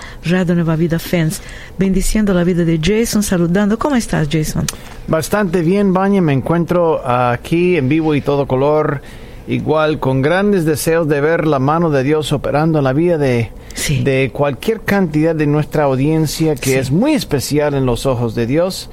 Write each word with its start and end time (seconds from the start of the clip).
Nueva 0.54 0.76
Vida 0.76 1.00
Fans, 1.00 1.42
bendiciendo 1.80 2.34
la 2.34 2.44
vida 2.44 2.64
de 2.66 2.80
Jason, 2.82 3.24
saludando. 3.24 3.80
¿Cómo 3.80 3.96
estás, 3.96 4.28
Jason? 4.32 4.66
Bastante 5.08 5.62
bien, 5.62 5.94
Baña. 5.94 6.22
Me 6.22 6.34
encuentro 6.34 7.02
aquí 7.08 7.78
en 7.78 7.90
vivo 7.90 8.14
y 8.14 8.22
todo 8.22 8.46
color, 8.46 9.02
igual 9.48 10.00
con 10.00 10.22
grandes 10.22 10.66
deseos 10.66 11.08
de 11.08 11.22
ver 11.22 11.48
la 11.48 11.60
mano 11.60 11.90
de 11.90 12.04
Dios 12.04 12.32
operando 12.34 12.80
en 12.80 12.84
la 12.84 12.94
vida 12.94 13.18
de, 13.18 13.52
sí. 13.74 14.04
de 14.04 14.30
cualquier 14.32 14.82
cantidad 14.82 15.34
de 15.34 15.48
nuestra 15.48 15.86
audiencia 15.86 16.56
que 16.56 16.72
sí. 16.72 16.76
es 16.76 16.92
muy 16.92 17.14
especial 17.14 17.74
en 17.74 17.86
los 17.86 18.06
ojos 18.06 18.36
de 18.36 18.46
Dios. 18.46 18.90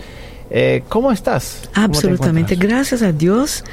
Eh, 0.50 0.82
¿Cómo 0.88 1.12
estás? 1.12 1.68
Absolutamente, 1.72 2.56
¿Cómo 2.56 2.68
gracias 2.68 3.02
a 3.02 3.12
Dios. 3.12 3.64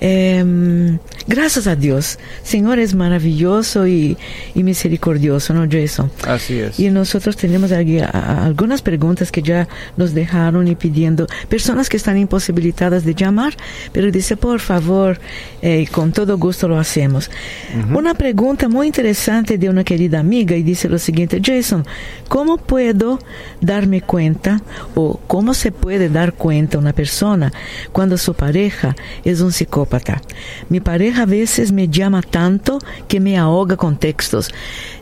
Eh, 0.00 0.98
gracias 1.26 1.66
a 1.66 1.76
Dios. 1.76 2.18
Señor 2.42 2.78
es 2.78 2.94
maravilloso 2.94 3.86
y, 3.86 4.16
y, 4.54 4.62
misericordioso, 4.62 5.52
¿no, 5.52 5.66
Jason? 5.70 6.10
Así 6.26 6.58
es. 6.58 6.80
Y 6.80 6.88
nosotros 6.90 7.36
tenemos 7.36 7.70
aquí 7.72 7.98
a, 7.98 8.08
a, 8.08 8.46
algunas 8.46 8.80
preguntas 8.80 9.30
que 9.30 9.42
ya 9.42 9.68
nos 9.96 10.14
dejaron 10.14 10.68
y 10.68 10.74
pidiendo. 10.74 11.26
Personas 11.48 11.88
que 11.88 11.98
están 11.98 12.16
imposibilitadas 12.16 13.04
de 13.04 13.14
llamar, 13.14 13.54
pero 13.92 14.10
dice, 14.10 14.36
por 14.36 14.60
favor, 14.60 15.20
eh, 15.60 15.86
con 15.92 16.12
todo 16.12 16.38
gusto 16.38 16.66
lo 16.66 16.78
hacemos. 16.78 17.30
Uh 17.74 17.92
-huh. 17.92 17.98
Una 17.98 18.14
pregunta 18.14 18.68
muy 18.68 18.86
interesante 18.86 19.58
de 19.58 19.68
una 19.68 19.84
querida 19.84 20.18
amiga 20.18 20.56
y 20.56 20.62
dice 20.62 20.88
lo 20.88 20.98
siguiente, 20.98 21.40
Jason, 21.44 21.84
¿cómo 22.28 22.56
puedo 22.56 23.18
darme 23.60 24.00
cuenta 24.00 24.62
o 24.94 25.20
cómo 25.26 25.52
se 25.52 25.72
puede 25.72 26.08
dar 26.08 26.32
cuenta 26.32 26.78
una 26.78 26.92
persona 26.92 27.52
cuando 27.92 28.16
su 28.16 28.32
pareja 28.32 28.96
es 29.24 29.40
un 29.40 29.52
psicópata? 29.52 29.89
Mi 30.68 30.80
pareja 30.80 31.22
a 31.22 31.26
veces 31.26 31.72
me 31.72 31.88
llama 31.88 32.22
tanto 32.22 32.78
que 33.08 33.18
me 33.18 33.36
ahoga 33.36 33.76
con 33.76 33.96
textos. 33.96 34.50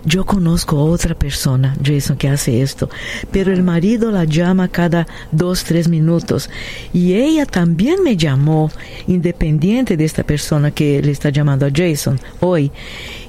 Yo 0.04 0.24
conozco 0.24 0.78
a 0.78 0.84
otra 0.84 1.14
persona, 1.14 1.76
Jason, 1.84 2.16
que 2.16 2.28
hace 2.28 2.62
esto, 2.62 2.88
pero 3.30 3.52
el 3.52 3.62
marido 3.62 4.10
la 4.10 4.24
llama 4.24 4.68
cada 4.68 5.06
dos, 5.30 5.64
tres 5.64 5.88
minutos. 5.88 6.48
Y 6.92 7.14
ella 7.14 7.44
también 7.44 8.02
me 8.02 8.16
llamó, 8.16 8.70
independiente 9.06 9.96
de 9.96 10.04
esta 10.04 10.22
persona 10.22 10.70
que 10.70 11.02
le 11.02 11.12
está 11.12 11.30
llamando 11.30 11.66
a 11.66 11.70
Jason 11.74 12.18
hoy. 12.40 12.70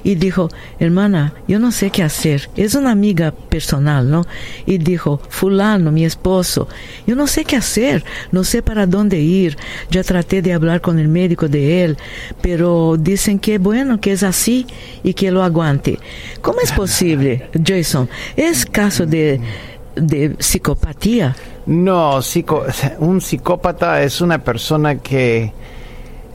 Y 0.02 0.14
dijo, 0.14 0.48
hermana, 0.78 1.34
yo 1.46 1.58
no 1.58 1.72
sé 1.72 1.90
qué 1.90 2.02
hacer. 2.02 2.48
Es 2.56 2.74
una 2.74 2.90
amiga 2.90 3.32
personal, 3.32 4.10
¿no? 4.10 4.26
Y 4.64 4.78
dijo, 4.78 5.20
fulano, 5.28 5.92
mi 5.92 6.06
esposo, 6.06 6.68
yo 7.06 7.14
no 7.14 7.26
sé 7.26 7.44
qué 7.44 7.56
hacer, 7.56 8.02
no 8.32 8.44
sé 8.44 8.62
para 8.62 8.86
dónde 8.86 9.20
ir. 9.20 9.58
Ya 9.90 10.02
traté 10.02 10.40
de 10.40 10.54
hablar 10.54 10.80
con 10.80 10.98
el 10.98 11.08
médico 11.08 11.49
de 11.50 11.84
él, 11.84 11.96
pero 12.40 12.96
dicen 12.98 13.38
que 13.38 13.58
bueno, 13.58 14.00
que 14.00 14.12
es 14.12 14.22
así 14.22 14.66
y 15.02 15.14
que 15.14 15.30
lo 15.30 15.42
aguante. 15.42 15.98
¿Cómo 16.40 16.60
es 16.60 16.72
posible, 16.72 17.48
Jason? 17.64 18.08
¿Es 18.36 18.66
caso 18.66 19.06
de, 19.06 19.40
de 19.96 20.36
psicopatía? 20.38 21.36
No, 21.66 22.22
psico, 22.22 22.64
un 22.98 23.20
psicópata 23.20 24.02
es 24.02 24.20
una 24.20 24.38
persona 24.38 24.96
que 24.96 25.52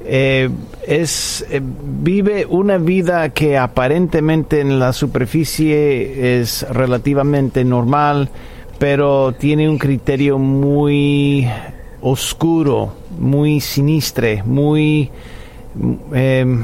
eh, 0.07 0.49
es 0.85 1.43
eh, 1.49 1.59
vive 1.63 2.45
una 2.45 2.77
vida 2.77 3.29
que 3.29 3.57
aparentemente 3.57 4.61
en 4.61 4.79
la 4.79 4.93
superficie 4.93 6.39
es 6.39 6.65
relativamente 6.69 7.65
normal, 7.65 8.29
pero 8.77 9.33
tiene 9.33 9.67
un 9.67 9.79
criterio 9.79 10.37
muy 10.37 11.47
oscuro, 12.05 12.93
muy 13.17 13.59
sinistre, 13.59 14.43
muy 14.45 15.09
eh, 16.13 16.63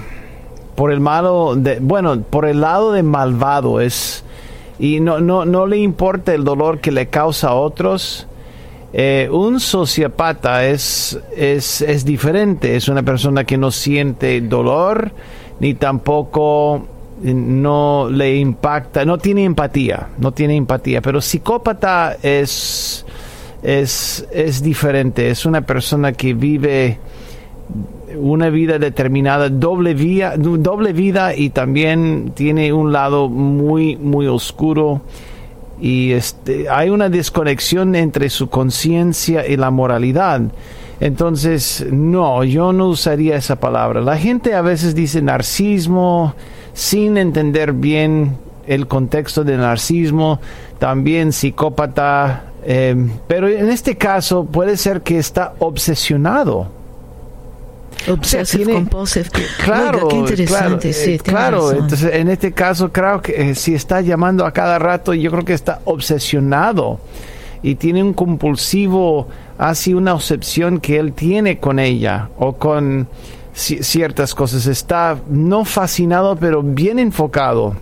por 0.76 0.92
el 0.92 1.00
malo 1.00 1.56
de, 1.56 1.80
bueno, 1.80 2.22
por 2.22 2.46
el 2.46 2.62
lado 2.62 2.92
de 2.92 3.02
malvado 3.02 3.82
es 3.82 4.24
y 4.78 5.00
no 5.00 5.20
no 5.20 5.46
no 5.46 5.66
le 5.66 5.78
importa 5.78 6.34
el 6.36 6.44
dolor 6.44 6.80
que 6.80 6.92
le 6.92 7.08
causa 7.08 7.50
a 7.50 7.56
otros. 7.56 8.28
Eh, 8.94 9.30
un 9.32 9.60
sociopata 9.60 10.68
es, 10.68 11.18
es, 11.36 11.82
es 11.82 12.04
diferente, 12.04 12.76
es 12.76 12.90
una 12.90 13.02
persona 13.02 13.44
que 13.46 13.58
no 13.58 13.72
siente 13.72 14.42
dolor 14.42 15.12
ni 15.60 15.74
tampoco 15.76 16.86
no 17.24 18.10
le 18.12 18.36
impacta, 18.36 19.06
no 19.06 19.18
tiene 19.18 19.44
empatía, 19.46 20.10
no 20.18 20.34
tiene 20.34 20.56
empatía, 20.56 21.02
pero 21.02 21.22
psicópata 21.22 22.18
es, 22.22 23.06
es, 23.64 24.28
es 24.32 24.64
diferente, 24.64 25.30
es 25.30 25.46
una 25.46 25.62
persona 25.62 26.14
que 26.14 26.34
vive 26.34 27.00
una 28.18 28.50
vida 28.50 28.78
determinada, 28.80 29.50
doble, 29.50 29.96
doble 30.38 30.94
vida 30.94 31.36
y 31.36 31.50
también 31.50 32.34
tiene 32.36 32.74
un 32.74 32.92
lado 32.92 33.30
muy, 33.30 33.96
muy 33.96 34.28
oscuro 34.28 35.02
y 35.80 36.12
este, 36.12 36.70
hay 36.70 36.90
una 36.90 37.10
desconexión 37.10 37.96
entre 37.96 38.30
su 38.30 38.50
conciencia 38.50 39.48
y 39.48 39.58
la 39.58 39.72
moralidad. 39.72 40.42
Entonces, 41.00 41.86
no, 41.92 42.44
yo 42.44 42.72
no 42.74 42.88
usaría 42.88 43.36
esa 43.36 43.60
palabra. 43.60 44.02
La 44.02 44.18
gente 44.18 44.54
a 44.54 44.62
veces 44.62 44.94
dice 44.94 45.22
narcismo 45.24 46.36
sin 46.74 47.18
entender 47.18 47.74
bien 47.74 48.38
el 48.68 48.88
contexto 48.88 49.44
de 49.44 49.58
narcisismo, 49.58 50.40
también 50.78 51.34
psicópata, 51.34 52.51
eh, 52.64 52.96
pero 53.28 53.48
en 53.48 53.70
este 53.70 53.98
caso 53.98 54.46
puede 54.46 54.78
ser 54.78 55.02
que 55.02 55.18
está 55.18 55.54
obsesionado. 55.60 56.68
Obsessive 58.10 58.74
compulsive. 58.74 59.30
Claro, 59.64 60.08
qué 60.08 60.16
interesante, 60.16 60.90
claro, 60.90 60.94
sí, 60.94 61.12
eh, 61.12 61.20
claro. 61.20 61.72
entonces 61.72 62.16
en 62.16 62.30
este 62.30 62.52
caso 62.52 62.92
creo 62.92 63.22
que 63.22 63.52
eh, 63.52 63.56
si 63.56 63.76
está 63.76 64.02
llamando 64.02 64.46
a 64.46 64.52
cada 64.52 64.80
rato, 64.80 65.14
yo 65.14 65.30
creo 65.30 65.46
que 65.46 65.54
está 65.54 65.82
obsesionado 65.86 67.00
y 67.62 67.76
tiene 67.76 68.04
un 68.04 68.14
compulsivo, 68.14 69.28
así 69.58 69.94
una 69.94 70.16
obsesión 70.16 70.80
que 70.80 70.98
él 70.98 71.14
tiene 71.14 71.60
con 71.60 71.78
ella 71.78 72.30
o 72.40 72.54
con 72.54 73.08
ciertas 73.54 74.34
cosas. 74.34 74.66
Está 74.66 75.18
no 75.28 75.66
fascinado, 75.66 76.36
pero 76.36 76.64
bien 76.64 77.00
enfocado. 77.00 77.76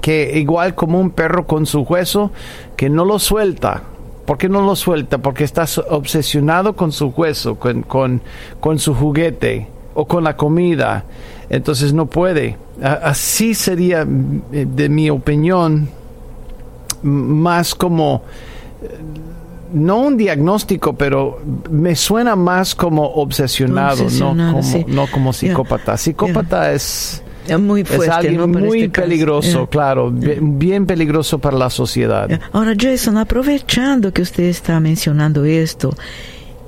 Que 0.00 0.38
igual 0.38 0.74
como 0.74 0.98
un 0.98 1.10
perro 1.10 1.46
con 1.46 1.66
su 1.66 1.82
hueso, 1.82 2.30
que 2.76 2.88
no 2.88 3.04
lo 3.04 3.18
suelta. 3.18 3.82
¿Por 4.24 4.38
qué 4.38 4.48
no 4.48 4.62
lo 4.62 4.76
suelta? 4.76 5.18
Porque 5.18 5.44
está 5.44 5.66
obsesionado 5.90 6.74
con 6.74 6.92
su 6.92 7.08
hueso, 7.08 7.56
con, 7.56 7.82
con, 7.82 8.20
con 8.60 8.78
su 8.78 8.94
juguete 8.94 9.68
o 9.94 10.06
con 10.06 10.24
la 10.24 10.36
comida. 10.36 11.04
Entonces 11.50 11.92
no 11.92 12.06
puede. 12.06 12.56
Así 12.82 13.54
sería, 13.54 14.04
de 14.06 14.88
mi 14.88 15.10
opinión, 15.10 15.88
más 17.02 17.74
como 17.74 18.22
no 19.74 19.98
un 19.98 20.16
diagnóstico, 20.16 20.94
pero 20.94 21.40
me 21.68 21.96
suena 21.96 22.36
más 22.36 22.74
como 22.74 23.04
obsesionado, 23.04 24.06
no, 24.86 25.06
como, 25.10 25.32
psicópata. 25.32 25.96
Psicópata 25.96 26.72
es, 26.72 27.23
muy 27.58 27.82
es 27.82 28.08
alguien 28.08 28.50
muy 28.50 28.82
este 28.82 29.00
peligroso, 29.02 29.66
claro, 29.66 30.10
bien, 30.10 30.86
peligroso 30.86 31.38
para 31.38 31.56
la 31.56 31.70
sociedad. 31.70 32.28
Ahora, 32.52 32.74
Jason, 32.78 33.16
aprovechando 33.16 34.12
que 34.12 34.22
usted 34.22 34.44
está 34.44 34.80
mencionando 34.80 35.44
esto, 35.44 35.94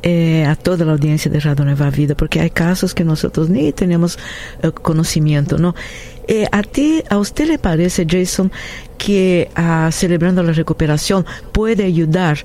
eh, 0.03 0.45
a 0.45 0.55
toda 0.55 0.85
la 0.85 0.93
audiencia 0.93 1.29
de 1.31 1.41
Radio 1.41 1.65
Nueva 1.65 1.91
Vida, 1.91 2.15
porque 2.15 2.41
hay 2.41 2.51
casos 2.51 2.95
que 2.95 3.03
nosotros 3.03 3.49
ni 3.49 3.73
tenemos 3.73 4.19
eh, 4.63 4.71
conocimiento, 4.71 5.59
¿no? 5.59 5.75
Eh, 6.29 6.47
¿A 6.53 6.63
ti, 6.63 7.03
a 7.09 7.19
usted 7.19 7.49
le 7.49 7.59
parece, 7.59 8.07
Jason, 8.09 8.53
que 8.99 9.51
uh, 9.59 9.91
celebrando 9.91 10.45
la 10.45 10.53
recuperación 10.53 11.27
puede 11.51 11.85
ayudar 11.85 12.39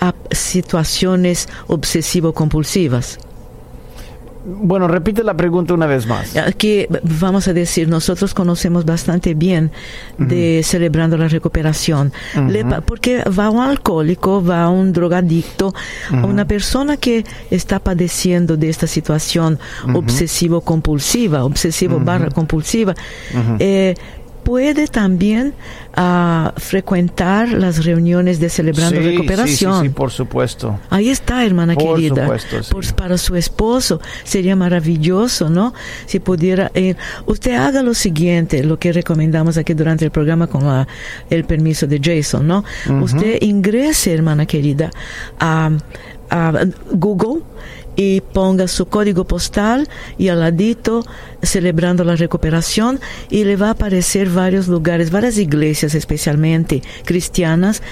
a 0.00 0.14
situaciones 0.30 1.48
obsesivo-compulsivas? 1.66 3.18
Bueno, 4.50 4.88
repite 4.88 5.22
la 5.22 5.34
pregunta 5.34 5.74
una 5.74 5.86
vez 5.86 6.06
más. 6.06 6.34
Que 6.56 6.88
vamos 7.20 7.48
a 7.48 7.52
decir, 7.52 7.88
nosotros 7.88 8.32
conocemos 8.32 8.84
bastante 8.84 9.34
bien 9.34 9.70
de 10.16 10.62
celebrando 10.64 11.16
la 11.18 11.28
recuperación, 11.28 12.12
porque 12.86 13.22
va 13.24 13.50
un 13.50 13.60
alcohólico, 13.60 14.42
va 14.42 14.68
un 14.70 14.92
drogadicto, 14.92 15.74
una 16.10 16.46
persona 16.46 16.96
que 16.96 17.24
está 17.50 17.78
padeciendo 17.78 18.56
de 18.56 18.68
esta 18.68 18.86
situación 18.86 19.58
obsesivo-compulsiva, 19.92 21.44
obsesivo 21.44 22.00
barra 22.00 22.30
compulsiva, 22.30 22.94
eh, 23.58 23.94
puede 24.48 24.86
también 24.86 25.52
uh, 25.98 26.58
frecuentar 26.58 27.50
las 27.50 27.84
reuniones 27.84 28.40
de 28.40 28.48
Celebrando 28.48 28.98
sí, 28.98 29.06
Recuperación. 29.06 29.74
Sí, 29.74 29.80
sí, 29.80 29.88
sí, 29.88 29.94
por 29.94 30.10
supuesto. 30.10 30.80
Ahí 30.88 31.10
está, 31.10 31.44
hermana 31.44 31.74
por 31.74 31.96
querida. 31.96 32.22
Supuesto, 32.22 32.62
sí. 32.62 32.72
por, 32.72 32.94
para 32.94 33.18
su 33.18 33.36
esposo 33.36 34.00
sería 34.24 34.56
maravilloso, 34.56 35.50
¿no? 35.50 35.74
Si 36.06 36.18
pudiera 36.18 36.72
ir. 36.74 36.96
Usted 37.26 37.56
haga 37.56 37.82
lo 37.82 37.92
siguiente, 37.92 38.64
lo 38.64 38.78
que 38.78 38.90
recomendamos 38.90 39.58
aquí 39.58 39.74
durante 39.74 40.06
el 40.06 40.10
programa 40.10 40.46
con 40.46 40.64
la, 40.64 40.88
el 41.28 41.44
permiso 41.44 41.86
de 41.86 42.00
Jason, 42.02 42.46
¿no? 42.46 42.60
Uh 42.86 42.92
-huh. 42.92 43.02
Usted 43.02 43.42
ingrese, 43.42 44.14
hermana 44.14 44.46
querida, 44.46 44.90
a, 45.38 45.70
a 46.30 46.52
Google 46.92 47.42
y 47.98 48.20
ponga 48.20 48.68
su 48.68 48.86
código 48.86 49.24
postal 49.24 49.88
y 50.18 50.28
al 50.28 50.38
ladito 50.38 51.04
celebrando 51.42 52.04
la 52.04 52.14
recuperación 52.14 53.00
y 53.28 53.42
le 53.42 53.56
va 53.56 53.66
a 53.66 53.70
aparecer 53.70 54.30
varios 54.30 54.68
lugares, 54.68 55.10
varias 55.10 55.36
iglesias 55.36 55.96
especialmente 55.96 56.80
cristianas 57.04 57.82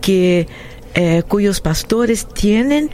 que 0.00 0.46
eh, 0.94 1.24
cuyos 1.26 1.60
pastores 1.60 2.28
tienen 2.32 2.90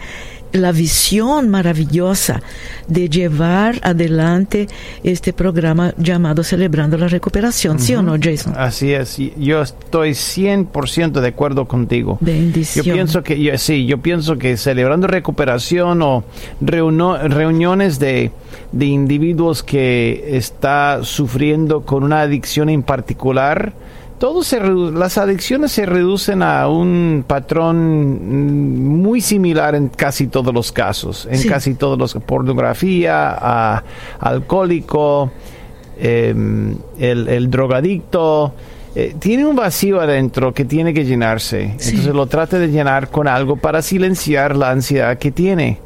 la 0.52 0.72
visión 0.72 1.48
maravillosa 1.48 2.42
de 2.86 3.08
llevar 3.08 3.80
adelante 3.82 4.68
este 5.02 5.32
programa 5.32 5.94
llamado 5.96 6.44
Celebrando 6.44 6.98
la 6.98 7.08
Recuperación. 7.08 7.78
¿Sí 7.78 7.94
uh 7.94 7.98
-huh. 7.98 8.00
o 8.00 8.02
no, 8.02 8.16
Jason? 8.20 8.54
Así 8.56 8.92
es. 8.92 9.18
Yo 9.36 9.62
estoy 9.62 10.10
100% 10.10 11.20
de 11.20 11.28
acuerdo 11.28 11.66
contigo. 11.66 12.18
Bendición. 12.20 12.84
Yo 12.84 12.92
pienso 12.94 13.22
que, 13.22 13.42
yo, 13.42 13.56
sí, 13.58 13.86
yo 13.86 13.98
pienso 13.98 14.36
que 14.38 14.56
Celebrando 14.56 15.06
Recuperación 15.06 16.02
o 16.02 16.24
reuno, 16.60 17.16
reuniones 17.16 17.98
de, 17.98 18.30
de 18.72 18.86
individuos 18.86 19.62
que 19.62 20.36
está 20.36 21.00
sufriendo 21.02 21.82
con 21.82 22.04
una 22.04 22.22
adicción 22.22 22.68
en 22.68 22.82
particular, 22.82 23.72
todo 24.22 24.44
se 24.44 24.60
las 24.60 25.18
adicciones 25.18 25.72
se 25.72 25.84
reducen 25.84 26.44
a 26.44 26.68
un 26.68 27.24
patrón 27.26 28.94
muy 29.00 29.20
similar 29.20 29.74
en 29.74 29.88
casi 29.88 30.28
todos 30.28 30.54
los 30.54 30.70
casos, 30.70 31.26
en 31.28 31.38
sí. 31.38 31.48
casi 31.48 31.74
todos 31.74 31.98
los 31.98 32.14
pornografía, 32.24 33.36
a, 33.36 33.82
alcohólico, 34.20 35.32
eh, 35.98 36.32
el, 37.00 37.28
el, 37.28 37.50
drogadicto. 37.50 38.54
Eh, 38.94 39.16
tiene 39.18 39.44
un 39.44 39.56
vacío 39.56 40.00
adentro 40.00 40.54
que 40.54 40.66
tiene 40.66 40.94
que 40.94 41.04
llenarse. 41.04 41.74
Sí. 41.78 41.88
Entonces 41.90 42.14
lo 42.14 42.28
trata 42.28 42.60
de 42.60 42.68
llenar 42.68 43.10
con 43.10 43.26
algo 43.26 43.56
para 43.56 43.82
silenciar 43.82 44.54
la 44.54 44.70
ansiedad 44.70 45.18
que 45.18 45.32
tiene. 45.32 45.80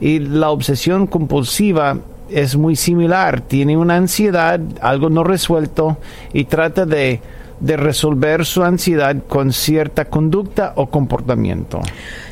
Y 0.00 0.18
la 0.18 0.48
obsesión 0.48 1.06
compulsiva 1.06 1.98
es 2.30 2.56
muy 2.56 2.74
similar. 2.74 3.42
Tiene 3.42 3.76
una 3.76 3.96
ansiedad, 3.96 4.58
algo 4.80 5.10
no 5.10 5.24
resuelto, 5.24 5.98
y 6.32 6.44
trata 6.44 6.86
de 6.86 7.20
de 7.62 7.76
resolver 7.76 8.44
su 8.44 8.64
ansiedad 8.64 9.16
con 9.28 9.52
cierta 9.52 10.06
conducta 10.06 10.72
o 10.74 10.90
comportamiento. 10.90 11.80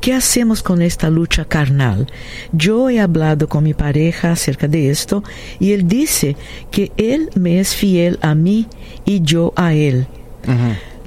¿Qué 0.00 0.12
hacemos 0.12 0.62
con 0.62 0.82
esta 0.82 1.08
lucha 1.08 1.44
carnal? 1.44 2.08
Yo 2.52 2.90
he 2.90 2.98
hablado 2.98 3.48
con 3.48 3.62
mi 3.62 3.74
pareja 3.74 4.32
acerca 4.32 4.66
de 4.66 4.90
esto 4.90 5.22
y 5.60 5.70
él 5.72 5.86
dice 5.86 6.36
que 6.72 6.90
él 6.96 7.30
me 7.36 7.60
es 7.60 7.76
fiel 7.76 8.18
a 8.22 8.34
mí 8.34 8.66
y 9.04 9.20
yo 9.20 9.52
a 9.54 9.74
él 9.74 10.08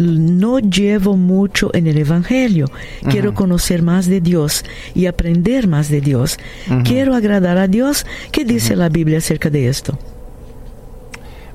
no 0.02 0.60
llevo 0.60 1.16
mucho 1.16 1.70
en 1.74 1.88
el 1.88 1.98
Evangelio. 1.98 2.68
Quiero 3.10 3.34
conocer 3.34 3.82
más 3.82 4.08
de 4.08 4.22
Dios 4.22 4.66
y 4.94 5.06
aprender 5.06 5.68
más 5.68 5.90
de 5.90 6.02
Dios. 6.02 6.38
Quiero 6.84 7.16
agradar 7.16 7.58
a 7.58 7.68
Dios. 7.68 8.06
¿Qué 8.32 8.46
dice 8.46 8.76
la 8.76 8.90
Biblia 8.90 9.20
acerca 9.20 9.50
de 9.50 9.68
esto? 9.68 9.98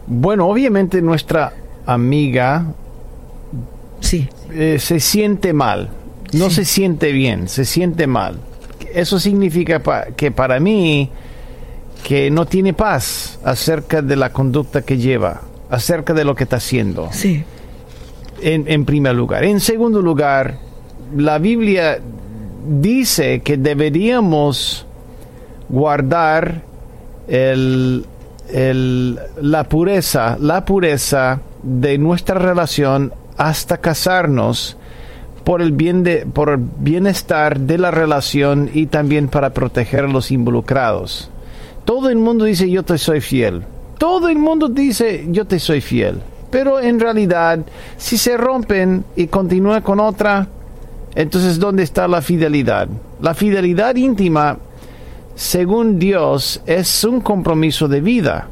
Bueno, 0.07 0.47
obviamente 0.47 1.02
nuestra 1.02 1.52
amiga 1.85 2.66
sí. 4.00 4.28
Eh, 4.52 4.78
se 4.78 5.00
siente 5.00 5.52
mal, 5.52 5.90
no 6.33 6.49
se 6.50 6.64
siente 6.64 7.11
bien, 7.11 7.49
se 7.49 7.64
siente 7.64 8.07
mal. 8.07 8.38
Eso 8.95 9.19
significa 9.19 9.83
que 10.16 10.31
para 10.31 10.61
mí 10.61 11.11
que 12.05 12.31
no 12.31 12.47
tiene 12.47 12.73
paz 12.73 13.40
acerca 13.45 14.00
de 14.00 14.14
la 14.14 14.33
conducta 14.33 14.83
que 14.83 14.97
lleva, 14.97 15.43
acerca 15.69 16.14
de 16.14 16.25
lo 16.25 16.37
que 16.37 16.45
está 16.45 16.57
haciendo. 16.57 17.09
Sí 17.11 17.45
en, 18.40 18.85
primer 18.85 19.14
lugar. 19.14 19.45
En 19.45 19.61
segundo 19.61 20.02
lugar, 20.02 20.59
la 21.16 21.38
Biblia 21.38 21.99
dice 22.69 23.40
que 23.40 23.57
deberíamos 23.57 24.87
guardar 25.69 26.62
el, 27.28 28.05
la 29.40 29.64
pureza, 29.64 30.37
la 30.40 30.64
pureza 30.64 31.40
de 31.62 31.99
nuestra 31.99 32.38
relación 32.38 33.12
hasta 33.37 33.78
casarnos 33.78 34.76
por 35.45 35.62
el 35.62 35.73
bien 35.73 36.02
de, 36.02 36.26
por 36.26 36.50
el 36.50 36.59
bienestar 36.59 37.61
de 37.61 37.78
la 37.78 37.90
relación 37.90 38.71
y 38.73 38.87
también 38.87 39.28
para 39.28 39.50
proteger 39.50 40.05
a 40.05 40.09
los 40.09 40.31
involucrados. 40.31 41.31
Todo 41.85 42.11
el 42.11 42.16
mundo 42.16 42.45
dice 42.47 42.69
yo 42.69 42.83
te 42.83 42.99
soy 42.99 43.21
fiel. 43.21 43.62
Todo 43.99 44.28
el 44.28 44.38
mundo 44.38 44.69
dice 44.69 45.26
yo 45.28 45.45
te 45.45 45.61
soy 45.61 45.81
fiel. 45.81 46.21
Pero 46.56 46.80
en 46.80 46.98
realidad, 46.98 47.58
si 47.98 48.16
se 48.16 48.34
rompen 48.38 49.04
y 49.14 49.26
continúa 49.26 49.82
con 49.82 50.00
otra, 50.00 50.48
entonces 51.14 51.58
¿dónde 51.58 51.82
está 51.82 52.08
la 52.08 52.22
fidelidad? 52.22 52.88
La 53.20 53.34
fidelidad 53.34 53.94
íntima, 53.94 54.56
según 55.34 55.98
Dios, 55.98 56.62
es 56.64 57.04
un 57.04 57.20
compromiso 57.20 57.88
de 57.88 58.00
vida. 58.00 58.48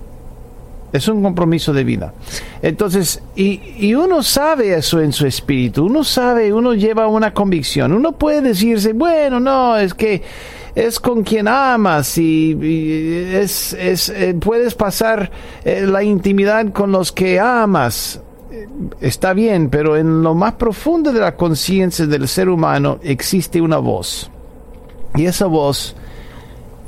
Es 0.92 1.08
un 1.08 1.23
compromiso 1.23 1.73
de 1.73 1.82
vida. 1.82 2.12
Entonces, 2.61 3.23
y, 3.37 3.62
y, 3.78 3.94
uno 3.94 4.23
sabe 4.23 4.75
eso 4.75 5.00
en 5.00 5.14
su 5.14 5.26
espíritu, 5.26 5.87
uno 5.87 6.04
sabe, 6.04 6.52
uno 6.52 6.75
lleva 6.75 7.06
una 7.06 7.32
convicción, 7.32 7.90
uno 7.94 8.12
puede 8.12 8.42
decirse, 8.42 8.92
bueno, 8.92 9.40
no, 9.40 9.78
es 9.78 9.94
que 9.94 10.23
es 10.75 10.99
con 10.99 11.23
quien 11.23 11.47
amas 11.47 12.19
y, 12.19 12.57
es, 13.33 13.73
es 13.75 14.09
eh, 14.09 14.35
puedes 14.35 14.75
pasar 14.75 15.31
eh, 15.64 15.83
la 15.87 16.02
intimidad 16.02 16.73
con 16.73 16.93
los 16.93 17.12
que 17.12 17.38
amas. 17.38 18.21
Está 19.00 19.33
bien, 19.33 19.69
pero 19.69 19.97
en 19.97 20.23
lo 20.23 20.35
más 20.35 20.54
profundo 20.54 21.12
de 21.12 21.21
la 21.21 21.37
conciencia 21.37 22.07
del 22.07 22.28
ser 22.28 22.49
humano 22.49 22.99
existe 23.02 23.61
una 23.61 23.78
voz. 23.78 24.31
Y 25.16 25.26
esa 25.26 25.47
voz 25.47 25.97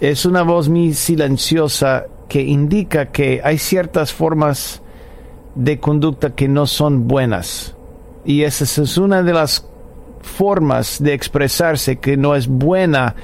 es 0.01 0.27
una 0.27 0.43
voz 0.43 0.69
muy 0.69 0.95
silenciosa 0.95 2.07
que 2.29 2.43
indica 2.43 3.07
que 3.07 3.41
hay 3.43 3.59
ciertas 3.59 4.13
formas 4.13 4.83
de 5.55 5.79
conducta 5.79 6.35
que 6.35 6.49
no 6.49 6.67
son 6.67 7.07
buenas. 7.09 7.75
Y 8.25 8.43
esa 8.43 8.65
es 8.65 8.99
una 8.99 9.23
de 9.23 9.33
las 9.33 9.67
formas 10.21 11.03
de 11.03 11.15
expresarse 11.15 11.97
que 11.97 12.17
no 12.17 12.35
es 12.35 12.49
buena 12.49 13.15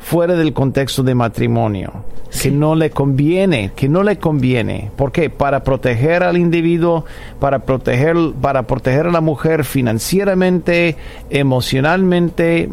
fuera 0.00 0.34
del 0.34 0.52
contexto 0.52 1.02
de 1.02 1.14
matrimonio, 1.14 1.92
que 2.42 2.50
no 2.50 2.74
le 2.74 2.90
conviene, 2.90 3.72
que 3.76 3.88
no 3.88 4.02
le 4.02 4.18
conviene. 4.18 4.90
¿Por 4.96 5.12
qué? 5.12 5.30
Para 5.30 5.62
proteger 5.62 6.22
al 6.22 6.36
individuo, 6.36 7.04
para 7.38 7.60
proteger, 7.60 8.16
para 8.40 8.62
proteger 8.64 9.06
a 9.06 9.10
la 9.12 9.20
mujer 9.20 9.64
financieramente, 9.64 10.96
emocionalmente, 11.28 12.70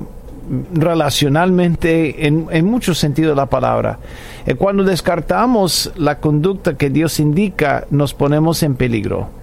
relacionalmente, 0.74 2.26
en, 2.28 2.48
en 2.50 2.66
muchos 2.66 2.98
sentidos 2.98 3.32
de 3.32 3.36
la 3.36 3.48
palabra. 3.48 4.00
Eh, 4.46 4.56
cuando 4.56 4.84
descartamos 4.84 5.92
la 5.98 6.20
conducta 6.20 6.78
que 6.78 6.90
Dios 6.90 7.20
indica, 7.20 7.86
nos 7.92 8.14
ponemos 8.14 8.64
en 8.64 8.76
peligro 8.76 9.37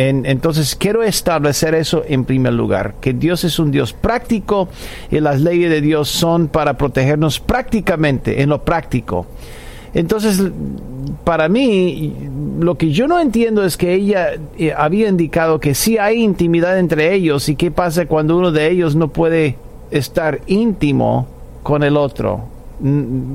entonces 0.00 0.76
quiero 0.76 1.02
establecer 1.02 1.74
eso 1.74 2.04
en 2.06 2.24
primer 2.24 2.52
lugar, 2.52 2.94
que 3.00 3.12
Dios 3.12 3.42
es 3.42 3.58
un 3.58 3.72
Dios 3.72 3.92
práctico 3.92 4.68
y 5.10 5.18
las 5.18 5.40
leyes 5.40 5.70
de 5.70 5.80
Dios 5.80 6.08
son 6.08 6.46
para 6.46 6.78
protegernos 6.78 7.40
prácticamente, 7.40 8.40
en 8.40 8.50
lo 8.50 8.62
práctico. 8.64 9.26
Entonces, 9.94 10.40
para 11.24 11.48
mí, 11.48 12.14
lo 12.60 12.76
que 12.76 12.92
yo 12.92 13.08
no 13.08 13.18
entiendo 13.18 13.64
es 13.64 13.76
que 13.76 13.94
ella 13.94 14.34
eh, 14.56 14.72
había 14.76 15.08
indicado 15.08 15.58
que 15.58 15.74
sí 15.74 15.98
hay 15.98 16.22
intimidad 16.22 16.78
entre 16.78 17.12
ellos 17.14 17.48
y 17.48 17.56
qué 17.56 17.72
pasa 17.72 18.06
cuando 18.06 18.36
uno 18.36 18.52
de 18.52 18.70
ellos 18.70 18.94
no 18.94 19.08
puede 19.08 19.56
estar 19.90 20.42
íntimo 20.46 21.26
con 21.64 21.82
el 21.82 21.96
otro 21.96 22.57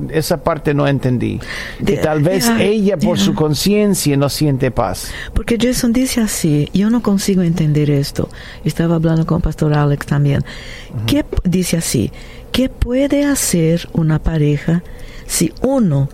esa 0.09 0.43
parte 0.43 0.73
no 0.73 0.87
entendí. 0.87 1.39
Que 1.85 1.97
tal 1.97 2.21
vez 2.21 2.49
ella 2.59 2.97
por 2.97 3.19
su 3.19 3.33
conciencia 3.33 4.15
no 4.17 4.29
siente 4.29 4.71
paz. 4.71 5.11
Porque 5.33 5.57
Jason 5.59 5.93
dice 5.93 6.21
así, 6.21 6.69
yo 6.73 6.89
no 6.89 7.01
consigo 7.01 7.41
entender 7.41 7.89
esto. 7.89 8.29
Estaba 8.63 8.95
hablando 8.95 9.25
con 9.25 9.41
Pastor 9.41 9.73
Alex 9.73 10.05
también. 10.05 10.43
¿Qué 11.07 11.25
dice 11.43 11.77
así? 11.77 12.11
¿Qué 12.51 12.69
puede 12.69 13.25
hacer 13.25 13.89
una 13.93 14.19
pareja 14.19 14.83
si 15.25 15.51
uno 15.61 16.09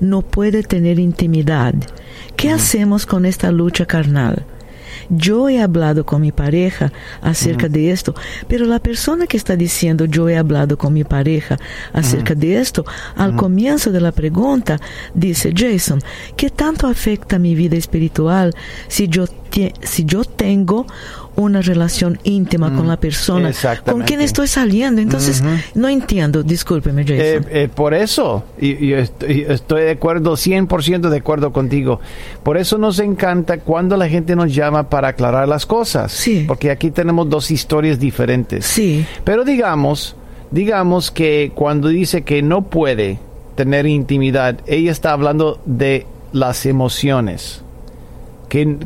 no 0.00 0.22
puede 0.22 0.62
tener 0.62 0.98
intimidad? 0.98 1.74
¿Qué 2.36 2.50
hacemos 2.50 3.06
con 3.06 3.26
esta 3.26 3.52
lucha 3.52 3.86
carnal? 3.86 4.44
Yo 5.08 5.48
he 5.48 5.60
hablado 5.60 6.04
con 6.04 6.20
mi 6.20 6.32
pareja 6.32 6.92
acerca 7.20 7.68
de 7.68 7.90
esto, 7.90 8.14
pero 8.48 8.66
la 8.66 8.78
persona 8.78 9.26
que 9.26 9.36
está 9.36 9.56
diciendo 9.56 10.04
yo 10.04 10.28
he 10.28 10.36
hablado 10.36 10.76
con 10.76 10.92
mi 10.92 11.04
pareja 11.04 11.58
acerca 11.92 12.34
de 12.34 12.58
esto, 12.58 12.84
al 13.16 13.36
comienzo 13.36 13.90
de 13.90 14.00
la 14.00 14.12
pregunta 14.12 14.80
dice, 15.14 15.52
Jason, 15.54 16.00
¿qué 16.36 16.50
tanto 16.50 16.86
afecta 16.86 17.38
mi 17.38 17.54
vida 17.54 17.76
espiritual 17.76 18.54
si 18.88 19.08
yo, 19.08 19.26
si 19.82 20.04
yo 20.04 20.24
tengo 20.24 20.86
una 21.36 21.60
relación 21.62 22.18
íntima 22.24 22.74
con 22.74 22.86
la 22.86 22.96
persona 22.96 23.52
con 23.84 24.02
quien 24.02 24.20
estoy 24.20 24.46
saliendo. 24.46 25.00
Entonces, 25.00 25.42
no 25.74 25.88
entiendo, 25.88 26.42
discúlpeme, 26.42 27.02
Jason. 27.02 27.18
Eh, 27.18 27.40
eh, 27.50 27.68
por 27.74 27.94
eso, 27.94 28.44
y, 28.60 28.92
estoy, 28.92 29.46
estoy, 29.48 29.82
de 29.82 29.90
acuerdo, 29.92 30.32
100% 30.34 31.08
de 31.08 31.16
acuerdo 31.16 31.52
contigo. 31.52 32.00
Por 32.42 32.56
eso 32.56 32.78
nos 32.78 32.98
encanta 32.98 33.58
cuando 33.58 33.96
la 33.96 34.08
gente 34.08 34.36
nos 34.36 34.54
llama 34.54 34.88
para 34.88 35.08
aclarar 35.08 35.48
las 35.48 35.66
cosas. 35.66 36.12
Sí. 36.12 36.44
Porque 36.46 36.70
aquí 36.70 36.90
tenemos 36.90 37.28
dos 37.28 37.50
historias 37.50 37.98
diferentes. 37.98 38.64
Sí. 38.66 39.04
Pero 39.24 39.44
digamos, 39.44 40.16
digamos 40.50 41.10
que 41.10 41.52
cuando 41.54 41.88
dice 41.88 42.22
que 42.22 42.42
no 42.42 42.62
puede 42.62 43.18
tener 43.56 43.86
intimidad, 43.86 44.58
ella 44.66 44.92
está 44.92 45.12
hablando 45.12 45.60
de 45.64 46.06
las 46.32 46.66
emociones 46.66 47.63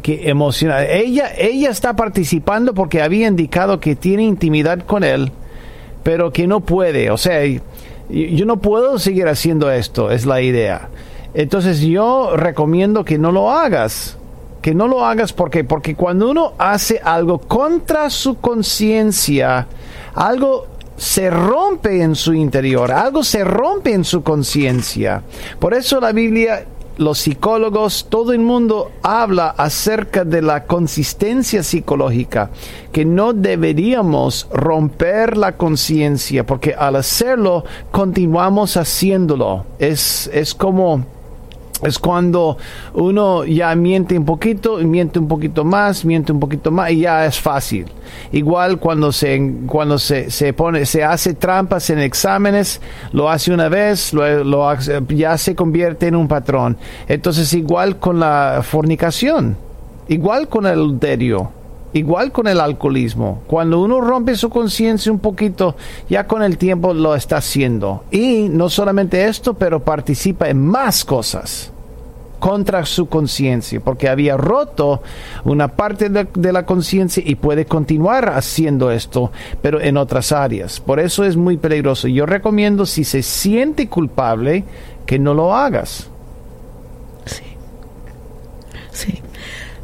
que, 0.02 0.30
emociona. 0.30 0.84
Ella, 0.84 1.30
ella 1.37 1.68
está 1.68 1.94
participando 1.94 2.72
porque 2.72 3.02
había 3.02 3.28
indicado 3.28 3.80
que 3.80 3.94
tiene 3.94 4.22
intimidad 4.22 4.80
con 4.80 5.04
él, 5.04 5.30
pero 6.02 6.32
que 6.32 6.46
no 6.46 6.60
puede. 6.60 7.10
O 7.10 7.18
sea, 7.18 7.40
yo 8.08 8.46
no 8.46 8.56
puedo 8.58 8.98
seguir 8.98 9.28
haciendo 9.28 9.70
esto, 9.70 10.10
es 10.10 10.25
la 10.25 10.40
idea. 10.40 10.88
Entonces 11.34 11.80
yo 11.82 12.34
recomiendo 12.37 13.04
que 13.04 13.18
no 13.18 13.30
lo 13.30 13.52
hagas. 13.52 14.16
Que 14.62 14.75
no 14.75 14.88
lo 14.88 15.04
hagas 15.04 15.32
porque 15.32 15.62
porque 15.62 15.94
cuando 15.94 16.30
uno 16.30 16.54
hace 16.58 17.00
algo 17.04 17.38
contra 17.38 18.10
su 18.10 18.38
conciencia, 18.38 19.68
algo 20.14 20.66
se 20.96 21.30
rompe 21.30 22.02
en 22.02 22.16
su 22.16 22.34
interior, 22.34 22.90
algo 22.90 23.22
se 23.22 23.44
rompe 23.44 23.92
en 23.92 24.04
su 24.04 24.22
conciencia. 24.22 25.22
Por 25.60 25.75
eso 25.75 26.00
la 26.00 26.10
Biblia 26.10 26.64
los 26.98 27.18
psicólogos, 27.18 28.06
todo 28.10 28.32
el 28.32 28.40
mundo 28.40 28.90
habla 29.02 29.48
acerca 29.50 30.24
de 30.24 30.42
la 30.42 30.64
consistencia 30.64 31.62
psicológica, 31.62 32.50
que 32.92 33.04
no 33.04 33.32
deberíamos 33.32 34.48
romper 34.52 35.36
la 35.36 35.56
conciencia, 35.56 36.44
porque 36.44 36.74
al 36.74 36.96
hacerlo 36.96 37.64
continuamos 37.90 38.76
haciéndolo. 38.76 39.64
Es, 39.78 40.28
es 40.32 40.54
como 40.54 41.06
es 41.82 41.99
cuando 41.99 42.56
uno 42.94 43.44
ya 43.44 43.75
miente 43.75 44.18
un 44.18 44.25
poquito, 44.25 44.78
miente 44.78 45.18
un 45.18 45.28
poquito 45.28 45.64
más, 45.64 46.04
miente 46.04 46.32
un 46.32 46.40
poquito 46.40 46.70
más 46.70 46.90
y 46.90 47.00
ya 47.00 47.26
es 47.26 47.38
fácil. 47.38 47.87
Igual 48.32 48.78
cuando 48.78 49.12
se 49.12 49.40
cuando 49.66 49.99
se, 49.99 50.30
se 50.30 50.52
pone 50.52 50.87
se 50.87 51.04
hace 51.04 51.35
trampas 51.35 51.90
en 51.90 52.00
exámenes, 52.00 52.80
lo 53.12 53.30
hace 53.30 53.52
una 53.52 53.68
vez, 53.68 54.12
lo, 54.12 54.75
ya 55.08 55.38
se 55.38 55.54
convierte 55.54 56.08
en 56.08 56.16
un 56.16 56.26
patrón. 56.26 56.76
Entonces 57.06 57.52
igual 57.54 57.99
con 57.99 58.18
la 58.18 58.61
fornicación, 58.62 59.56
igual 60.08 60.49
con 60.49 60.66
el 60.66 60.73
adulterio, 60.73 61.52
igual 61.92 62.33
con 62.33 62.47
el 62.47 62.61
alcoholismo. 62.61 63.42
Cuando 63.47 63.80
uno 63.80 64.00
rompe 64.00 64.35
su 64.35 64.50
conciencia 64.50 65.12
un 65.12 65.18
poquito, 65.18 65.76
ya 66.09 66.26
con 66.26 66.42
el 66.42 66.59
tiempo 66.59 66.95
lo 66.95 67.14
está 67.14 67.38
haciendo. 67.38 68.04
Y 68.11 68.49
no 68.49 68.68
solamente 68.68 69.26
esto, 69.26 69.54
pero 69.54 69.80
participa 69.80 70.49
en 70.49 70.64
más 70.66 71.04
cosas 71.04 71.73
contra 72.38 72.87
su 72.87 73.09
conciencia, 73.09 73.80
porque 73.80 74.09
había 74.09 74.37
roto 74.37 75.02
una 75.45 75.68
parte 75.68 76.09
de, 76.09 76.52
la 76.52 76.64
conciencia 76.66 77.23
y 77.25 77.35
puede 77.35 77.66
continuar 77.66 78.28
haciendo 78.30 78.90
esto, 78.90 79.33
pero 79.61 79.80
en 79.80 79.97
otras 79.97 80.33
áreas. 80.33 80.80
Por 80.80 81.00
eso 81.00 81.25
es 81.25 81.37
muy 81.37 81.57
peligroso. 81.57 82.09
Yo 82.09 82.26
recomiendo, 82.26 82.87
si 82.87 83.04
se 83.04 83.23
siente 83.23 83.88
culpable, 83.88 84.64
que 85.04 85.18
no 85.18 85.35
lo 85.35 85.54
hagas. 85.54 86.09
Sí. 87.25 87.42
Sí. 88.92 89.23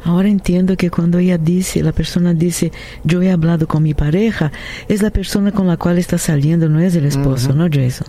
Ahora 0.05 0.29
entiendo 0.29 0.77
que 0.77 0.91
cuando 0.91 1.17
ella 1.17 1.39
dice, 1.39 1.81
la 1.81 1.91
persona 1.91 2.35
dice, 2.35 2.71
yo 3.03 3.23
he 3.23 3.31
hablado 3.31 3.67
con 3.67 3.81
mi 3.81 3.95
pareja, 3.95 4.51
es 4.87 5.01
la 5.01 5.09
persona 5.09 5.51
con 5.51 5.65
la 5.65 5.77
cual 5.77 5.97
está 5.97 6.19
saliendo, 6.19 6.69
no 6.69 6.79
es 6.79 6.95
el 6.95 7.05
esposo, 7.05 7.53
¿no, 7.53 7.67
Jason? 7.71 8.07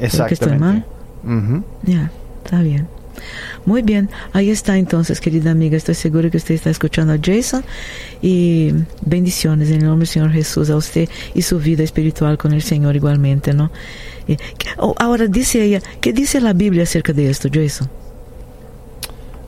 Exactamente. 0.00 0.86
Ya, 1.84 2.10
está 2.42 2.62
bien. 2.62 2.86
Muy 3.66 3.82
bien, 3.82 4.08
ahí 4.32 4.48
está 4.48 4.78
entonces, 4.78 5.20
querida 5.20 5.50
amiga. 5.50 5.76
Estoy 5.76 5.94
seguro 5.94 6.30
que 6.30 6.38
usted 6.38 6.54
está 6.54 6.70
escuchando 6.70 7.12
a 7.12 7.18
Jason 7.22 7.62
y 8.22 8.72
bendiciones 9.04 9.68
en 9.68 9.82
el 9.82 9.84
nombre 9.84 10.06
del 10.06 10.12
Señor 10.14 10.30
Jesús 10.32 10.70
a 10.70 10.76
usted 10.76 11.06
y 11.34 11.42
su 11.42 11.58
vida 11.58 11.82
espiritual 11.82 12.38
con 12.38 12.54
el 12.54 12.62
Señor 12.62 12.96
igualmente, 12.96 13.52
¿no? 13.52 13.70
Oh, 14.78 14.94
ahora 14.98 15.26
dice 15.26 15.62
ella, 15.62 15.82
¿qué 16.00 16.14
dice 16.14 16.40
la 16.40 16.54
Biblia 16.54 16.84
acerca 16.84 17.12
de 17.12 17.28
esto, 17.28 17.50
Jason? 17.52 17.90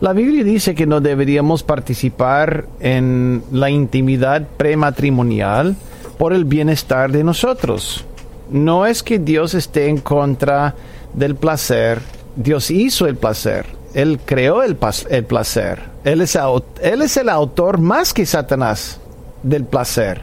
La 0.00 0.14
Biblia 0.14 0.42
dice 0.44 0.74
que 0.74 0.86
no 0.86 1.02
deberíamos 1.02 1.62
participar 1.62 2.64
en 2.80 3.42
la 3.52 3.68
intimidad 3.68 4.46
prematrimonial 4.56 5.76
por 6.16 6.32
el 6.32 6.46
bienestar 6.46 7.12
de 7.12 7.22
nosotros. 7.22 8.06
No 8.50 8.86
es 8.86 9.02
que 9.02 9.18
Dios 9.18 9.52
esté 9.52 9.88
en 9.88 9.98
contra 9.98 10.74
del 11.12 11.36
placer, 11.36 11.98
Dios 12.34 12.70
hizo 12.70 13.06
el 13.06 13.16
placer, 13.16 13.66
Él 13.92 14.18
creó 14.24 14.62
el, 14.62 14.76
placer, 14.76 15.82
él 16.04 16.22
es, 16.22 17.16
el 17.18 17.28
autor 17.28 17.78
más 17.78 18.14
que 18.14 18.24
Satanás 18.24 19.00
del 19.42 19.64
placer. 19.64 20.22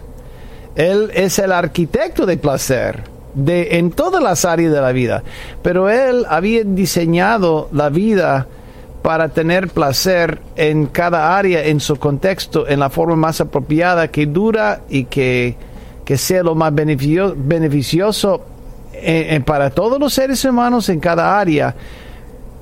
Él 0.76 1.12
es 1.14 1.38
el 1.38 1.52
arquitecto 1.52 2.26
del 2.26 2.40
placer 2.40 3.04
de, 3.36 3.78
en 3.78 3.92
todas 3.92 4.24
las 4.24 4.44
áreas 4.44 4.74
de 4.74 4.82
la 4.82 4.92
vida. 4.92 5.24
Pero 5.62 5.88
Él 5.88 6.26
había 6.28 6.64
diseñado 6.64 7.70
la 7.72 7.90
vida 7.90 8.48
para 9.08 9.30
tener 9.30 9.70
placer 9.70 10.42
en 10.58 10.88
cada 10.88 11.38
área, 11.38 11.64
en 11.64 11.80
su 11.80 11.96
contexto, 11.96 12.68
en 12.68 12.82
la 12.82 12.90
forma 12.90 13.16
más 13.16 13.40
apropiada, 13.40 14.10
que 14.10 14.26
dura 14.26 14.82
y 14.90 15.06
que, 15.06 15.56
sea 16.18 16.44
lo 16.44 16.56
más 16.56 16.76
beneficioso 16.76 18.42
eh, 18.92 19.28
eh, 19.30 19.40
para 19.40 19.70
todos 19.70 19.98
los 19.98 20.14
seres 20.14 20.44
humanos 20.44 20.90
en 20.90 21.00
cada 21.00 21.40
área. 21.40 21.74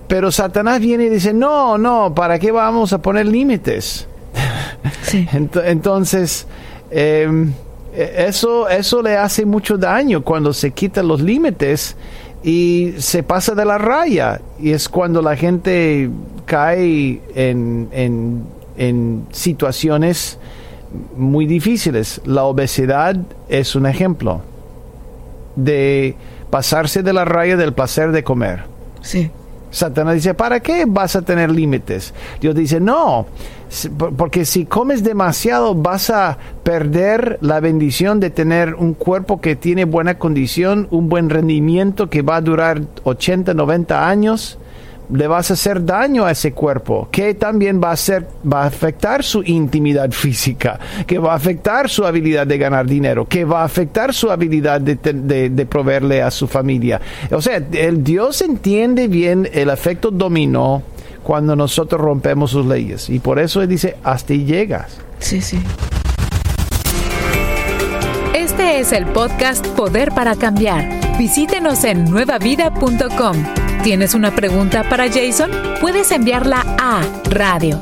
Pero 0.07 0.31
Satanás 0.31 0.79
viene 0.79 1.05
y 1.05 1.09
dice, 1.09 1.33
no, 1.33 1.79
no, 1.79 2.13
¿para 2.13 2.37
qué 2.37 2.51
vamos 2.51 2.93
a 2.93 2.99
poner 3.01 3.25
límites? 3.25 4.07
Entonces, 5.65 6.45
em, 6.91 7.53
e, 7.91 8.25
eso, 8.27 8.69
eso 8.69 9.01
le 9.01 9.17
hace 9.17 9.47
mucho 9.47 9.79
daño 9.79 10.21
cuando 10.21 10.53
se 10.53 10.69
quitan 10.69 11.07
los 11.07 11.21
límites 11.21 11.97
y 12.43 12.93
se 12.99 13.23
pasa 13.23 13.55
de 13.55 13.65
la 13.65 13.79
raya. 13.79 14.39
Y 14.59 14.73
es 14.73 14.87
cuando 14.87 15.23
la 15.23 15.35
gente 15.35 16.07
cae 16.45 17.21
en, 17.35 17.89
en, 18.77 19.25
situaciones 19.31 20.37
muy 21.17 21.45
difíciles. 21.45 22.21
La 22.25 22.43
obesidad 22.43 23.17
es 23.49 23.75
un 23.75 23.85
ejemplo 23.85 24.41
de 25.55 26.15
pasarse 26.49 27.03
de 27.03 27.13
la 27.13 27.25
raya 27.25 27.57
del 27.57 27.73
placer 27.73 28.11
de 28.11 28.23
comer. 28.23 28.63
Sí. 29.01 29.29
Satanás 29.71 30.15
dice, 30.15 30.33
¿para 30.33 30.61
qué 30.61 30.85
vas 30.87 31.17
a 31.17 31.21
tener 31.21 31.51
límites? 31.51 32.13
Dios 32.39 32.55
dice, 32.55 32.79
no, 32.79 33.25
porque 34.15 34.45
si 34.45 34.65
comes 34.65 35.03
demasiado 35.03 35.75
vas 35.75 36.09
a 36.09 36.37
perder 36.63 37.37
la 37.41 37.59
bendición 37.59 38.21
de 38.21 38.29
tener 38.29 38.75
un 38.75 38.93
cuerpo 38.93 39.41
que 39.41 39.57
tiene 39.57 39.83
buena 39.83 40.17
condición, 40.17 40.87
un 40.91 41.09
buen 41.09 41.29
rendimiento 41.29 42.09
que 42.09 42.21
va 42.21 42.37
a 42.37 42.41
durar 42.41 42.81
80, 43.03 43.53
90 43.53 44.07
años 44.07 44.59
le 45.11 45.27
vas 45.27 45.51
a 45.51 45.53
hacer 45.53 45.85
daño 45.85 46.25
a 46.25 46.31
ese 46.31 46.53
cuerpo, 46.53 47.07
que 47.11 47.33
también 47.33 47.81
va 47.83 47.91
a, 47.91 47.97
ser, 47.97 48.27
va 48.51 48.63
a 48.63 48.67
afectar 48.67 49.23
su 49.23 49.43
intimidad 49.43 50.11
física, 50.11 50.79
que 51.05 51.17
va 51.17 51.33
a 51.33 51.35
afectar 51.35 51.89
su 51.89 52.05
habilidad 52.05 52.47
de 52.47 52.57
ganar 52.57 52.85
dinero, 52.85 53.25
que 53.27 53.45
va 53.45 53.61
a 53.61 53.65
afectar 53.65 54.13
su 54.13 54.31
habilidad 54.31 54.81
de, 54.81 54.95
de, 54.95 55.65
proveerle 55.65 56.21
a 56.21 56.31
su 56.31 56.47
familia. 56.47 57.01
O 57.31 57.41
sea, 57.41 57.61
el 57.71 58.03
Dios 58.03 58.41
entiende 58.41 59.07
bien 59.07 59.49
el 59.53 59.69
efecto 59.69 60.11
dominó 60.11 60.83
cuando 61.23 61.55
nosotros 61.55 61.99
rompemos 61.99 62.51
sus 62.51 62.65
leyes. 62.65 63.09
Y 63.09 63.19
por 63.19 63.39
eso 63.39 63.61
Él 63.61 63.69
dice, 63.69 63.97
hasta 64.03 64.33
ahí 64.33 64.45
llegas. 64.45 64.97
Sí, 65.19 65.41
sí. 65.41 65.59
Este 68.35 68.79
es 68.79 68.91
el 68.91 69.05
podcast 69.07 69.65
Poder 69.69 70.11
para 70.11 70.35
Cambiar. 70.35 71.17
Visítenos 71.17 71.83
en 71.83 72.05
nuevavida.com 72.05 73.64
¿Tienes 73.85 74.15
una 74.15 74.33
pregunta 74.33 74.83
para 74.89 75.05
Jason? 75.07 75.51
Puedes 75.79 76.09
enviarla 76.11 76.65
a 76.79 77.03
radio 77.29 77.79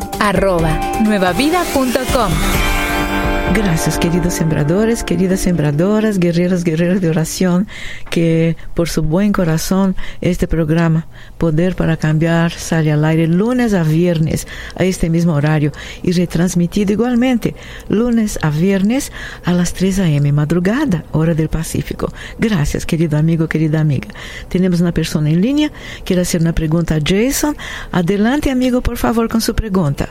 Gracias, 3.55 3.99
queridos 3.99 4.33
sembradores, 4.33 5.03
queridas 5.03 5.41
sembradoras, 5.41 6.17
guerreros, 6.17 6.63
guerreros 6.63 7.01
de 7.01 7.09
oración, 7.09 7.67
que 8.09 8.57
por 8.73 8.89
su 8.89 9.03
buen 9.03 9.31
corazón 9.31 9.95
este 10.21 10.47
programa, 10.47 11.05
Poder 11.37 11.75
para 11.75 11.95
Cambiar, 11.97 12.51
sale 12.51 12.91
al 12.91 13.05
aire 13.05 13.27
lunes 13.27 13.75
a 13.75 13.83
viernes 13.83 14.47
a 14.75 14.85
este 14.85 15.07
mismo 15.11 15.33
horario 15.35 15.71
y 16.01 16.13
retransmitido 16.13 16.93
igualmente 16.93 17.53
lunes 17.89 18.39
a 18.41 18.49
viernes 18.49 19.11
a 19.45 19.53
las 19.53 19.73
3 19.73 19.99
a.m. 19.99 20.31
madrugada, 20.31 21.05
hora 21.11 21.35
del 21.35 21.49
Pacífico. 21.49 22.11
Gracias, 22.39 22.87
querido 22.87 23.19
amigo, 23.19 23.47
querida 23.47 23.81
amiga. 23.81 24.07
Tenemos 24.49 24.81
una 24.81 24.93
persona 24.93 25.29
en 25.29 25.41
línea, 25.41 25.71
quiere 26.05 26.23
hacer 26.23 26.41
una 26.41 26.53
pregunta 26.53 26.95
a 26.95 26.99
Jason. 27.05 27.55
Adelante, 27.91 28.49
amigo, 28.49 28.81
por 28.81 28.97
favor, 28.97 29.29
con 29.29 29.41
su 29.41 29.53
pregunta. 29.53 30.09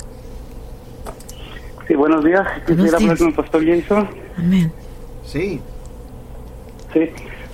Sí, 1.92 1.96
buenos 1.98 2.24
días. 2.24 2.48
Quisiera 2.66 2.96
hablar 2.96 3.18
con 3.18 3.26
el 3.26 3.34
pastor 3.34 3.66
Jason. 3.66 4.08
Amén. 4.38 4.72
Sí. 5.26 5.60
Sí, 6.90 7.10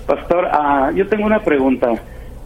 pastor, 0.07 0.45
uh, 0.45 0.95
yo 0.95 1.05
tengo 1.09 1.25
una 1.25 1.43
pregunta. 1.43 1.91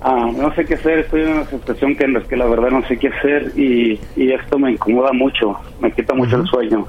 Uh, 0.03 0.31
no 0.31 0.51
sé 0.55 0.65
qué 0.65 0.73
hacer, 0.73 0.99
estoy 0.99 1.21
en 1.21 1.33
una 1.33 1.45
situación 1.45 1.95
que 1.95 2.05
en 2.05 2.13
la 2.13 2.21
que 2.21 2.35
la 2.35 2.47
verdad 2.47 2.71
no 2.71 2.83
sé 2.87 2.97
qué 2.97 3.09
hacer 3.09 3.51
y, 3.55 3.99
y 4.15 4.31
esto 4.31 4.57
me 4.57 4.71
incomoda 4.71 5.13
mucho, 5.13 5.55
me 5.79 5.91
quita 5.91 6.15
mucho 6.15 6.37
el 6.37 6.47
sueño. 6.47 6.87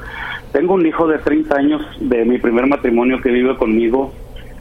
Tengo 0.53 0.73
un 0.73 0.87
hijo 0.87 1.07
de 1.07 1.19
30 1.19 1.55
años 1.55 1.83
de 2.01 2.25
mi 2.25 2.39
primer 2.39 2.67
matrimonio 2.67 3.21
que 3.21 3.29
vive 3.29 3.59
conmigo. 3.59 4.11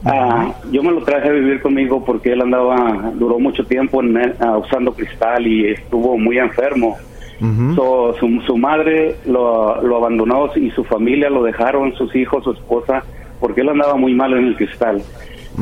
Uh, 0.04 0.52
yo 0.70 0.82
me 0.82 0.90
lo 0.90 1.02
traje 1.04 1.26
a 1.26 1.32
vivir 1.32 1.62
conmigo 1.62 2.04
porque 2.04 2.34
él 2.34 2.42
andaba, 2.42 3.12
duró 3.14 3.38
mucho 3.38 3.64
tiempo 3.64 4.02
en, 4.02 4.14
usando 4.58 4.92
cristal 4.92 5.46
y 5.46 5.70
estuvo 5.70 6.18
muy 6.18 6.36
enfermo 6.36 6.98
su, 7.40 8.56
madre 8.56 9.16
lo, 9.26 9.82
lo, 9.82 9.96
abandonó 9.96 10.50
y 10.56 10.70
su 10.70 10.84
familia 10.84 11.30
lo 11.30 11.42
dejaron, 11.42 11.94
sus 11.94 12.14
hijos, 12.14 12.44
su 12.44 12.52
esposa, 12.52 13.02
porque 13.40 13.62
él 13.62 13.68
andaba 13.68 13.96
muy 13.96 14.14
mal 14.14 14.32
en 14.32 14.46
el 14.46 14.56
cristal. 14.56 15.02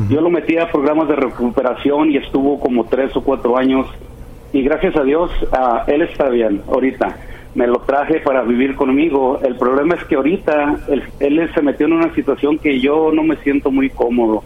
Yo 0.09 0.23
lo 0.23 0.31
metí 0.31 0.57
a 0.57 0.71
programas 0.71 1.09
de 1.09 1.17
recuperación 1.17 2.11
y 2.13 2.17
estuvo 2.17 2.59
como 2.59 2.85
tres 2.85 3.15
o 3.15 3.23
cuatro 3.23 3.59
años 3.59 3.87
y 4.53 4.63
gracias 4.63 4.97
a 4.97 5.03
Dios 5.03 5.31
uh, 5.53 5.91
él 5.91 6.03
está 6.03 6.29
bien 6.29 6.63
ahorita. 6.69 7.17
Me 7.55 7.67
lo 7.67 7.81
traje 7.81 8.21
para 8.21 8.43
vivir 8.43 8.75
conmigo. 8.75 9.39
El 9.43 9.57
problema 9.57 9.95
es 9.95 10.05
que 10.05 10.15
ahorita 10.15 10.77
él, 10.89 11.03
él 11.21 11.51
se 11.55 11.61
metió 11.61 11.87
en 11.87 11.93
una 11.93 12.15
situación 12.15 12.59
que 12.59 12.81
yo 12.81 13.11
no 13.13 13.23
me 13.23 13.37
siento 13.37 13.71
muy 13.71 13.91
cómodo. 13.91 14.43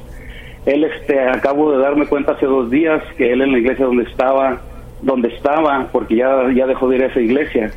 Él, 0.64 0.82
este, 0.82 1.20
acabo 1.20 1.70
de 1.70 1.78
darme 1.78 2.06
cuenta 2.06 2.32
hace 2.32 2.46
dos 2.46 2.68
días 2.68 3.00
que 3.16 3.32
él 3.32 3.42
en 3.42 3.52
la 3.52 3.58
iglesia 3.58 3.86
donde 3.86 4.02
estaba 4.02 4.60
donde 5.02 5.28
estaba, 5.28 5.88
porque 5.92 6.16
ya, 6.16 6.50
ya 6.54 6.66
dejó 6.66 6.88
de 6.88 6.96
ir 6.96 7.02
a 7.04 7.06
esa 7.06 7.20
iglesia, 7.20 7.70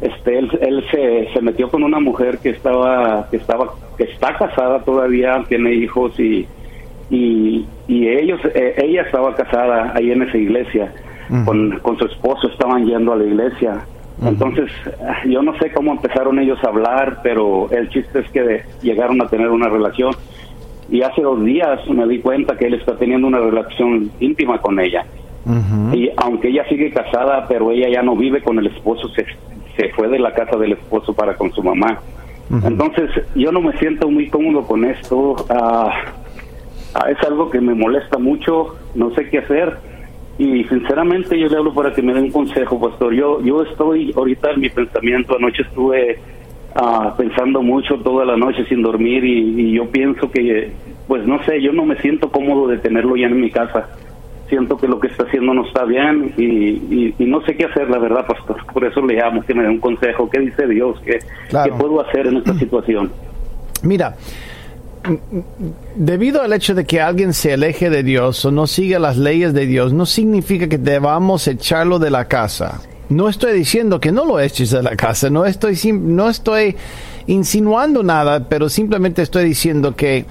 este, 0.00 0.38
él, 0.38 0.50
él 0.60 0.84
se, 0.90 1.28
se 1.32 1.40
metió 1.40 1.68
con 1.70 1.82
una 1.82 2.00
mujer 2.00 2.38
que 2.38 2.50
estaba, 2.50 3.28
que 3.30 3.38
estaba, 3.38 3.70
que 3.96 4.04
está 4.04 4.36
casada 4.36 4.80
todavía, 4.84 5.42
tiene 5.48 5.74
hijos 5.74 6.18
y, 6.20 6.46
y, 7.10 7.66
y 7.88 8.08
ellos, 8.08 8.40
eh, 8.54 8.74
ella 8.78 9.02
estaba 9.02 9.34
casada 9.34 9.92
ahí 9.94 10.10
en 10.10 10.22
esa 10.22 10.36
iglesia. 10.36 10.92
con, 11.44 11.78
con 11.80 11.98
su 11.98 12.06
esposo 12.06 12.48
estaban 12.48 12.86
yendo 12.86 13.12
a 13.12 13.16
la 13.16 13.24
iglesia. 13.24 13.84
Entonces, 14.24 14.70
yo 15.26 15.42
no 15.42 15.58
sé 15.58 15.70
cómo 15.72 15.92
empezaron 15.92 16.38
ellos 16.38 16.58
a 16.64 16.68
hablar, 16.68 17.18
pero 17.22 17.68
el 17.70 17.88
chiste 17.90 18.20
es 18.20 18.30
que 18.30 18.62
llegaron 18.80 19.20
a 19.20 19.28
tener 19.28 19.48
una 19.50 19.68
relación. 19.68 20.12
Y 20.88 21.02
hace 21.02 21.20
dos 21.20 21.44
días 21.44 21.80
me 21.90 22.06
di 22.06 22.20
cuenta 22.20 22.56
que 22.56 22.66
él 22.66 22.74
está 22.74 22.96
teniendo 22.96 23.26
una 23.26 23.40
relación 23.40 24.10
íntima 24.20 24.58
con 24.58 24.78
ella. 24.78 25.04
Y 25.92 26.10
aunque 26.16 26.48
ella 26.48 26.64
sigue 26.68 26.90
casada, 26.90 27.46
pero 27.48 27.70
ella 27.70 27.88
ya 27.88 28.02
no 28.02 28.16
vive 28.16 28.42
con 28.42 28.58
el 28.58 28.66
esposo, 28.66 29.08
se, 29.10 29.24
se 29.76 29.90
fue 29.90 30.08
de 30.08 30.18
la 30.18 30.32
casa 30.32 30.56
del 30.56 30.72
esposo 30.72 31.14
para 31.14 31.34
con 31.34 31.52
su 31.52 31.62
mamá. 31.62 32.00
Entonces, 32.64 33.10
yo 33.34 33.52
no 33.52 33.60
me 33.60 33.76
siento 33.78 34.08
muy 34.08 34.28
cómodo 34.28 34.62
con 34.62 34.84
esto. 34.84 35.36
Ah, 35.48 35.90
ah, 36.94 37.10
es 37.10 37.18
algo 37.26 37.50
que 37.50 37.60
me 37.60 37.74
molesta 37.74 38.18
mucho, 38.18 38.76
no 38.94 39.10
sé 39.14 39.28
qué 39.28 39.38
hacer 39.38 39.78
y 40.38 40.64
sinceramente 40.64 41.38
yo 41.38 41.48
le 41.48 41.56
hablo 41.56 41.72
para 41.72 41.92
que 41.92 42.02
me 42.02 42.12
dé 42.12 42.20
un 42.20 42.30
consejo, 42.30 42.78
pastor. 42.78 43.14
Yo 43.14 43.40
yo 43.42 43.62
estoy 43.62 44.12
ahorita 44.14 44.50
en 44.52 44.60
mi 44.60 44.68
pensamiento, 44.68 45.36
anoche 45.36 45.62
estuve 45.62 46.18
ah, 46.74 47.14
pensando 47.16 47.62
mucho 47.62 47.96
toda 48.00 48.24
la 48.24 48.36
noche 48.36 48.66
sin 48.68 48.82
dormir 48.82 49.24
y, 49.24 49.72
yo 49.72 49.88
pienso 49.90 50.30
que, 50.30 50.72
pues 51.08 51.26
no 51.26 51.42
sé, 51.44 51.62
yo 51.62 51.72
no 51.72 51.86
me 51.86 51.96
siento 51.96 52.30
cómodo 52.30 52.68
de 52.68 52.78
tenerlo 52.78 53.16
ya 53.16 53.26
en 53.26 53.40
mi 53.40 53.50
casa. 53.50 53.88
Siento 54.48 54.76
que 54.76 54.86
lo 54.86 55.00
que 55.00 55.08
está 55.08 55.24
haciendo 55.24 55.54
no 55.54 55.66
está 55.66 55.84
bien 55.84 56.32
y, 56.36 57.14
no 57.18 57.42
sé 57.42 57.56
qué 57.56 57.64
hacer, 57.64 57.90
la 57.90 57.98
verdad, 57.98 58.26
pastor. 58.26 58.64
Por 58.72 58.84
eso 58.84 59.00
le 59.02 59.14
llamo, 59.14 59.42
que 59.42 59.54
me 59.54 59.62
dé 59.62 59.68
un 59.68 59.80
consejo. 59.80 60.28
¿Qué 60.30 60.40
dice 60.40 60.66
Dios? 60.68 61.00
¿Qué, 61.04 61.18
¿qué 61.50 61.72
puedo 61.76 62.00
hacer 62.00 62.28
en 62.28 62.36
esta 62.36 62.54
situación? 62.58 63.10
Mira, 63.82 64.14
debido 65.94 66.42
al 66.42 66.52
hecho 66.52 66.74
de 66.74 66.84
que 66.84 67.00
alguien 67.00 67.32
se 67.32 67.52
aleje 67.52 67.90
de 67.90 68.02
Dios 68.02 68.44
o 68.44 68.50
no 68.50 68.66
siga 68.66 68.98
las 68.98 69.16
leyes 69.16 69.52
de 69.54 69.66
Dios, 69.66 69.92
no 69.92 70.06
significa 70.06 70.68
que 70.68 70.78
debamos 70.78 71.46
echarlo 71.48 71.98
de 71.98 72.10
la 72.10 72.26
casa. 72.26 72.80
No 73.08 73.28
estoy 73.28 73.52
diciendo 73.52 74.00
que 74.00 74.10
no 74.10 74.24
lo 74.24 74.40
eches 74.40 74.70
de 74.70 74.82
la 74.82 74.96
casa, 74.96 75.30
no 75.30 75.44
estoy, 75.44 75.78
no 75.92 76.28
estoy 76.28 76.74
insinuando 77.28 78.02
nada, 78.02 78.48
pero 78.48 78.68
simplemente 78.68 79.22
estoy 79.22 79.44
diciendo 79.44 79.94
que 79.94 80.26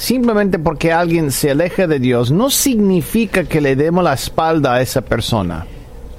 simplemente 0.00 0.58
porque 0.58 0.92
alguien 0.92 1.30
se 1.30 1.50
aleje 1.50 1.86
de 1.86 1.98
Dios 1.98 2.30
no 2.30 2.48
significa 2.48 3.44
que 3.44 3.60
le 3.60 3.76
demos 3.76 4.02
la 4.02 4.14
espalda 4.14 4.72
a 4.72 4.80
esa 4.80 5.02
persona, 5.02 5.66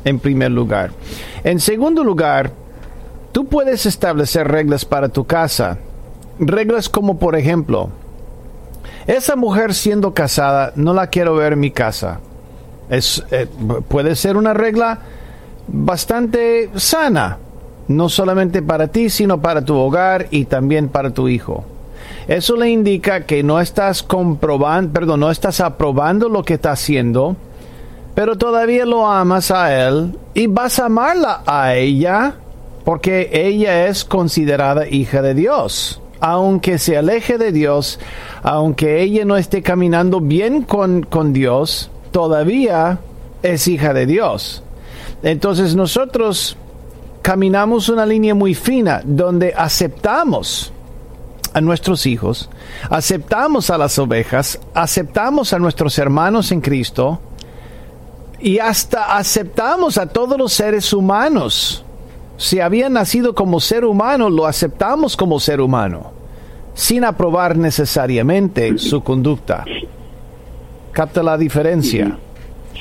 en 0.05 0.19
primer 0.19 0.51
lugar. 0.51 0.91
En 1.43 1.59
segundo 1.59 2.03
lugar, 2.03 2.51
tú 3.31 3.45
puedes 3.45 3.87
establecer 3.87 4.47
reglas 4.47 4.85
para 4.85 5.09
tu 5.09 5.25
casa. 5.25 5.79
Reglas 6.37 6.89
como, 6.89 7.17
por 7.17 7.35
ejemplo, 7.35 7.89
esa 9.07 9.35
mujer 9.35 9.73
siendo 9.73 10.13
casada, 10.13 10.73
no 10.75 10.93
la 10.93 11.07
quiero 11.07 11.33
ver 11.33 11.53
en 11.53 11.59
mi 11.61 11.71
casa. 11.71 12.19
Es, 12.87 13.25
eh, 13.31 13.47
puede 13.87 14.15
ser 14.15 14.37
una 14.37 14.53
regla 14.53 14.99
bastante 15.67 16.69
sana, 16.75 17.39
no 17.87 18.09
solamente 18.09 18.61
para 18.61 18.89
ti, 18.89 19.09
sino 19.09 19.41
para 19.41 19.65
tu 19.65 19.75
hogar 19.75 20.27
y 20.29 20.45
también 20.45 20.87
para 20.87 21.09
tu 21.09 21.27
hijo. 21.27 21.65
Eso 22.27 22.55
le 22.55 22.69
indica 22.69 23.25
que 23.25 23.43
no 23.43 23.59
estás 23.59 24.03
comprobando, 24.03 24.93
perdón, 24.93 25.21
no 25.21 25.31
estás 25.31 25.59
aprobando 25.59 26.29
lo 26.29 26.43
que 26.43 26.55
está 26.55 26.71
haciendo, 26.71 27.35
pero 28.15 28.37
todavía 28.37 28.85
lo 28.85 29.07
amas 29.07 29.51
a 29.51 29.87
él 29.87 30.17
y 30.33 30.47
vas 30.47 30.79
a 30.79 30.85
amarla 30.85 31.41
a 31.45 31.75
ella 31.75 32.35
porque 32.83 33.29
ella 33.31 33.87
es 33.87 34.03
considerada 34.05 34.87
hija 34.87 35.21
de 35.21 35.33
Dios 35.33 36.01
aunque 36.21 36.77
se 36.77 36.97
aleje 36.97 37.39
de 37.39 37.51
Dios, 37.51 37.99
aunque 38.43 39.01
ella 39.01 39.25
no 39.25 39.37
esté 39.37 39.63
caminando 39.63 40.21
bien 40.21 40.61
con, 40.61 41.01
con 41.01 41.33
Dios, 41.33 41.89
todavía 42.11 42.99
es 43.41 43.67
hija 43.67 43.93
de 43.93 44.05
Dios. 44.05 44.63
Entonces 45.23 45.75
nosotros 45.75 46.55
caminamos 47.23 47.89
una 47.89 48.05
línea 48.05 48.35
muy 48.35 48.53
fina 48.53 49.01
donde 49.03 49.53
aceptamos 49.55 50.71
a 51.53 51.61
nuestros 51.61 52.05
hijos, 52.05 52.49
aceptamos 52.89 53.69
a 53.69 53.77
las 53.77 53.97
ovejas, 53.99 54.59
aceptamos 54.73 55.53
a 55.53 55.59
nuestros 55.59 55.97
hermanos 55.97 56.51
en 56.51 56.61
Cristo 56.61 57.19
y 58.39 58.59
hasta 58.59 59.17
aceptamos 59.17 59.97
a 59.97 60.07
todos 60.07 60.37
los 60.37 60.53
seres 60.53 60.93
humanos 60.93 61.83
si 62.41 62.59
había 62.59 62.89
nacido 62.89 63.35
como 63.35 63.59
ser 63.59 63.85
humano, 63.85 64.27
lo 64.27 64.47
aceptamos 64.47 65.15
como 65.15 65.39
ser 65.39 65.61
humano, 65.61 66.11
sin 66.73 67.03
aprobar 67.03 67.55
necesariamente 67.55 68.79
su 68.79 69.03
conducta. 69.03 69.63
¿Capta 70.91 71.21
la 71.21 71.37
diferencia? 71.37 72.17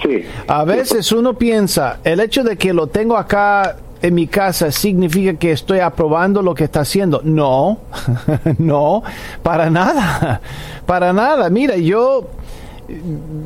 Sí. 0.03 0.25
A 0.49 0.65
veces 0.65 1.13
uno 1.13 1.35
piensa, 1.35 1.99
el 2.05 2.21
hecho 2.21 2.43
de 2.43 2.57
que 2.57 2.73
lo 2.73 2.87
tengo 2.87 3.19
acá 3.19 3.77
en 4.03 4.15
mi 4.15 4.27
casa 4.27 4.73
significa 4.73 5.35
que 5.35 5.53
estoy 5.53 5.81
aprobando 5.81 6.43
lo 6.43 6.55
que 6.55 6.65
está 6.65 6.81
haciendo. 6.81 7.21
No, 7.23 7.79
no, 8.59 9.03
para 9.43 9.71
nada, 9.71 10.41
para 10.87 11.13
nada. 11.13 11.51
Mira, 11.51 11.77
yo, 11.77 12.29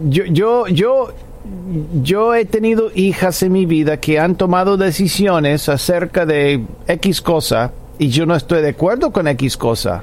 yo, 0.09 0.25
yo, 0.27 0.67
yo 0.69 1.09
yo 2.03 2.35
he 2.35 2.45
tenido 2.47 2.91
hijas 2.95 3.43
en 3.43 3.53
mi 3.53 3.67
vida 3.67 3.99
que 3.99 4.19
han 4.19 4.35
tomado 4.35 4.77
decisiones 4.77 5.69
acerca 5.69 6.25
de 6.25 6.65
X 6.87 7.21
cosa 7.21 7.73
y 7.99 8.09
yo 8.09 8.25
no 8.27 8.35
estoy 8.35 8.63
de 8.63 8.71
acuerdo 8.71 9.13
con 9.13 9.29
X 9.29 9.57
cosa. 9.57 10.03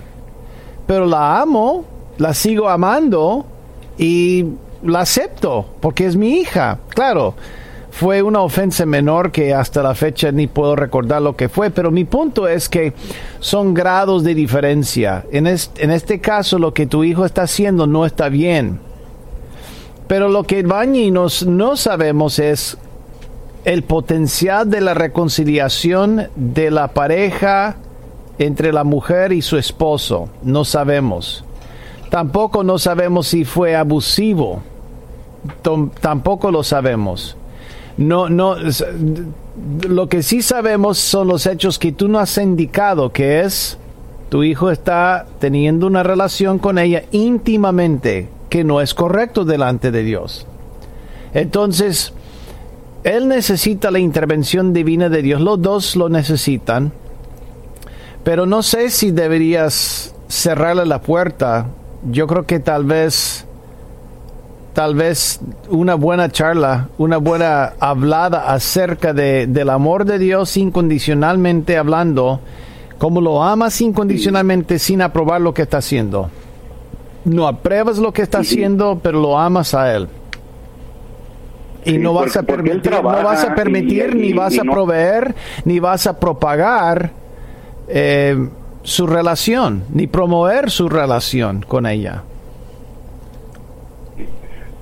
Pero 0.85 1.05
la 1.05 1.41
amo, 1.41 1.85
la 2.17 2.33
sigo 2.33 2.69
amando 2.69 3.45
y 3.97 4.45
la 4.83 5.01
acepto 5.01 5.65
porque 5.79 6.05
es 6.05 6.15
mi 6.15 6.39
hija. 6.39 6.79
Claro, 6.89 7.33
fue 7.91 8.23
una 8.23 8.41
ofensa 8.41 8.85
menor 8.85 9.31
que 9.31 9.53
hasta 9.53 9.83
la 9.83 9.93
fecha 9.93 10.31
ni 10.31 10.47
puedo 10.47 10.75
recordar 10.75 11.21
lo 11.21 11.35
que 11.35 11.49
fue, 11.49 11.69
pero 11.69 11.91
mi 11.91 12.05
punto 12.05 12.47
es 12.47 12.67
que 12.67 12.93
son 13.39 13.73
grados 13.73 14.23
de 14.23 14.33
diferencia. 14.33 15.25
En, 15.31 15.45
en 15.45 15.91
este 15.91 16.19
caso 16.19 16.57
lo 16.57 16.73
que 16.73 16.87
tu 16.87 17.03
hijo 17.03 17.25
está 17.25 17.43
haciendo 17.43 17.85
no 17.85 18.05
está 18.05 18.29
bien 18.29 18.91
pero 20.11 20.27
lo 20.27 20.43
que 20.43 20.61
Bañi 20.61 21.09
nos 21.09 21.45
no 21.47 21.77
sabemos 21.77 22.37
es 22.37 22.77
el 23.63 23.83
potencial 23.83 24.69
de 24.69 24.81
la 24.81 24.93
reconciliación 24.93 26.27
de 26.35 26.69
la 26.69 26.89
pareja 26.89 27.77
entre 28.37 28.73
la 28.73 28.83
mujer 28.83 29.31
y 29.31 29.41
su 29.41 29.55
esposo. 29.55 30.27
No 30.43 30.65
sabemos. 30.65 31.45
Tampoco 32.09 32.61
no 32.65 32.77
sabemos 32.77 33.29
si 33.29 33.45
fue 33.45 33.73
abusivo. 33.73 34.61
tampoco 36.01 36.51
lo 36.51 36.61
sabemos. 36.61 37.37
No, 38.01 38.29
no. 38.29 38.55
Lo 39.87 40.09
que 40.09 40.23
sí 40.23 40.41
sabemos 40.41 40.97
son 40.97 41.27
los 41.27 41.45
hechos 41.45 41.77
que 41.77 41.91
tú 41.91 42.07
nos 42.07 42.21
has 42.23 42.37
indicado, 42.43 43.11
que 43.11 43.41
es 43.41 43.77
tu 44.29 44.43
hijo 44.43 44.71
está 44.71 45.27
teniendo 45.39 45.87
una 45.87 46.03
relación 46.03 46.57
con 46.57 46.79
ella 46.79 47.03
íntimamente 47.11 48.29
que 48.49 48.63
no 48.63 48.81
es 48.81 48.93
correcto 48.93 49.45
delante 49.45 49.91
de 49.91 50.03
Dios. 50.03 50.47
Entonces, 51.33 52.13
él 53.03 53.27
necesita 53.27 53.91
la 53.91 53.99
intervención 53.99 54.73
divina 54.73 55.09
de 55.09 55.21
Dios, 55.21 55.41
los 55.41 55.61
dos 55.61 55.95
lo 55.95 56.09
necesitan, 56.09 56.91
pero 58.23 58.45
no 58.45 58.63
sé 58.63 58.89
si 58.89 59.11
deberías 59.11 60.15
cerrarle 60.27 60.85
la 60.85 61.01
puerta. 61.01 61.67
Yo 62.09 62.25
creo 62.25 62.45
que 62.45 62.59
tal 62.59 62.85
vez, 62.85 63.45
tal 64.73 64.95
vez 64.95 65.39
una 65.69 65.95
buena 65.95 66.29
charla, 66.29 66.89
una 66.97 67.17
buena 67.17 67.73
hablada 67.79 68.51
acerca 68.53 69.13
de, 69.13 69.47
del 69.47 69.69
amor 69.69 70.05
de 70.05 70.19
Dios 70.19 70.55
incondicionalmente 70.57 71.77
hablando, 71.77 72.39
como 72.97 73.21
lo 73.21 73.43
amas 73.43 73.81
incondicionalmente 73.81 74.79
sin 74.79 75.01
aprobar 75.01 75.41
lo 75.41 75.53
que 75.53 75.63
está 75.63 75.77
haciendo 75.77 76.29
no 77.25 77.47
apruebas 77.47 77.97
lo 77.97 78.11
que 78.11 78.21
está 78.21 78.39
haciendo, 78.39 78.99
pero 79.01 79.19
lo 79.19 79.37
amas 79.37 79.73
a 79.73 79.95
él. 79.95 80.07
Y 81.83 81.97
no, 81.97 82.13
vas 82.13 82.37
a 82.37 82.43
permitir, 82.43 82.91
no 82.91 83.01
vas 83.01 83.43
a 83.43 83.55
permitir, 83.55 84.15
ni 84.15 84.33
vas 84.33 84.57
a 84.57 84.63
proveer, 84.63 85.33
ni 85.65 85.79
vas 85.79 86.05
a 86.05 86.19
propagar 86.19 87.11
eh, 87.87 88.49
su 88.83 89.07
relación, 89.07 89.83
ni 89.91 90.05
promover 90.05 90.69
su 90.69 90.89
relación 90.89 91.65
con 91.67 91.87
ella. 91.87 92.23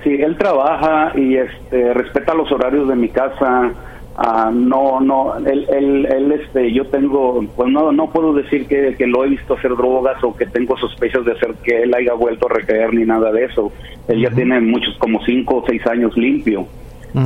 Sí, 0.03 0.15
él 0.21 0.37
trabaja 0.37 1.11
y 1.15 1.35
este, 1.35 1.93
respeta 1.93 2.33
los 2.33 2.51
horarios 2.51 2.87
de 2.87 2.95
mi 2.95 3.09
casa 3.09 3.73
Ah, 4.21 4.51
no, 4.53 4.99
no, 4.99 5.37
él, 5.37 5.65
él, 5.69 6.31
este, 6.33 6.73
yo 6.73 6.85
tengo, 6.87 7.41
pues 7.55 7.71
no, 7.71 7.93
no 7.93 8.09
puedo 8.09 8.33
decir 8.33 8.67
que, 8.67 8.93
lo 9.07 9.23
he 9.23 9.29
visto 9.29 9.53
hacer 9.53 9.71
drogas 9.77 10.21
o 10.25 10.35
que 10.35 10.45
tengo 10.45 10.77
sospechas 10.77 11.23
de 11.23 11.31
hacer 11.31 11.53
que 11.63 11.83
él 11.83 11.93
haya 11.93 12.15
vuelto 12.15 12.47
a 12.47 12.53
recaer 12.53 12.93
ni 12.93 13.05
nada 13.05 13.31
de 13.31 13.45
eso. 13.45 13.71
Él 14.09 14.21
ya 14.21 14.29
tiene 14.31 14.59
muchos, 14.59 14.97
como 14.97 15.23
cinco 15.23 15.59
o 15.59 15.65
seis 15.65 15.87
años 15.87 16.17
limpio. 16.17 16.67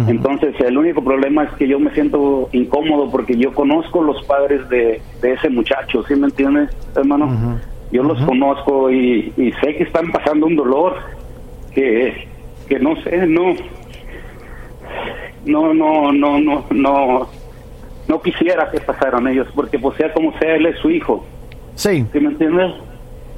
Entonces, 0.08 0.54
el 0.62 0.78
único 0.78 1.04
problema 1.04 1.46
es 1.46 1.52
que 1.54 1.68
yo 1.68 1.80
me 1.80 1.92
siento 1.96 2.48
incómodo 2.52 3.10
porque 3.10 3.36
yo 3.36 3.52
conozco 3.54 4.04
los 4.04 4.24
padres 4.26 4.70
de, 4.70 5.02
ese 5.24 5.50
muchacho, 5.50 6.04
¿sí 6.08 6.16
me 6.16 6.28
entiendes, 6.28 6.70
hermano? 6.96 7.60
Yo 7.92 8.04
los 8.04 8.22
conozco 8.22 8.92
y, 8.92 9.34
y, 9.36 9.52
sé 9.64 9.76
que 9.76 9.84
están 9.84 10.12
pasando 10.12 10.46
un 10.46 10.56
dolor 10.56 10.96
que, 11.74 12.28
que 12.68 12.80
no 12.80 12.96
sé, 13.04 13.26
no 13.28 13.54
no, 15.46 15.74
no, 15.74 16.12
no, 16.12 16.40
no, 16.40 16.66
no, 16.72 17.28
no 18.08 18.22
quisiera 18.22 18.70
que 18.72 18.80
pasaran 18.80 19.28
ellos, 19.28 19.48
porque 19.54 19.78
pues 19.78 19.98
sea 19.98 20.14
como 20.14 20.38
sea, 20.40 20.56
él 20.56 20.66
es 20.68 20.78
su 20.80 20.90
hijo. 20.90 21.26
Sí. 21.76 22.06
¿Sí 22.14 22.20
me 22.20 22.30
entiendes? 22.30 22.72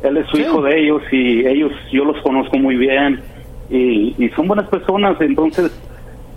Él 0.03 0.17
es 0.17 0.27
su 0.27 0.37
Sí. 0.37 0.43
hijo 0.43 0.61
de 0.61 0.79
ellos 0.79 1.01
y 1.11 1.47
ellos, 1.47 1.71
yo 1.91 2.05
los 2.05 2.21
conozco 2.21 2.57
muy 2.57 2.75
bien 2.75 3.21
y, 3.69 4.13
y 4.23 4.29
son 4.35 4.47
buenas 4.47 4.67
personas, 4.67 5.19
entonces 5.19 5.71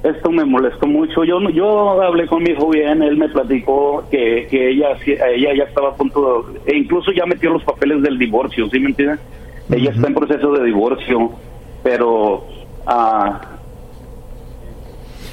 esto 0.03 0.31
me 0.31 0.45
molestó 0.45 0.87
mucho. 0.87 1.25
Yo 1.25 1.39
yo 1.51 2.01
hablé 2.01 2.27
con 2.29 2.43
mi 2.43 2.51
hijo 2.51 2.69
bien, 2.71 3.03
él 3.03 3.17
me 3.19 3.29
platicó 3.29 4.05
que, 4.11 4.47
que 4.51 4.71
ella 4.71 4.97
ella 5.07 5.55
ya 5.55 5.65
estaba 5.65 5.91
a 5.91 5.95
punto, 5.95 6.47
de- 6.65 6.73
e 6.73 6.79
incluso 6.79 7.11
ya 7.13 7.27
metió 7.27 7.51
los 7.51 7.65
papeles 7.65 8.01
del 8.03 8.17
divorcio, 8.19 8.69
¿sí 8.71 8.79
me 8.79 8.87
entiendes? 8.91 9.21
Ella 9.71 9.91
está 9.91 10.07
en 10.07 10.15
proceso 10.15 10.53
de 10.53 10.65
divorcio, 10.65 11.33
pero 11.83 12.47
ah 12.89 13.41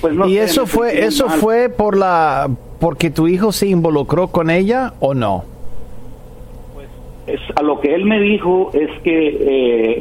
pues 0.01 0.13
no 0.13 0.27
¿Y 0.27 0.35
sé, 0.35 0.43
eso 0.43 0.65
fue 0.67 1.03
eso 1.05 1.27
mal. 1.27 1.39
fue 1.39 1.69
por 1.69 1.97
la 1.97 2.49
porque 2.79 3.09
tu 3.09 3.27
hijo 3.27 3.51
se 3.51 3.67
involucró 3.67 4.27
con 4.27 4.49
ella 4.49 4.93
o 4.99 5.13
no? 5.15 5.43
Es- 7.27 7.39
a 7.55 7.63
lo 7.63 7.79
que 7.79 7.95
él 7.95 8.05
me 8.05 8.19
dijo 8.19 8.69
es 8.73 8.89
que, 9.01 9.37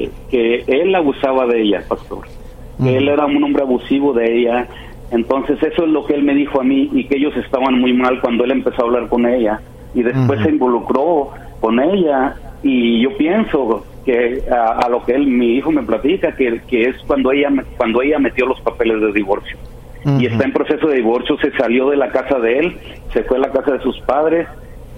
eh, 0.05 0.11
que 0.31 0.65
él 0.67 0.95
abusaba 0.95 1.47
de 1.47 1.63
ella, 1.63 1.83
pastor. 1.89 2.19
Que 2.83 2.97
él 2.99 3.09
era 3.09 3.25
un 3.25 3.43
hombre 3.43 3.63
abusivo 3.63 4.13
de 4.13 4.41
ella. 4.41 4.67
Entonces 5.11 5.63
eso 5.63 5.85
es 5.85 5.91
lo 5.91 6.05
que 6.05 6.15
él 6.15 6.25
me 6.25 6.35
dijo 6.35 6.61
a 6.61 6.65
mí 6.65 6.91
y 6.93 7.05
que 7.05 7.17
ellos 7.17 7.35
estaban 7.37 7.81
muy 7.81 7.93
mal 7.95 8.21
cuando 8.21 8.45
él 8.45 8.51
empezó 8.51 8.83
a 8.83 8.87
hablar 8.87 9.09
con 9.09 9.25
ella. 9.27 9.61
Y 9.95 10.03
después 10.03 10.41
se 10.43 10.51
involucró 10.51 11.31
con 11.61 11.81
ella 11.81 12.35
y 12.63 13.01
yo 13.01 13.17
pienso 13.17 13.85
que 14.05 14.45
a, 14.51 14.81
a 14.81 14.89
lo 14.89 15.05
que 15.05 15.13
él, 15.13 15.27
mi 15.27 15.57
hijo 15.57 15.71
me 15.71 15.83
platica, 15.83 16.33
que, 16.37 16.61
que 16.69 16.89
es 16.89 16.97
cuando 17.07 17.33
ella, 17.33 17.49
cuando 17.77 18.03
ella 18.03 18.19
metió 18.19 18.47
los 18.47 18.61
papeles 18.61 19.01
de 19.01 19.13
divorcio. 19.13 19.57
Y 20.19 20.27
está 20.27 20.45
en 20.45 20.53
proceso 20.53 20.87
de 20.89 20.97
divorcio, 20.97 21.39
se 21.39 21.51
salió 21.53 21.89
de 21.89 21.97
la 21.97 22.11
casa 22.11 22.39
de 22.39 22.59
él, 22.59 22.79
se 23.15 23.25
fue 23.25 23.39
a 23.39 23.41
la 23.41 23.51
casa 23.51 23.73
de 23.73 23.81
sus 23.81 23.99
padres 24.01 24.47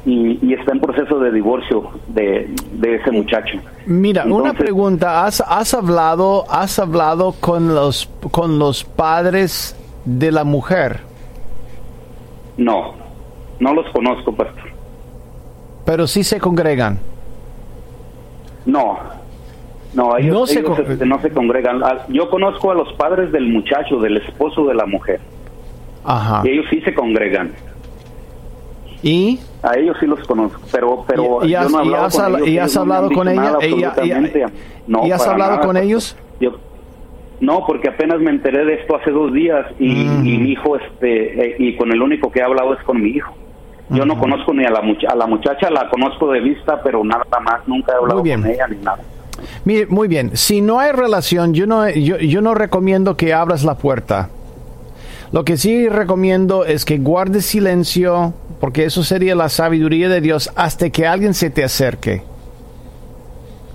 y, 0.04 0.36
y 0.42 0.52
está 0.54 0.72
en 0.72 0.80
proceso 0.80 1.20
de 1.20 1.30
divorcio 1.30 1.90
de, 2.08 2.50
de 2.72 2.96
ese 2.96 3.12
muchacho. 3.12 3.58
Mira, 3.86 4.24
una 4.24 4.52
pregunta, 4.52 5.24
¿has, 5.24 5.40
has 5.46 5.74
hablado 5.74 6.44
has 6.50 6.80
hablado 6.80 7.36
con 7.38 7.72
los 7.72 8.10
con 8.32 8.58
los 8.58 8.82
padres 8.82 9.76
de 10.04 10.32
la 10.32 10.42
mujer? 10.42 11.02
No, 12.56 12.94
no 13.60 13.74
los 13.74 13.88
conozco, 13.90 14.34
pastor. 14.34 14.70
Pero 15.84 16.08
sí 16.08 16.24
se 16.24 16.40
congregan. 16.40 16.98
No, 18.66 18.98
no, 19.94 20.16
ellos, 20.18 20.34
No 20.34 20.46
se 20.46 20.58
ellos, 20.60 20.76
con- 20.78 20.92
este, 20.92 21.06
no 21.06 21.20
se 21.22 21.30
congregan. 21.30 21.82
Ah, 21.82 22.04
Yo 22.08 22.28
conozco 22.28 22.70
a 22.70 22.74
los 22.74 22.92
padres 22.94 23.32
del 23.32 23.46
muchacho, 23.48 23.98
del 24.00 24.18
esposo 24.18 24.66
de 24.66 24.74
la 24.74 24.84
mujer, 24.86 25.20
Ajá. 26.04 26.42
y 26.44 26.50
ellos 26.50 26.66
sí 26.70 26.80
se 26.82 26.92
congregan. 26.94 27.52
¿Y? 29.02 29.38
A 29.62 29.76
ellos 29.78 29.96
sí 30.00 30.06
los 30.06 30.20
conozco, 30.26 30.60
pero 30.72 31.04
pero 31.06 31.38
¿Y- 31.44 31.48
y 31.48 31.50
yo 31.52 31.60
has- 31.60 31.70
no 31.70 31.80
he 31.80 31.84
y 31.84 31.86
hablado 31.86 32.04
has 32.06 32.16
con 32.16 32.26
ellos, 32.34 32.48
y 32.48 32.50
ellos 32.52 32.64
has 32.64 32.74
no 32.74 32.80
hablado 32.82 33.10
con 33.10 33.28
ella? 33.28 33.40
nada 33.42 33.58
¿Y- 33.60 33.66
y- 33.66 33.80
y- 33.80 33.84
absolutamente. 33.84 34.46
No, 34.86 35.06
y 35.06 35.12
has 35.12 35.26
hablado 35.26 35.50
nada, 35.52 35.66
con 35.66 35.76
ellos? 35.76 36.16
Yo, 36.40 36.52
no, 37.40 37.64
porque 37.66 37.88
apenas 37.88 38.20
me 38.20 38.30
enteré 38.30 38.64
de 38.64 38.74
esto 38.74 38.96
hace 38.96 39.10
dos 39.10 39.32
días 39.32 39.66
y, 39.78 39.88
Mm. 39.94 40.26
y 40.26 40.38
mi 40.38 40.50
hijo, 40.52 40.76
este, 40.76 41.50
eh, 41.50 41.56
y 41.58 41.76
con 41.76 41.92
el 41.92 42.00
único 42.02 42.30
que 42.32 42.40
he 42.40 42.42
hablado 42.42 42.74
es 42.74 42.82
con 42.84 43.00
mi 43.02 43.10
hijo. 43.10 43.32
Yo 43.90 44.04
no 44.04 44.18
conozco 44.18 44.52
ni 44.52 44.64
a 44.64 44.70
la, 44.70 44.80
a 44.80 45.14
la 45.14 45.26
muchacha, 45.26 45.70
la 45.70 45.88
conozco 45.88 46.32
de 46.32 46.40
vista, 46.40 46.80
pero 46.82 47.04
nada 47.04 47.24
más, 47.40 47.66
nunca 47.66 47.92
he 47.92 47.96
hablado 47.96 48.20
con 48.20 48.46
ella 48.46 48.66
ni 48.68 48.76
nada. 48.78 48.98
Mire, 49.64 49.86
muy 49.86 50.08
bien. 50.08 50.36
Si 50.36 50.60
no 50.60 50.80
hay 50.80 50.92
relación, 50.92 51.54
yo 51.54 51.66
no, 51.66 51.88
yo, 51.90 52.16
yo 52.18 52.40
no 52.40 52.54
recomiendo 52.54 53.16
que 53.16 53.32
abras 53.32 53.64
la 53.64 53.76
puerta. 53.76 54.30
Lo 55.32 55.44
que 55.44 55.56
sí 55.56 55.88
recomiendo 55.88 56.64
es 56.64 56.84
que 56.84 56.98
guardes 56.98 57.46
silencio, 57.46 58.32
porque 58.60 58.84
eso 58.84 59.04
sería 59.04 59.34
la 59.34 59.48
sabiduría 59.48 60.08
de 60.08 60.20
Dios 60.20 60.50
hasta 60.56 60.90
que 60.90 61.06
alguien 61.06 61.34
se 61.34 61.50
te 61.50 61.62
acerque. 61.62 62.22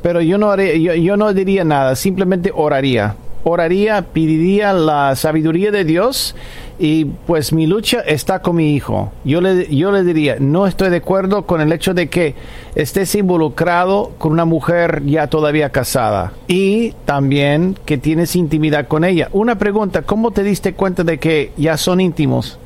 Pero 0.01 0.21
yo 0.21 0.37
no, 0.37 0.51
haré, 0.51 0.81
yo, 0.81 0.93
yo 0.93 1.15
no 1.15 1.33
diría 1.33 1.63
nada, 1.63 1.95
simplemente 1.95 2.51
oraría. 2.53 3.15
Oraría, 3.43 4.01
pediría 4.01 4.73
la 4.73 5.15
sabiduría 5.15 5.71
de 5.71 5.83
Dios 5.83 6.35
y 6.83 7.05
pues 7.05 7.53
mi 7.53 7.67
lucha 7.67 7.99
está 7.99 8.41
con 8.41 8.55
mi 8.55 8.73
hijo. 8.73 9.11
Yo 9.23 9.39
le, 9.39 9.67
yo 9.73 9.91
le 9.91 10.03
diría, 10.03 10.37
no 10.39 10.65
estoy 10.65 10.89
de 10.89 10.97
acuerdo 10.97 11.43
con 11.45 11.61
el 11.61 11.71
hecho 11.71 11.93
de 11.93 12.09
que 12.09 12.33
estés 12.73 13.13
involucrado 13.13 14.13
con 14.17 14.31
una 14.31 14.45
mujer 14.45 15.03
ya 15.05 15.27
todavía 15.27 15.69
casada 15.69 16.33
y 16.47 16.93
también 17.05 17.75
que 17.85 17.99
tienes 17.99 18.35
intimidad 18.35 18.87
con 18.87 19.03
ella. 19.03 19.29
Una 19.31 19.59
pregunta, 19.59 20.01
¿cómo 20.01 20.31
te 20.31 20.41
diste 20.43 20.73
cuenta 20.73 21.03
de 21.03 21.19
que 21.19 21.51
ya 21.55 21.77
son 21.77 22.01
íntimos? 22.01 22.57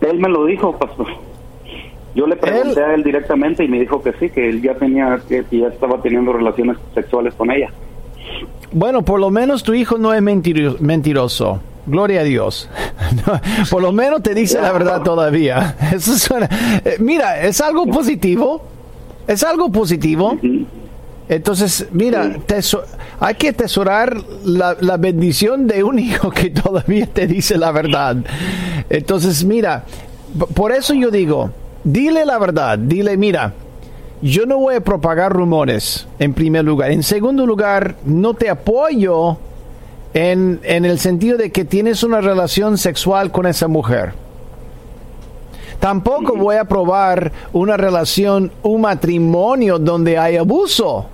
Él 0.00 0.18
me 0.18 0.28
lo 0.28 0.44
dijo, 0.44 0.76
pastor. 0.76 1.06
Yo 2.16 2.26
le 2.26 2.36
pregunté 2.36 2.80
Él- 2.80 2.84
a 2.84 2.94
él 2.94 3.02
directamente 3.04 3.64
y 3.64 3.68
me 3.68 3.78
dijo 3.78 4.02
que 4.02 4.12
sí, 4.14 4.30
que 4.30 4.48
él 4.48 4.60
ya 4.62 4.74
tenía, 4.74 5.20
que, 5.28 5.44
ya 5.50 5.68
estaba 5.68 6.02
teniendo 6.02 6.32
relaciones 6.32 6.76
sexuales 6.92 7.34
con 7.34 7.50
ella. 7.50 7.70
Bueno, 8.72 9.02
por 9.02 9.20
lo 9.20 9.30
menos 9.30 9.62
tu 9.62 9.74
hijo 9.74 9.96
no 9.98 10.12
es 10.12 10.20
mentiro- 10.22 10.76
mentiroso. 10.80 11.60
Gloria 11.86 12.20
a 12.20 12.24
Dios. 12.24 12.68
Por 13.70 13.82
lo 13.82 13.92
menos 13.92 14.22
te 14.22 14.34
dice 14.34 14.60
la 14.60 14.72
verdad 14.72 15.02
todavía. 15.02 15.76
Eso 15.92 16.16
suena. 16.18 16.48
eh, 16.84 16.96
mira, 16.98 17.42
es 17.42 17.60
algo 17.60 17.86
positivo. 17.86 18.62
Es 19.26 19.42
algo 19.42 19.70
positivo. 19.70 20.38
Entonces, 21.28 21.86
mira, 21.92 22.36
hay 23.18 23.34
que 23.36 23.48
atesorar 23.48 24.14
la, 24.44 24.76
la 24.80 24.98
bendición 24.98 25.66
de 25.66 25.82
un 25.82 25.98
hijo 25.98 26.30
que 26.30 26.50
todavía 26.50 27.06
te 27.06 27.26
dice 27.26 27.56
la 27.56 27.72
verdad. 27.72 28.16
Entonces, 28.90 29.42
mira, 29.44 29.84
por 30.54 30.72
eso 30.72 30.92
yo 30.92 31.10
digo, 31.10 31.50
dile 31.84 32.26
la 32.26 32.38
verdad, 32.38 32.78
dile, 32.78 33.16
mira, 33.16 33.54
yo 34.20 34.44
no 34.44 34.58
voy 34.58 34.74
a 34.74 34.80
propagar 34.82 35.32
rumores, 35.32 36.06
en 36.18 36.34
primer 36.34 36.64
lugar. 36.64 36.90
En 36.90 37.02
segundo 37.02 37.46
lugar, 37.46 37.96
no 38.04 38.34
te 38.34 38.50
apoyo 38.50 39.38
en, 40.14 40.60
en 40.62 40.84
el 40.84 40.98
sentido 40.98 41.36
de 41.36 41.50
que 41.52 41.64
tienes 41.64 42.02
una 42.02 42.20
relación 42.20 42.78
sexual 42.78 43.30
con 43.32 43.46
esa 43.46 43.68
mujer. 43.68 44.14
Tampoco 45.80 46.36
voy 46.36 46.56
a 46.56 46.64
probar 46.64 47.32
una 47.52 47.76
relación, 47.76 48.50
un 48.62 48.80
matrimonio 48.82 49.78
donde 49.78 50.16
hay 50.16 50.36
abuso. 50.36 51.06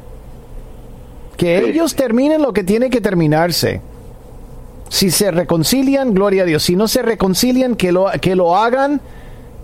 Que 1.37 1.61
Sí. 1.65 1.71
ellos 1.71 1.95
terminen 1.95 2.43
lo 2.43 2.53
que 2.53 2.63
tiene 2.63 2.91
que 2.91 3.01
terminarse. 3.01 3.81
Si 4.91 5.11
se 5.11 5.31
reconcilian, 5.31 6.13
gloria 6.15 6.43
a 6.43 6.47
Dios. 6.47 6.63
Si 6.63 6.77
no 6.77 6.87
se 6.87 7.01
reconcilian, 7.03 7.77
que 7.77 7.93
lo, 7.93 8.11
que 8.21 8.37
lo 8.37 8.57
hagan, 8.57 9.01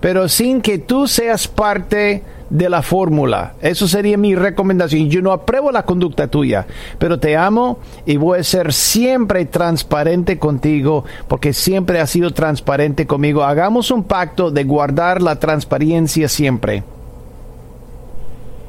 pero 0.00 0.28
sin 0.28 0.62
que 0.62 0.78
tú 0.78 1.06
seas 1.06 1.46
parte 1.46 2.22
de 2.50 2.68
la 2.68 2.82
fórmula. 2.82 3.54
Eso 3.60 3.88
sería 3.88 4.16
mi 4.16 4.34
recomendación. 4.34 5.08
Yo 5.08 5.22
no 5.22 5.32
apruebo 5.32 5.72
la 5.72 5.84
conducta 5.84 6.28
tuya, 6.28 6.66
pero 6.98 7.18
te 7.18 7.36
amo 7.36 7.78
y 8.04 8.16
voy 8.16 8.38
a 8.40 8.44
ser 8.44 8.72
siempre 8.72 9.44
transparente 9.46 10.38
contigo, 10.38 11.04
porque 11.28 11.52
siempre 11.52 12.00
has 12.00 12.10
sido 12.10 12.30
transparente 12.32 13.06
conmigo. 13.06 13.44
Hagamos 13.44 13.90
un 13.90 14.04
pacto 14.04 14.50
de 14.50 14.64
guardar 14.64 15.22
la 15.22 15.36
transparencia 15.36 16.28
siempre. 16.28 16.82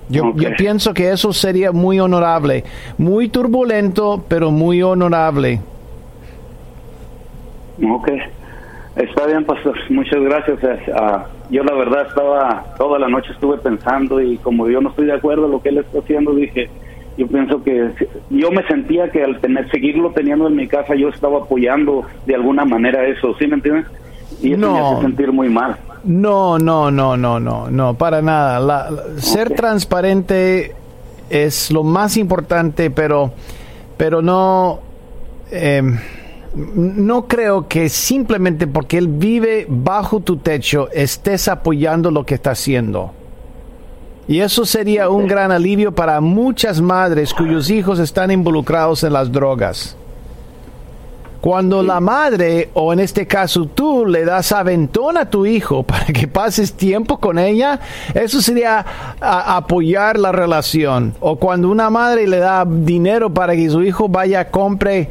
Yo, 0.10 0.34
yo 0.36 0.50
pienso 0.58 0.94
que 0.94 1.12
eso 1.12 1.34
sería 1.34 1.74
muy 1.74 2.00
honorable, 2.00 2.63
muy 2.98 3.28
turbulento, 3.28 4.24
pero 4.30 4.52
muy 4.52 4.82
honorable. 4.82 5.60
Ok, 7.84 8.10
está 8.96 9.28
bien, 9.28 9.44
pastor. 9.44 9.76
Muchas 9.90 10.22
gracias. 10.22 10.63
Eh, 10.63 10.88
yo 11.50 11.64
la 11.64 11.74
verdad 11.74 12.08
estaba, 12.08 12.66
toda 12.78 13.00
la 13.00 13.08
noche 13.08 13.32
estuve 13.32 13.58
pensando 13.58 14.22
y 14.22 14.38
como 14.38 14.68
yo 14.70 14.82
no 14.82 14.90
estoy 14.90 15.06
de 15.06 15.14
acuerdo 15.14 15.46
en 15.46 15.52
lo 15.52 15.62
que 15.62 15.70
él 15.70 15.78
está 15.80 16.00
haciendo, 16.00 16.34
dije, 16.34 16.70
yo 17.18 17.28
pienso 17.28 17.64
que 17.64 17.90
yo 18.30 18.52
me 18.52 18.64
sentía 18.68 19.10
que 19.10 19.24
al 19.24 19.40
tener, 19.40 19.70
seguirlo 19.72 20.12
teniendo 20.12 20.48
en 20.48 20.56
mi 20.56 20.68
casa, 20.68 20.94
yo 20.96 21.10
estaba 21.10 21.40
apoyando 21.40 22.04
de 22.26 22.36
alguna 22.36 22.66
manera 22.66 23.06
eso, 23.08 23.34
¿sí 23.40 23.48
me 23.48 23.56
entiendes? 23.56 23.86
Y 24.42 24.54
eso 24.54 24.60
me 24.72 24.80
No. 24.80 24.92
hace 24.92 25.02
sentir 25.02 25.32
muy 25.32 25.50
mal. 25.50 25.78
No, 26.04 26.60
no, 26.60 26.92
no, 26.92 27.18
no, 27.18 27.40
no, 27.40 27.70
no, 27.72 27.94
para 27.96 28.22
nada. 28.22 28.60
La- 28.60 28.92
la- 28.92 29.20
ser 29.22 29.56
transparente 29.56 30.74
es 31.30 31.72
lo 31.72 31.84
más 31.84 32.18
importante, 32.18 32.92
pero, 32.92 33.32
pero 33.98 34.22
no, 34.22 34.80
eh, 35.52 35.82
no 36.58 37.28
creo 37.28 37.67
que 37.67 37.88
simplemente 37.88 38.65
porque 38.65 38.98
él 38.98 39.08
vive 39.08 39.67
bajo 39.70 40.20
tu 40.20 40.38
techo 40.38 40.89
estés 40.91 41.48
apoyando 41.48 42.10
lo 42.10 42.26
que 42.26 42.36
está 42.36 42.52
haciendo. 42.52 43.12
Y 44.28 44.41
eso 44.41 44.65
sería 44.65 45.10
un 45.10 45.28
gran 45.28 45.52
alivio 45.52 45.93
para 45.93 46.20
muchas 46.20 46.82
madres 46.82 47.34
cuyos 47.34 47.70
hijos 47.70 48.00
están 48.00 48.32
involucrados 48.32 49.04
en 49.04 49.13
las 49.13 49.32
drogas. 49.32 49.96
Cuando 51.39 51.84
la 51.84 52.00
madre, 52.00 52.72
o 52.74 52.91
en 52.91 53.00
este 53.00 53.28
caso 53.28 53.67
tú, 53.67 54.06
le 54.06 54.26
das 54.26 54.52
aventón 54.52 55.17
a 55.17 55.30
tu 55.30 55.46
hijo 55.46 55.84
para 55.88 56.08
que 56.08 56.28
pases 56.28 56.74
tiempo 56.74 57.20
con 57.20 57.38
ella, 57.38 57.80
eso 58.13 58.41
sería 58.41 58.86
apoyar 59.22 60.17
la 60.17 60.32
relación. 60.32 61.13
O 61.20 61.38
cuando 61.38 61.70
una 61.70 61.89
madre 61.89 62.28
le 62.28 62.39
da 62.39 62.65
dinero 62.65 63.34
para 63.34 63.56
que 63.56 63.70
su 63.70 63.84
hijo 63.84 64.10
vaya 64.10 64.41
a 64.41 64.50
compre 64.50 65.10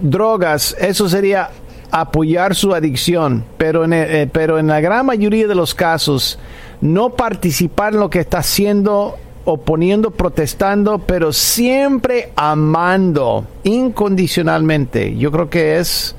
drogas, 0.00 0.76
eso 0.78 1.08
sería 1.08 1.50
apoyar 1.90 2.54
su 2.54 2.74
adicción, 2.74 3.44
pero 3.56 3.84
en, 3.84 3.92
eh, 3.92 4.28
pero 4.30 4.58
en 4.58 4.66
la 4.66 4.80
gran 4.80 5.06
mayoría 5.06 5.46
de 5.46 5.54
los 5.54 5.74
casos, 5.74 6.38
no 6.80 7.10
participar 7.10 7.94
en 7.94 8.00
lo 8.00 8.10
que 8.10 8.20
está 8.20 8.38
haciendo, 8.38 9.16
oponiendo, 9.44 10.10
protestando, 10.10 10.98
pero 10.98 11.32
siempre 11.32 12.32
amando 12.36 13.46
incondicionalmente. 13.64 15.16
Yo 15.16 15.32
creo 15.32 15.48
que 15.48 15.78
es 15.78 16.14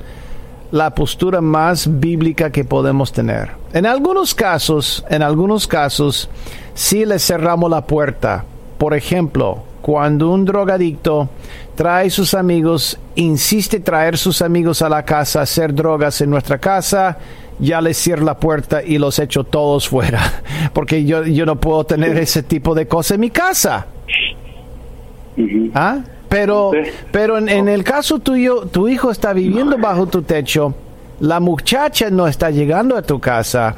la 0.72 0.94
postura 0.94 1.40
más 1.40 2.00
bíblica 2.00 2.50
que 2.50 2.64
podemos 2.64 3.12
tener. 3.12 3.50
En 3.72 3.86
algunos 3.86 4.34
casos, 4.34 5.04
en 5.08 5.22
algunos 5.22 5.66
casos, 5.66 6.28
sí 6.74 7.04
le 7.04 7.18
cerramos 7.18 7.70
la 7.70 7.86
puerta. 7.86 8.44
Por 8.78 8.94
ejemplo, 8.94 9.62
cuando 9.80 10.30
un 10.30 10.44
drogadicto 10.44 11.28
trae 11.74 12.10
sus 12.10 12.34
amigos, 12.34 12.98
insiste 13.14 13.80
traer 13.80 14.18
sus 14.18 14.42
amigos 14.42 14.82
a 14.82 14.88
la 14.88 15.04
casa, 15.04 15.42
hacer 15.42 15.74
drogas 15.74 16.20
en 16.20 16.30
nuestra 16.30 16.58
casa, 16.58 17.18
ya 17.58 17.80
les 17.80 17.96
cierro 17.96 18.24
la 18.24 18.38
puerta 18.38 18.82
y 18.82 18.98
los 18.98 19.18
echo 19.18 19.44
todos 19.44 19.88
fuera, 19.88 20.42
porque 20.72 21.04
yo, 21.04 21.24
yo 21.24 21.46
no 21.46 21.56
puedo 21.56 21.84
tener 21.84 22.16
ese 22.18 22.42
tipo 22.42 22.74
de 22.74 22.86
cosas 22.86 23.12
en 23.12 23.20
mi 23.20 23.30
casa. 23.30 23.86
¿Ah? 25.74 26.00
Pero, 26.28 26.70
pero 27.10 27.38
en, 27.38 27.68
el 27.68 27.82
caso 27.82 28.20
tuyo, 28.20 28.66
tu 28.66 28.86
hijo 28.86 29.10
está 29.10 29.32
viviendo 29.32 29.76
bajo 29.78 30.06
tu 30.06 30.22
techo, 30.22 30.74
la 31.18 31.40
muchacha 31.40 32.08
no 32.08 32.28
está 32.28 32.50
llegando 32.50 32.96
a 32.96 33.02
tu 33.02 33.18
casa. 33.18 33.74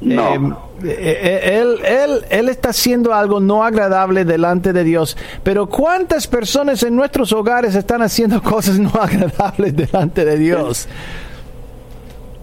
No. 0.00 0.34
Eh, 0.34 0.54
él, 0.82 1.78
él, 1.84 2.24
él 2.30 2.48
está 2.48 2.70
haciendo 2.70 3.14
algo 3.14 3.40
no 3.40 3.64
agradable 3.64 4.24
delante 4.24 4.72
de 4.72 4.84
Dios. 4.84 5.16
Pero 5.42 5.66
¿cuántas 5.66 6.26
personas 6.26 6.82
en 6.82 6.96
nuestros 6.96 7.32
hogares 7.32 7.74
están 7.74 8.02
haciendo 8.02 8.42
cosas 8.42 8.78
no 8.78 8.90
agradables 8.90 9.74
delante 9.76 10.24
de 10.24 10.38
Dios? 10.38 10.88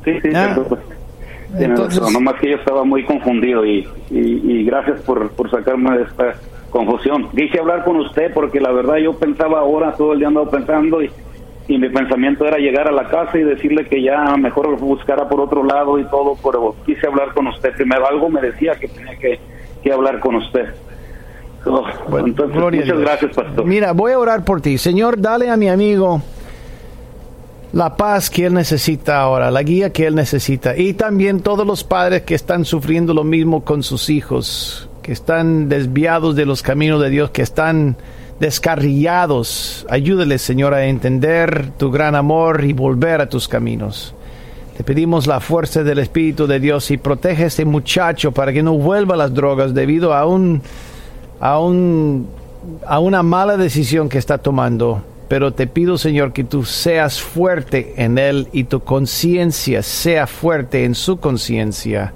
Sí, 0.04 0.12
sí, 0.21 0.30
¿Ah? 0.34 0.58
Entonces, 1.58 2.02
nomás 2.12 2.36
que 2.39 2.50
yo 2.52 2.58
estaba 2.58 2.84
muy 2.84 3.04
confundido 3.06 3.65
y, 3.65 3.88
y, 4.12 4.63
gracias 4.65 5.00
por, 5.02 5.30
por 5.32 5.50
sacarme 5.50 5.97
de 5.97 6.04
esta 6.04 6.36
confusión. 6.69 7.30
Dije 7.34 7.60
hablar 7.60 7.84
con 7.84 7.97
usted 7.97 8.34
porque 8.34 8.60
la 8.60 8.71
verdad 8.71 8.97
yo 8.97 9.13
pensaba 9.13 9.60
ahora, 9.60 9.93
todo 9.93 10.13
el 10.13 10.19
día 10.19 10.28
andaba 10.28 10.50
pensando 10.50 11.02
y, 11.02 11.10
y 11.67 11.77
mi 11.77 11.89
pensamiento 11.89 12.45
era 12.45 12.58
llegar 12.58 12.88
a 12.88 12.91
la 12.91 13.06
casa 13.06 13.38
y 13.38 13.43
decirle 13.43 13.86
que 13.86 14.01
ya 14.01 14.36
mejor 14.38 14.77
buscara 14.80 15.27
por 15.27 15.41
otro 15.41 15.63
lado 15.63 15.99
y 15.99 16.06
todo, 16.06 16.38
pero 16.43 16.75
quise 16.86 17.08
hablar 17.08 17.34
con 17.34 17.47
usted. 17.47 17.73
Primero 17.73 18.08
algo 18.08 18.30
me 18.30 18.41
decía 18.41 18.75
que 18.75 18.88
tenía 18.88 19.17
que, 19.17 19.39
que 19.84 19.91
hablar 19.91 20.19
con 20.19 20.36
usted. 20.36 20.73
Oh, 21.65 21.86
entonces, 22.19 22.56
muchas 22.62 22.99
gracias, 22.99 23.36
pastor. 23.36 23.65
Mira, 23.65 23.91
voy 23.91 24.13
a 24.13 24.19
orar 24.19 24.45
por 24.45 24.62
ti. 24.62 24.77
Señor, 24.77 25.19
dale 25.19 25.49
a 25.49 25.58
mi 25.58 25.67
amigo 25.67 26.21
la 27.73 27.97
paz 27.97 28.30
que 28.30 28.45
él 28.45 28.53
necesita 28.53 29.19
ahora, 29.19 29.51
la 29.51 29.63
guía 29.63 29.91
que 29.91 30.08
él 30.08 30.15
necesita. 30.15 30.77
Y 30.77 30.93
también 30.93 31.41
todos 31.41 31.67
los 31.67 31.84
padres 31.84 32.21
que 32.21 32.36
están 32.36 32.63
sufriendo 32.63 33.13
lo 33.13 33.25
mismo 33.25 33.65
con 33.65 33.84
sus 33.84 34.10
hijos 34.10 34.89
que 35.08 35.13
están 35.13 35.69
desviados 35.69 36.36
de 36.36 36.45
los 36.45 36.62
caminos 36.62 37.01
de 37.01 37.10
Dios, 37.10 37.30
que 37.30 37.41
están 37.41 37.95
descarrillados. 38.39 39.86
Ayúdales, 39.89 40.41
Señor, 40.41 40.73
a 40.73 40.86
entender 40.86 41.71
tu 41.78 41.91
gran 41.91 42.15
amor 42.15 42.63
y 42.63 42.73
volver 42.73 43.21
a 43.21 43.30
tus 43.30 43.47
caminos. 43.47 44.13
Te 44.76 44.84
pedimos 44.84 45.26
la 45.26 45.39
fuerza 45.39 45.84
del 45.84 46.00
Espíritu 46.00 46.45
de 46.45 46.60
Dios 46.60 46.91
y 46.91 46.97
protege 46.97 47.43
a 47.43 47.47
este 47.47 47.65
muchacho 47.65 48.32
para 48.32 48.54
que 48.54 48.62
no 48.62 48.73
vuelva 48.73 49.15
a 49.15 49.17
las 49.17 49.34
drogas 49.34 49.73
debido 49.73 50.13
a 50.13 50.26
un, 50.26 50.62
a 51.39 51.60
un, 51.60 52.28
a 52.86 53.00
una 53.00 53.23
mala 53.23 53.58
decisión 53.58 54.10
que 54.10 54.19
está 54.19 54.38
tomando. 54.38 55.02
Pero 55.28 55.54
te 55.54 55.67
pido, 55.67 55.97
Señor, 55.97 56.32
que 56.32 56.43
tú 56.43 56.63
seas 56.63 57.19
fuerte 57.19 57.95
en 57.97 58.17
él 58.17 58.47
y 58.54 58.65
tu 58.65 58.82
conciencia 58.82 59.82
sea 59.84 60.28
fuerte 60.28 60.86
en 60.86 60.95
su 60.95 61.17
conciencia. 61.17 62.13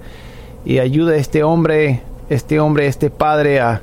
Y 0.64 0.78
ayuda 0.78 1.14
a 1.14 1.18
este 1.18 1.44
hombre 1.44 2.04
este 2.32 2.62
hombre, 2.62 2.88
este 2.88 3.10
padre 3.10 3.60
a, 3.60 3.82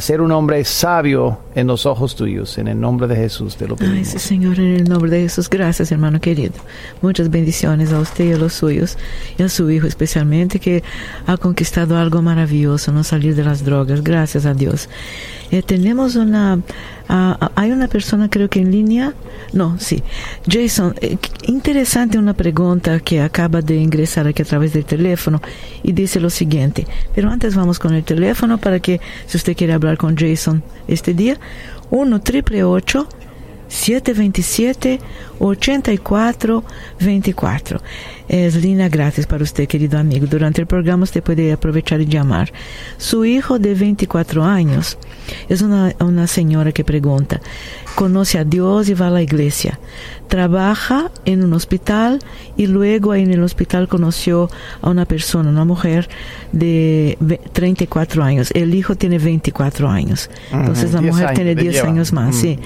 ser 0.00 0.22
un 0.22 0.32
hombre 0.32 0.64
sabio 0.64 1.38
en 1.54 1.66
los 1.66 1.86
ojos 1.86 2.14
tuyos. 2.14 2.58
En 2.58 2.68
el 2.68 2.80
nombre 2.80 3.06
de 3.06 3.16
Jesús 3.16 3.56
te 3.56 3.66
lo 3.66 3.76
pedimos. 3.76 4.12
Ay, 4.12 4.18
Señor, 4.18 4.58
en 4.58 4.76
el 4.76 4.84
nombre 4.84 5.10
de 5.10 5.22
Jesús. 5.22 5.48
Gracias, 5.48 5.90
hermano 5.92 6.20
querido. 6.20 6.54
Muchas 7.02 7.30
bendiciones 7.30 7.92
a 7.92 8.00
usted 8.00 8.26
y 8.26 8.32
a 8.32 8.36
los 8.36 8.52
suyos 8.52 8.96
y 9.38 9.42
a 9.42 9.48
su 9.48 9.70
hijo 9.70 9.86
especialmente 9.86 10.60
que 10.60 10.82
ha 11.26 11.36
conquistado 11.36 11.96
algo 11.96 12.22
maravilloso, 12.22 12.92
no 12.92 13.04
salir 13.04 13.34
de 13.34 13.44
las 13.44 13.64
drogas. 13.64 14.02
Gracias 14.02 14.46
a 14.46 14.54
Dios. 14.54 14.88
Eh, 15.50 15.62
tenemos 15.62 16.14
una, 16.14 16.60
ah, 17.08 17.50
hay 17.56 17.72
una 17.72 17.88
persona 17.88 18.30
creo 18.30 18.48
que 18.48 18.60
en 18.60 18.70
línea, 18.70 19.14
no, 19.52 19.76
sí. 19.80 20.02
Jason, 20.48 20.94
eh, 21.00 21.16
interesante 21.46 22.18
una 22.18 22.34
pregunta 22.34 23.00
que 23.00 23.20
acaba 23.20 23.60
de 23.60 23.74
ingresar 23.76 24.28
aquí 24.28 24.42
a 24.42 24.44
través 24.44 24.72
del 24.72 24.84
teléfono 24.84 25.42
y 25.82 25.92
dice 25.92 26.20
lo 26.20 26.30
siguiente, 26.30 26.86
pero 27.16 27.30
antes 27.30 27.56
vamos 27.56 27.80
con 27.80 27.94
el 27.94 28.04
teléfono 28.04 28.58
para 28.58 28.78
que 28.78 29.00
si 29.26 29.36
usted 29.36 29.56
quiere 29.56 29.72
hablar 29.72 29.96
con 29.96 30.16
Jason 30.16 30.62
este 30.86 31.14
día, 31.14 31.39
1 31.90 32.20
triple 32.20 32.64
727 33.70 35.00
8424. 35.38 37.80
Es 38.28 38.56
línea 38.56 38.88
gratis 38.88 39.26
para 39.26 39.44
usted, 39.44 39.68
querido 39.68 39.98
amigo. 39.98 40.26
Durante 40.26 40.60
el 40.60 40.66
programa 40.66 41.04
usted 41.04 41.22
puede 41.22 41.52
aprovechar 41.52 42.00
y 42.00 42.06
llamar. 42.06 42.52
Su 42.98 43.24
hijo 43.24 43.58
de 43.58 43.74
24 43.74 44.44
años 44.44 44.98
es 45.48 45.62
una, 45.62 45.94
una 46.00 46.26
señora 46.26 46.72
que 46.72 46.84
pregunta, 46.84 47.40
conoce 47.94 48.38
a 48.38 48.44
Dios 48.44 48.88
y 48.88 48.94
va 48.94 49.08
a 49.08 49.10
la 49.10 49.22
iglesia 49.22 49.78
trabaja 50.30 51.10
en 51.24 51.42
un 51.42 51.52
hospital 51.52 52.20
y 52.56 52.68
luego 52.68 53.14
en 53.16 53.32
el 53.32 53.42
hospital 53.42 53.88
conoció 53.88 54.48
a 54.80 54.88
una 54.88 55.04
persona, 55.04 55.50
una 55.50 55.64
mujer 55.64 56.08
de 56.52 57.18
34 57.52 58.22
años. 58.22 58.50
El 58.54 58.74
hijo 58.74 58.94
tiene 58.94 59.18
24 59.18 59.90
años. 59.90 60.30
Entonces 60.52 60.92
la 60.92 61.00
mujer 61.00 61.34
tiene 61.34 61.56
10 61.56 61.84
años 61.84 62.12
más. 62.12 62.36
sí. 62.36 62.58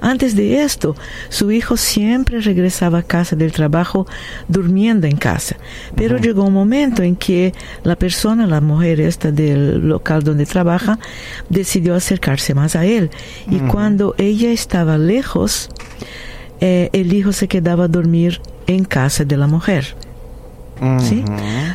Antes 0.00 0.36
de 0.36 0.62
esto, 0.62 0.94
su 1.28 1.50
hijo 1.50 1.76
siempre 1.76 2.40
regresaba 2.40 2.98
a 2.98 3.02
casa 3.02 3.34
del 3.34 3.50
trabajo 3.50 4.06
durmiendo 4.46 5.08
en 5.08 5.16
casa. 5.16 5.56
Pero 5.96 6.18
llegó 6.18 6.44
un 6.44 6.54
momento 6.54 7.02
en 7.02 7.16
que 7.16 7.52
la 7.82 7.96
persona, 7.96 8.46
la 8.46 8.60
mujer 8.60 9.00
esta 9.00 9.32
del 9.32 9.88
local 9.88 10.22
donde 10.22 10.46
trabaja, 10.46 11.00
decidió 11.48 11.96
acercarse 11.96 12.54
más 12.54 12.76
a 12.76 12.84
él. 12.84 13.10
Y 13.50 13.58
cuando 13.58 14.14
ella 14.18 14.52
estaba 14.68 14.98
lejos, 14.98 15.70
eh, 16.60 16.90
el 16.92 17.14
hijo 17.14 17.32
se 17.32 17.48
quedaba 17.48 17.84
a 17.84 17.88
dormir 17.88 18.42
en 18.66 18.84
casa 18.84 19.24
de 19.24 19.38
la 19.38 19.46
mujer. 19.46 19.96
¿Sí? 21.00 21.24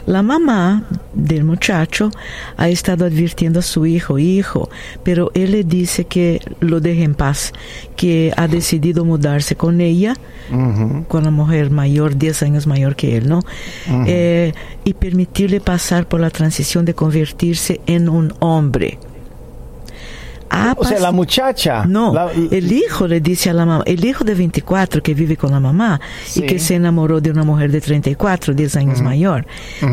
La 0.06 0.22
mamá 0.22 0.84
del 1.14 1.44
muchacho 1.44 2.10
ha 2.56 2.70
estado 2.70 3.04
advirtiendo 3.04 3.60
a 3.60 3.62
su 3.62 3.86
hijo, 3.86 4.18
hijo, 4.18 4.70
pero 5.04 5.30
él 5.34 5.52
le 5.52 5.66
dice 5.66 6.06
que 6.06 6.40
lo 6.62 6.80
deje 6.80 7.04
en 7.04 7.14
paz, 7.14 7.52
que 7.98 8.32
ha 8.38 8.48
decidido 8.48 9.04
mudarse 9.04 9.58
con 9.58 9.82
ella, 9.82 10.16
con 11.10 11.26
la 11.26 11.32
mujer 11.32 11.70
mayor, 11.70 12.16
10 12.16 12.44
años 12.44 12.66
mayor 12.66 12.96
que 12.96 13.18
él, 13.18 13.28
¿no? 13.28 13.42
Eh, 14.06 14.54
y 14.86 14.94
permitirle 14.94 15.60
pasar 15.60 16.08
por 16.08 16.22
la 16.22 16.30
transición 16.30 16.86
de 16.86 16.94
convertirse 16.94 17.82
en 17.88 18.08
un 18.08 18.34
hombre. 18.40 19.00
Ah, 20.56 20.76
o 20.78 20.86
sea, 20.86 21.00
la 21.00 21.12
muchacha. 21.12 21.84
No, 21.86 22.14
el 22.30 22.72
hijo 22.72 23.08
le 23.08 23.20
dice 23.20 23.50
a 23.50 23.54
la 23.54 23.66
mamá, 23.66 23.84
el 23.88 24.06
hijo 24.06 24.24
de 24.24 24.36
24 24.36 25.02
que 25.02 25.16
vive 25.16 25.36
con 25.36 25.52
la 25.52 25.60
mamá 25.60 26.00
y 26.36 26.42
que 26.44 26.60
se 26.60 26.76
enamoró 26.76 27.20
de 27.20 27.32
una 27.32 27.44
mujer 27.44 27.72
de 27.72 27.82
34, 27.82 28.54
10 28.54 28.76
años 28.76 29.02
mayor, 29.02 29.46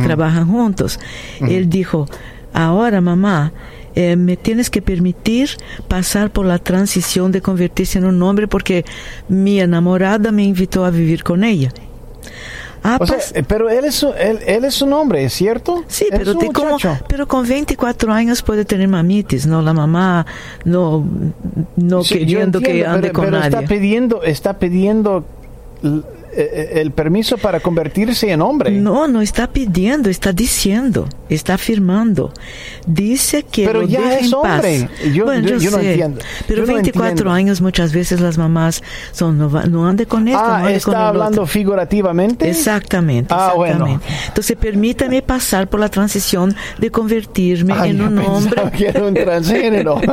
trabajan 0.03 0.47
juntos. 0.47 1.01
Él 1.41 1.71
dijo, 1.71 2.07
ahora 2.53 3.01
mamá, 3.01 3.53
eh, 3.95 4.17
me 4.17 4.37
tienes 4.37 4.71
que 4.71 4.83
permitir 4.83 5.51
pasar 5.89 6.31
por 6.31 6.47
la 6.47 6.59
transición 6.59 7.33
de 7.33 7.41
convertirse 7.41 7.99
en 7.99 8.05
un 8.05 8.23
hombre 8.23 8.47
porque 8.47 8.85
mi 9.29 9.61
enamorada 9.61 10.31
me 10.31 10.45
invitó 10.45 10.85
a 10.85 10.91
vivir 10.91 11.25
con 11.25 11.43
ella. 11.43 11.73
Ah, 12.83 12.99
eh, 13.35 13.43
pero 13.47 13.69
él 13.69 13.85
es, 13.85 14.03
él, 14.03 14.39
él, 14.47 14.65
es 14.65 14.81
un 14.81 14.93
hombre, 14.95 15.29
¿cierto? 15.29 15.85
Sí, 15.87 16.07
pero, 16.11 16.35
como, 16.53 16.79
pero 17.09 17.29
con 17.29 17.47
24 17.47 18.13
años 18.13 18.43
puede 18.43 18.65
tener 18.65 18.89
mamitis, 18.89 19.47
¿no? 19.47 19.61
La 19.61 19.75
mamá 19.75 20.25
no, 20.65 21.05
no 21.77 22.03
queriendo 22.03 22.61
que 22.61 22.87
ande 22.87 23.13
con 23.13 23.31
nadie. 23.31 23.49
Está 23.49 23.63
pidiendo, 23.63 24.23
está 24.23 24.59
pidiendo 24.59 25.25
eh, 26.33 26.71
el 26.77 26.93
permiso 26.93 27.37
para 27.37 27.61
convertirse 27.61 28.31
en 28.31 28.41
hombre. 28.41 28.71
No, 28.71 29.09
no 29.09 29.21
está 29.21 29.47
pidiendo, 29.49 30.09
está 30.09 30.33
diciendo. 30.33 31.07
Está 31.31 31.55
afirmando. 31.55 32.33
Dice 32.87 33.43
que 33.45 33.65
Pero 33.67 33.83
lo 33.83 33.89
ya 33.89 34.01
deja 34.01 34.15
es 34.19 34.25
en 34.27 34.31
paz. 34.33 34.55
hombre. 34.57 34.89
Yo- 35.15 35.25
Bueno, 35.25 35.49
yo- 35.49 35.59
yo 35.59 35.71
no 35.71 35.79
entiendo. 35.79 36.21
Pero 36.47 36.61
Yo 36.63 36.67
no 36.67 36.75
24 36.75 37.11
entiendo. 37.11 37.33
años 37.33 37.61
muchas 37.61 37.93
veces 37.93 38.21
las 38.21 38.37
mamás 38.39 38.83
son 39.13 39.39
no, 39.39 39.51
va- 39.51 39.65
no 39.65 39.89
ande 39.89 40.07
con 40.07 40.27
esto, 40.29 40.41
no 40.43 40.47
Ah, 40.49 40.57
ande 40.59 40.69
con 40.69 40.77
está 40.77 40.91
el 40.91 41.07
hablando 41.09 41.43
otro. 41.43 41.47
figurativamente. 41.47 42.49
Exactamente, 42.49 43.33
Ah, 43.37 43.53
bueno. 43.57 44.01
Entonces 44.29 44.57
permítame 44.57 45.23
pasar 45.23 45.69
por 45.69 45.81
la 45.81 45.89
transición 45.89 46.55
de 46.79 46.91
convertirme 46.91 47.75
Ay, 47.77 47.91
en 47.91 48.03
un 48.03 48.19
hombre. 48.19 48.63
que 48.77 48.89
era 48.89 49.05
un 49.05 49.15
transgénero. 49.15 50.01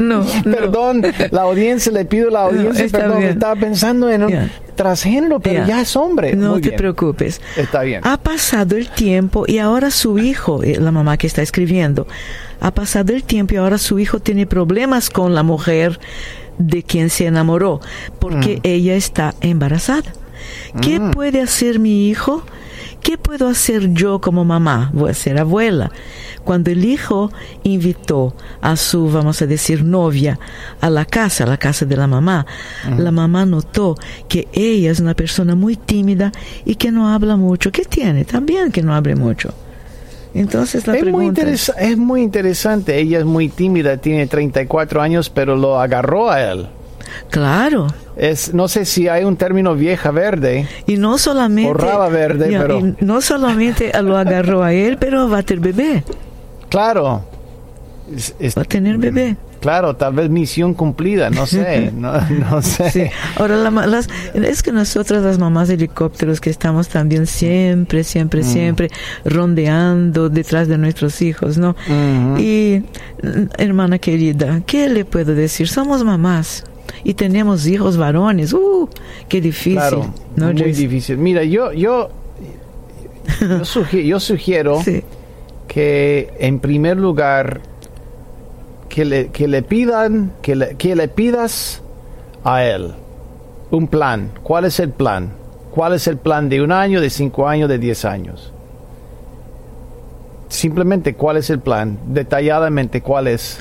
No, 0.00 0.24
no. 0.24 0.26
Perdón, 0.44 1.02
la 1.30 1.42
audiencia, 1.42 1.92
le 1.92 2.04
pido 2.04 2.28
a 2.28 2.32
la 2.32 2.42
audiencia, 2.44 2.88
perdón, 2.88 3.18
bien. 3.18 3.30
estaba 3.30 3.56
pensando 3.56 4.08
en 4.10 4.22
un 4.24 4.50
transgénero, 4.76 5.40
pero 5.40 5.60
Ya. 5.60 5.66
ya 5.66 5.80
es 5.82 5.94
hombre. 5.96 6.34
No 6.36 6.52
Muy 6.52 6.60
te 6.62 6.68
bien. 6.70 6.78
preocupes. 6.78 7.40
Está 7.56 7.82
bien. 7.82 8.00
Ha 8.04 8.16
pasado 8.16 8.76
el 8.76 8.88
tiempo 8.88 9.44
y 9.46 9.58
ahora 9.58 9.90
su 9.90 10.18
hijo, 10.18 10.59
eh, 10.62 10.78
la 10.80 10.90
mamá 10.92 11.16
que 11.16 11.26
está 11.26 11.42
escribiendo, 11.42 12.06
ha 12.60 12.72
pasado 12.72 13.12
el 13.14 13.22
tiempo 13.24 13.54
y 13.54 13.56
ahora 13.58 13.78
su 13.78 13.98
hijo 13.98 14.20
tiene 14.20 14.46
problemas 14.46 15.10
con 15.10 15.34
la 15.34 15.42
mujer 15.42 15.98
de 16.58 16.82
quien 16.82 17.08
se 17.10 17.26
enamoró 17.26 17.80
porque 18.18 18.56
Mm. 18.56 18.60
ella 18.64 18.94
está 18.94 19.34
embarazada. 19.40 20.12
¿Qué 20.80 21.00
puede 21.00 21.40
hacer 21.42 21.78
mi 21.78 22.08
hijo? 22.08 22.42
¿Qué 23.02 23.16
puedo 23.18 23.48
hacer 23.48 23.92
yo 23.92 24.20
como 24.20 24.44
mamá? 24.44 24.90
Voy 24.92 25.10
a 25.10 25.14
ser 25.14 25.38
abuela. 25.38 25.90
Cuando 26.44 26.70
el 26.70 26.84
hijo 26.84 27.30
invitó 27.62 28.34
a 28.60 28.76
su, 28.76 29.10
vamos 29.10 29.40
a 29.42 29.46
decir, 29.46 29.84
novia 29.84 30.38
a 30.80 30.90
la 30.90 31.04
casa, 31.04 31.44
a 31.44 31.46
la 31.46 31.56
casa 31.56 31.84
de 31.86 31.96
la 31.96 32.06
mamá, 32.06 32.46
la 32.96 33.10
mamá 33.10 33.46
notó 33.46 33.96
que 34.28 34.48
ella 34.52 34.90
es 34.90 35.00
una 35.00 35.14
persona 35.14 35.54
muy 35.54 35.76
tímida 35.76 36.32
y 36.64 36.74
que 36.76 36.90
no 36.90 37.08
habla 37.12 37.36
mucho. 37.36 37.70
¿Qué 37.72 37.84
tiene? 37.84 38.24
También 38.24 38.70
que 38.72 38.82
no 38.82 38.94
hable 38.94 39.14
mucho. 39.16 39.54
Entonces 40.34 40.86
la 40.86 40.94
Es 40.96 41.02
muy, 41.02 41.10
pregunta 41.12 41.42
es, 41.42 41.68
interesa- 41.68 41.74
es 41.80 41.96
muy 41.98 42.22
interesante. 42.22 42.98
Ella 42.98 43.18
es 43.18 43.24
muy 43.24 43.48
tímida, 43.48 43.96
tiene 43.96 44.26
34 44.26 45.02
años, 45.02 45.28
pero 45.30 45.56
lo 45.56 45.80
agarró 45.80 46.30
a 46.30 46.40
él. 46.42 46.68
claro, 47.30 47.88
Es, 48.16 48.52
no 48.54 48.68
sé 48.68 48.84
si 48.84 49.08
hay 49.08 49.24
un 49.24 49.36
término 49.36 49.74
vieja 49.74 50.10
verde. 50.10 50.68
y 50.86 50.96
no 50.96 51.16
solamente 51.18 51.70
O 51.70 51.74
raba 51.74 52.08
verde, 52.08 52.50
Ya, 52.52 52.60
pero- 52.60 52.80
no 53.00 53.20
solamente 53.20 53.90
lo 54.02 54.16
agarró 54.16 54.62
a 54.62 54.72
él, 54.72 54.96
pero 54.98 55.28
va 55.28 55.38
a 55.38 55.42
tener 55.42 55.62
bebé, 55.72 56.04
Claro. 56.68 57.22
Es- 58.14 58.34
es- 58.38 58.56
va 58.56 58.62
a 58.62 58.64
tener 58.64 58.98
bebé. 58.98 59.36
Claro, 59.60 59.94
tal 59.96 60.14
vez 60.14 60.30
misión 60.30 60.74
cumplida, 60.74 61.30
no 61.30 61.46
sé, 61.46 61.92
no, 61.96 62.12
no 62.28 62.62
sé. 62.62 62.90
Sí. 62.90 63.02
Ahora, 63.36 63.56
la 63.56 63.70
las, 63.86 64.08
es 64.34 64.62
que 64.62 64.72
nosotras 64.72 65.22
las 65.22 65.38
mamás 65.38 65.68
de 65.68 65.74
helicópteros 65.74 66.40
que 66.40 66.50
estamos 66.50 66.88
también 66.88 67.26
siempre, 67.26 68.02
siempre, 68.04 68.42
siempre 68.42 68.88
rondeando 69.24 70.28
detrás 70.28 70.68
de 70.68 70.78
nuestros 70.78 71.20
hijos, 71.22 71.58
¿no? 71.58 71.70
Ujú. 71.86 72.38
Y, 72.40 72.82
mm, 73.22 73.28
hermana 73.58 73.98
querida, 73.98 74.60
¿qué 74.66 74.88
le 74.88 75.04
puedo 75.04 75.34
decir? 75.34 75.68
Somos 75.68 76.04
mamás 76.04 76.64
y 77.04 77.14
tenemos 77.14 77.66
hijos 77.66 77.96
varones. 77.96 78.52
¡Uh! 78.52 78.88
¡Qué 79.28 79.40
difícil! 79.40 79.74
Claro, 79.74 80.12
¿no, 80.36 80.52
muy 80.52 80.72
difícil. 80.72 81.16
Mira, 81.18 81.44
yo, 81.44 81.72
yo, 81.72 82.10
yo, 83.40 83.46
sugi- 83.64 84.04
yo 84.06 84.18
sugiero 84.20 84.82
Sí. 84.82 85.02
que 85.68 86.32
en 86.40 86.58
primer 86.58 86.96
lugar 86.96 87.60
que 88.90 89.06
le, 89.06 89.28
que 89.28 89.48
le 89.48 89.62
pidan, 89.62 90.32
que 90.42 90.54
le, 90.54 90.74
que 90.76 90.94
le 90.94 91.08
pidas 91.08 91.80
a 92.44 92.62
él 92.64 92.92
un 93.70 93.86
plan. 93.86 94.30
¿Cuál 94.42 94.66
es 94.66 94.78
el 94.80 94.90
plan? 94.90 95.30
¿Cuál 95.70 95.94
es 95.94 96.06
el 96.08 96.18
plan 96.18 96.48
de 96.48 96.60
un 96.60 96.72
año, 96.72 97.00
de 97.00 97.08
cinco 97.08 97.48
años, 97.48 97.68
de 97.68 97.78
diez 97.78 98.04
años? 98.04 98.52
Simplemente, 100.48 101.14
¿cuál 101.14 101.36
es 101.36 101.48
el 101.48 101.60
plan? 101.60 101.96
Detalladamente, 102.08 103.00
¿cuál 103.00 103.28
es? 103.28 103.60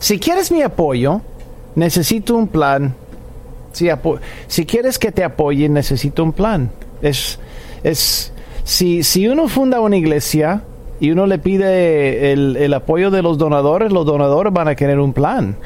Si 0.00 0.18
quieres 0.18 0.50
mi 0.50 0.62
apoyo, 0.62 1.22
necesito 1.76 2.34
un 2.34 2.48
plan. 2.48 2.94
Si, 3.72 3.88
si 4.48 4.66
quieres 4.66 4.98
que 4.98 5.12
te 5.12 5.22
apoye, 5.22 5.68
necesito 5.68 6.24
un 6.24 6.32
plan. 6.32 6.70
Es, 7.00 7.38
es, 7.84 8.32
si, 8.64 9.04
si 9.04 9.28
uno 9.28 9.46
funda 9.46 9.80
una 9.80 9.96
iglesia 9.96 10.62
y 11.04 11.10
uno 11.10 11.26
le 11.26 11.38
pide 11.38 12.32
el, 12.32 12.56
el 12.56 12.74
apoyo 12.74 13.10
de 13.10 13.22
los 13.22 13.38
donadores, 13.38 13.92
los 13.92 14.06
donadores 14.06 14.52
van 14.52 14.68
a 14.68 14.74
querer 14.74 14.98
un 14.98 15.12
plan. 15.12 15.56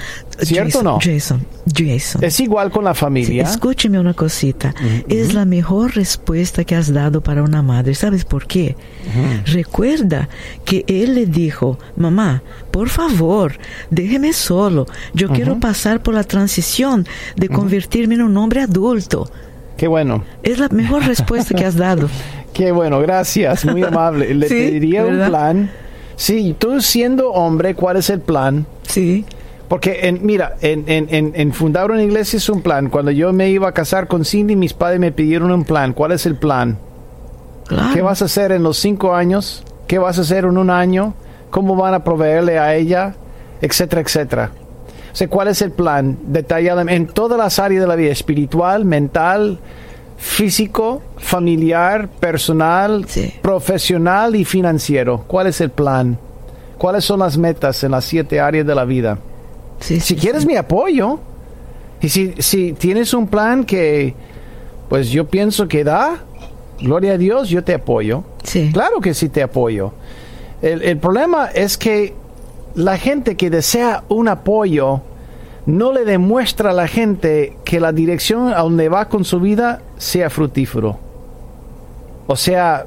¿Cierto 0.40 0.80
o 0.80 0.82
no? 0.82 0.98
Jason, 1.00 1.44
Jason. 1.74 2.22
Es 2.24 2.38
igual 2.40 2.70
con 2.70 2.84
la 2.84 2.94
Sí, 2.94 3.00
familia. 3.00 3.42
escúcheme 3.44 3.98
una 3.98 4.14
cosita. 4.14 4.74
Es 5.08 5.34
la 5.34 5.44
mejor 5.44 5.94
respuesta 5.96 6.64
que 6.64 6.74
has 6.74 6.92
dado 6.92 7.20
para 7.20 7.42
una 7.42 7.62
madre. 7.62 7.94
¿Sabes 7.94 8.24
por 8.24 8.46
qué? 8.46 8.76
Recuerda 9.46 10.28
que 10.64 10.84
él 10.88 11.14
le 11.14 11.26
dijo, 11.26 11.78
mamá, 11.96 12.42
por 12.70 12.88
favor, 12.88 13.52
déjeme 13.90 14.32
solo. 14.32 14.86
Yo 15.14 15.28
quiero 15.30 15.58
pasar 15.60 16.02
por 16.02 16.14
la 16.14 16.24
transición 16.24 17.06
de 17.36 17.48
convertirme 17.48 18.14
en 18.16 18.22
un 18.22 18.36
hombre 18.36 18.60
adulto. 18.62 19.30
Qué 19.76 19.86
bueno. 19.86 20.24
Es 20.42 20.58
la 20.58 20.68
mejor 20.70 21.04
respuesta 21.06 21.54
que 21.54 21.64
has 21.64 21.76
dado. 21.76 22.08
Qué 22.58 22.72
bueno, 22.72 22.98
gracias, 22.98 23.64
muy 23.64 23.82
amable. 23.84 24.34
Le 24.34 24.48
Sí, 24.48 24.54
pediría 24.54 25.06
un 25.06 25.26
plan. 25.28 25.70
Sí, 26.16 26.56
tú 26.58 26.80
siendo 26.80 27.30
hombre, 27.30 27.76
¿cuál 27.76 27.96
es 27.98 28.10
el 28.10 28.20
plan? 28.20 28.66
Sí, 28.82 29.24
Porque, 29.68 30.00
en, 30.08 30.26
mira, 30.26 30.56
en, 30.60 30.82
en, 30.88 31.06
en, 31.14 31.32
en 31.36 31.52
fundar 31.52 31.92
una 31.92 32.02
iglesia 32.02 32.38
es 32.38 32.48
un 32.48 32.60
plan. 32.60 32.88
Cuando 32.90 33.12
yo 33.12 33.32
me 33.32 33.48
iba 33.50 33.68
a 33.68 33.72
casar 33.72 34.08
con 34.08 34.24
Cindy, 34.24 34.56
mis 34.56 34.72
padres 34.74 34.98
me 34.98 35.12
pidieron 35.12 35.52
un 35.52 35.62
plan. 35.62 35.92
¿Cuál 35.92 36.10
es 36.12 36.26
el 36.26 36.34
plan? 36.34 36.78
claro. 37.68 37.94
¿Qué 37.94 38.02
vas 38.02 38.22
a 38.22 38.24
hacer 38.24 38.50
en 38.50 38.64
los 38.64 38.76
cinco 38.78 39.14
años? 39.14 39.62
¿Qué 39.86 39.98
vas 39.98 40.18
a 40.18 40.22
hacer 40.22 40.44
en 40.46 40.58
un 40.58 40.70
año? 40.70 41.14
¿Cómo 41.50 41.76
van 41.76 41.94
a 41.94 42.02
proveerle 42.02 42.58
a 42.58 42.74
ella? 42.74 43.14
Etcétera, 43.62 44.02
etcétera. 44.02 44.50
O 45.12 45.16
sea, 45.16 45.28
¿cuál 45.28 45.46
es 45.48 45.62
el 45.62 45.70
plan? 45.70 46.18
Detallado 46.26 46.80
en 46.80 47.06
todas 47.06 47.38
las 47.38 47.60
áreas 47.60 47.82
de 47.82 47.86
la 47.86 47.94
vida, 47.94 48.10
espiritual, 48.10 48.84
mental, 48.84 49.58
físico, 50.18 51.00
familiar, 51.16 52.08
personal, 52.08 53.04
Sí. 53.08 53.32
profesional 53.40 54.34
y 54.36 54.44
financiero. 54.44 55.24
¿Cuál 55.26 55.46
es 55.46 55.60
el 55.60 55.70
plan? 55.70 56.18
¿Cuáles 56.76 57.04
son 57.04 57.20
las 57.20 57.38
metas 57.38 57.82
en 57.84 57.92
las 57.92 58.04
siete 58.04 58.40
áreas 58.40 58.66
de 58.66 58.74
la 58.74 58.84
vida? 58.84 59.18
Sí, 59.80 60.00
Si 60.00 60.14
sí, 60.14 60.16
quieres 60.16 60.44
mi 60.44 60.56
apoyo, 60.56 61.20
y 62.00 62.08
si, 62.08 62.34
si 62.38 62.72
tienes 62.72 63.14
un 63.14 63.26
plan 63.28 63.64
que, 63.64 64.14
pues 64.88 65.08
yo 65.08 65.26
pienso 65.26 65.66
que 65.68 65.84
da, 65.84 66.18
gloria 66.80 67.12
a 67.12 67.18
Dios, 67.18 67.48
yo 67.48 67.62
te 67.64 67.74
apoyo. 67.74 68.24
Sí. 68.42 68.70
Claro 68.72 69.00
que 69.00 69.14
sí 69.14 69.28
te 69.28 69.42
apoyo. 69.42 69.92
El, 70.62 70.82
el 70.82 70.98
problema 70.98 71.46
es 71.46 71.78
que 71.78 72.14
la 72.74 72.96
gente 72.98 73.36
que 73.36 73.50
desea 73.50 74.02
un 74.08 74.28
apoyo 74.28 75.00
no 75.68 75.92
le 75.92 76.06
demuestra 76.06 76.70
a 76.70 76.72
la 76.72 76.88
gente 76.88 77.58
que 77.62 77.78
la 77.78 77.92
dirección 77.92 78.48
a 78.48 78.60
donde 78.60 78.88
va 78.88 79.10
con 79.10 79.26
su 79.26 79.38
vida 79.38 79.82
sea 79.98 80.30
fructífero. 80.30 80.98
O 82.26 82.36
sea, 82.36 82.86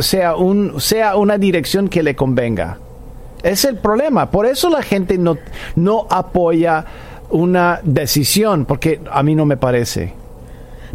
sea, 0.00 0.34
un, 0.34 0.80
sea 0.80 1.14
una 1.16 1.38
dirección 1.38 1.88
que 1.88 2.02
le 2.02 2.16
convenga. 2.16 2.78
Es 3.44 3.64
el 3.64 3.76
problema. 3.76 4.28
Por 4.28 4.46
eso 4.46 4.68
la 4.68 4.82
gente 4.82 5.18
no, 5.18 5.38
no 5.76 6.08
apoya 6.10 6.84
una 7.30 7.78
decisión, 7.84 8.64
porque 8.64 9.00
a 9.08 9.22
mí 9.22 9.36
no 9.36 9.46
me 9.46 9.56
parece. 9.56 10.12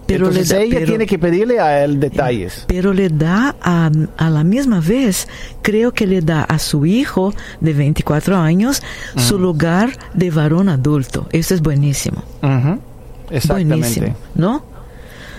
Pero 0.08 0.26
le 0.26 0.40
Entonces 0.42 0.50
da- 0.50 0.62
ella 0.62 0.74
pero- 0.76 0.86
tiene 0.88 1.06
que 1.06 1.20
pedirle 1.20 1.60
a 1.60 1.84
él 1.84 2.00
detalles. 2.00 2.66
Pero 2.68 2.94
le 2.94 3.10
da 3.10 3.56
a, 3.62 3.90
a 4.18 4.30
la 4.30 4.44
misma 4.44 4.80
vez, 4.82 5.28
creo 5.62 5.94
que 5.94 6.06
le 6.08 6.22
da 6.22 6.44
a 6.44 6.60
su 6.60 6.86
hijo 6.86 7.34
de 7.62 7.74
24 7.74 8.38
años 8.38 8.82
su 9.16 9.40
lugar 9.40 9.92
de 10.14 10.30
varón 10.32 10.70
adulto. 10.70 11.28
Eso 11.32 11.54
es 11.54 11.62
buenísimo. 11.62 12.24
Ujú. 12.42 12.80
Exactamente. 13.30 13.76
Buenísimo, 13.76 14.16
¿no? 14.36 14.64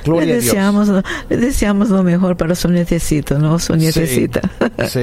Gloria 0.05 0.27
le 0.27 0.33
a 0.33 0.35
Dios. 0.37 0.45
deseamos, 0.47 0.89
le 1.29 1.37
deseamos 1.37 1.91
lo 1.91 2.03
mejor 2.03 2.37
para 2.37 2.55
su 2.55 2.69
nietecito, 2.69 3.39
¿no? 3.39 3.59
Su 3.59 3.77
nietecita. 3.77 4.41
Sí. 4.89 5.01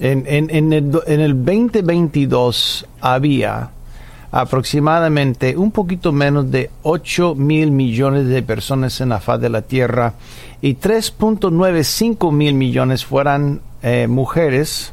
en, 0.00 0.24
en, 0.26 0.50
en, 0.50 0.72
el, 0.72 1.00
en 1.06 1.20
el 1.20 1.44
2022 1.44 2.86
había 3.00 3.70
aproximadamente 4.30 5.56
un 5.56 5.70
poquito 5.70 6.12
menos 6.12 6.50
de 6.50 6.70
8 6.82 7.34
mil 7.34 7.70
millones 7.70 8.26
de 8.26 8.42
personas 8.42 9.00
en 9.00 9.10
la 9.10 9.20
faz 9.20 9.40
de 9.40 9.48
la 9.48 9.62
Tierra 9.62 10.14
y 10.60 10.74
3.95 10.74 12.32
mil 12.32 12.54
millones 12.54 13.04
fueran 13.04 13.60
eh, 13.82 14.06
mujeres 14.08 14.92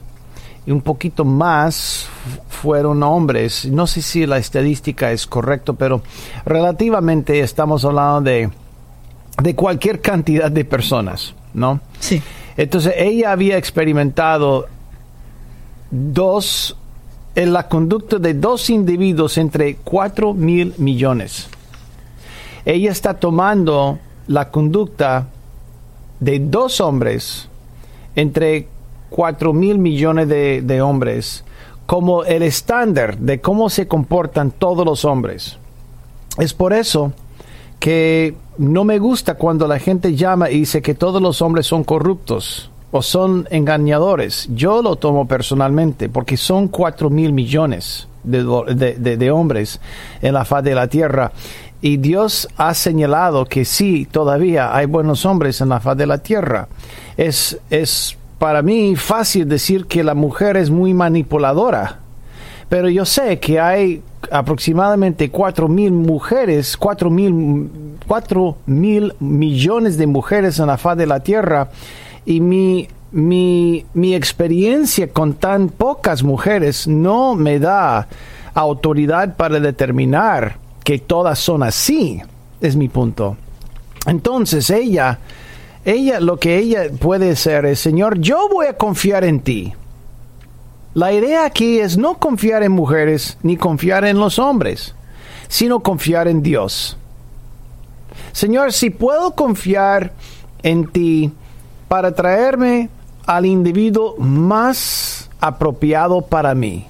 y 0.66 0.72
un 0.72 0.82
poquito 0.82 1.26
más 1.26 2.08
fueron 2.50 3.04
hombres. 3.04 3.66
No 3.66 3.88
sé 3.88 4.02
si 4.02 4.26
la 4.26 4.38
estadística 4.38 5.12
es 5.12 5.28
correcta, 5.28 5.74
pero 5.74 6.02
relativamente 6.46 7.40
estamos 7.42 7.86
hablando 7.86 8.22
de, 8.22 8.50
de 9.42 9.56
cualquier 9.56 10.02
cantidad 10.02 10.50
de 10.50 10.66
personas, 10.66 11.36
¿no? 11.54 11.82
Sí. 12.00 12.22
Entonces 12.58 12.94
ella 12.98 13.32
había 13.32 13.58
experimentado 13.58 14.68
dos 15.92 16.78
en 17.36 17.52
la 17.52 17.68
conducta 17.68 18.18
de 18.18 18.34
dos 18.34 18.70
individuos 18.70 19.38
entre 19.38 19.76
4 19.76 20.34
mil 20.34 20.74
millones. 20.78 21.50
Ella 22.66 22.92
está 22.92 23.16
tomando 23.16 24.00
la 24.28 24.50
conducta 24.50 25.28
de 26.20 26.40
dos 26.40 26.80
hombres 26.80 27.50
entre 28.16 28.68
4 29.10 29.54
mil 29.54 29.78
millones 29.78 30.28
de, 30.30 30.62
de 30.62 30.82
hombres 30.82 31.44
como 31.86 32.24
el 32.24 32.42
estándar 32.42 33.18
de 33.18 33.42
cómo 33.42 33.70
se 33.70 33.88
comportan 33.88 34.52
todos 34.52 34.86
los 34.86 35.06
hombres. 35.06 35.58
Es 36.38 36.54
por 36.54 36.74
eso 36.74 37.14
que 37.80 38.34
no 38.58 38.86
me 38.86 38.98
gusta 38.98 39.36
cuando 39.36 39.68
la 39.68 39.78
gente 39.78 40.16
llama 40.16 40.50
y 40.50 40.60
dice 40.60 40.82
que 40.82 40.96
todos 40.96 41.22
los 41.22 41.42
hombres 41.42 41.68
son 41.68 41.84
corruptos 41.84 42.72
o 42.96 43.02
son 43.02 43.46
engañadores. 43.52 44.48
Yo 44.56 44.82
lo 44.82 44.96
tomo 44.96 45.28
personalmente 45.28 46.08
porque 46.08 46.38
son 46.38 46.70
cuatro 46.70 47.10
mil 47.10 47.34
millones 47.34 48.08
de, 48.24 49.32
hombres 49.32 49.82
en 50.22 50.34
la 50.34 50.46
faz 50.46 50.64
de 50.64 50.76
la 50.76 50.88
tierra. 50.88 51.34
Y 51.82 51.98
Dios 51.98 52.48
ha 52.56 52.74
señalado 52.74 53.44
que 53.48 53.66
sí, 53.66 54.08
todavía 54.10 54.74
hay 54.74 54.86
buenos 54.86 55.26
hombres 55.26 55.60
en 55.60 55.68
la 55.70 55.82
faz 55.82 55.98
de 55.98 56.08
la 56.08 56.20
tierra. 56.20 56.70
Es, 57.18 57.60
es 57.70 58.16
para 58.40 58.62
mí 58.62 58.96
fácil 58.96 59.50
decir 59.50 59.88
que 59.88 60.02
la 60.02 60.14
mujer 60.14 60.56
es 60.56 60.70
muy 60.70 60.94
manipuladora. 60.94 62.00
Pero 62.70 62.88
yo 62.88 63.04
sé 63.04 63.40
que 63.42 63.60
hay 63.60 64.02
aproximadamente 64.32 65.30
cuatro 65.30 65.68
mil 65.68 65.92
mujeres, 65.92 66.78
cuatro 66.78 67.10
mil 67.10 67.70
millones 69.20 69.98
de 69.98 70.08
mujeres 70.08 70.60
en 70.60 70.68
la 70.68 70.78
faz 70.78 70.98
de 70.98 71.08
la 71.08 71.20
tierra 71.20 71.70
y 72.26 72.42
mi, 72.42 72.88
mi, 73.12 73.86
mi 73.94 74.16
experiencia 74.16 75.08
con 75.10 75.36
tan 75.36 75.70
pocas 75.70 76.24
mujeres 76.24 76.88
no 76.88 77.36
me 77.36 77.60
da 77.60 78.08
autoridad 78.54 79.36
para 79.36 79.60
determinar 79.60 80.58
que 80.84 81.00
todas 81.00 81.40
son 81.40 81.64
así, 81.64 82.22
es 82.62 82.76
mi 82.76 82.90
punto. 82.90 83.38
Entonces 84.06 84.70
ella, 84.70 85.20
ella, 85.84 86.20
lo 86.20 86.38
que 86.38 86.58
ella 86.58 86.84
puede 87.00 87.36
ser 87.36 87.66
es, 87.66 87.80
Señor, 87.80 88.20
yo 88.20 88.48
voy 88.50 88.68
a 88.68 88.78
confiar 88.78 89.24
en 89.24 89.40
ti. 89.40 89.74
La 90.94 91.12
idea 91.12 91.46
aquí 91.46 91.80
es 91.80 91.98
no 91.98 92.18
confiar 92.20 92.64
en 92.64 92.72
mujeres 92.72 93.38
ni 93.44 93.58
confiar 93.58 94.06
en 94.06 94.18
los 94.18 94.40
hombres, 94.40 94.96
sino 95.48 95.82
confiar 95.82 96.28
en 96.28 96.42
Dios. 96.42 96.98
Señor, 98.32 98.72
si 98.72 98.90
puedo 98.90 99.32
confiar 99.32 100.14
en 100.64 100.88
ti, 100.88 101.32
para 101.88 102.14
traerme 102.14 102.90
al 103.26 103.46
individuo 103.46 104.16
más 104.18 105.30
apropiado 105.40 106.22
para 106.22 106.56
mí. 106.56 106.86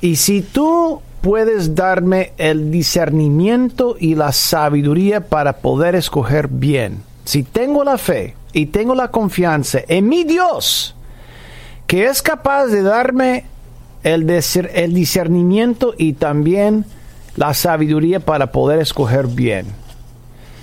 Y 0.00 0.16
si 0.16 0.42
tú 0.42 1.00
puedes 1.20 1.74
darme 1.74 2.32
el 2.36 2.70
discernimiento 2.70 3.96
y 3.98 4.14
la 4.14 4.32
sabiduría 4.32 5.28
para 5.28 5.58
poder 5.58 5.94
escoger 5.94 6.48
bien, 6.48 7.02
si 7.24 7.42
tengo 7.42 7.84
la 7.84 7.98
fe 7.98 8.34
y 8.52 8.66
tengo 8.66 8.94
la 8.94 9.08
confianza 9.08 9.80
en 9.86 10.08
mi 10.08 10.24
Dios, 10.24 10.96
que 11.86 12.06
es 12.06 12.22
capaz 12.22 12.66
de 12.66 12.82
darme 12.82 13.44
el, 14.02 14.28
el 14.28 14.94
discernimiento 14.94 15.94
y 15.96 16.14
también 16.14 16.84
la 17.36 17.54
sabiduría 17.54 18.20
para 18.20 18.50
poder 18.50 18.80
escoger 18.80 19.26
bien. 19.26 19.66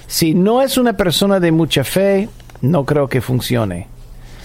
Si 0.08 0.34
no 0.34 0.62
es 0.62 0.78
una 0.78 0.94
persona 0.94 1.40
de 1.40 1.52
mucha 1.52 1.84
fe, 1.84 2.30
no 2.62 2.86
creo 2.86 3.08
que 3.08 3.22
funcione. 3.22 3.88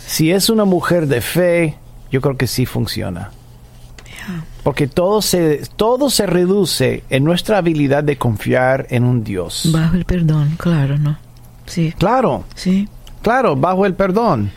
Si 0.07 0.31
es 0.31 0.51
una 0.51 0.65
mujer 0.65 1.07
de 1.07 1.21
fe, 1.21 1.77
yo 2.11 2.21
creo 2.21 2.37
que 2.37 2.47
sí 2.47 2.67
funciona. 2.67 3.31
Porque 4.63 4.87
todo 4.87 5.21
se, 5.21 5.63
todo 5.77 6.09
se 6.09 6.27
reduce 6.27 7.05
en 7.11 7.25
nuestra 7.25 7.59
habilidad 7.59 8.03
de 8.03 8.17
confiar 8.17 8.87
en 8.89 9.05
un 9.05 9.23
Dios. 9.23 9.69
Bajo 9.73 9.97
el 9.97 10.07
perdón, 10.07 10.55
claro, 10.57 10.97
¿no? 10.99 11.19
Sí. 11.67 11.93
Claro. 11.99 12.45
Sí. 12.55 12.89
Claro, 13.23 13.57
bajo 13.57 13.85
el 13.85 13.95
perdón. 13.95 14.51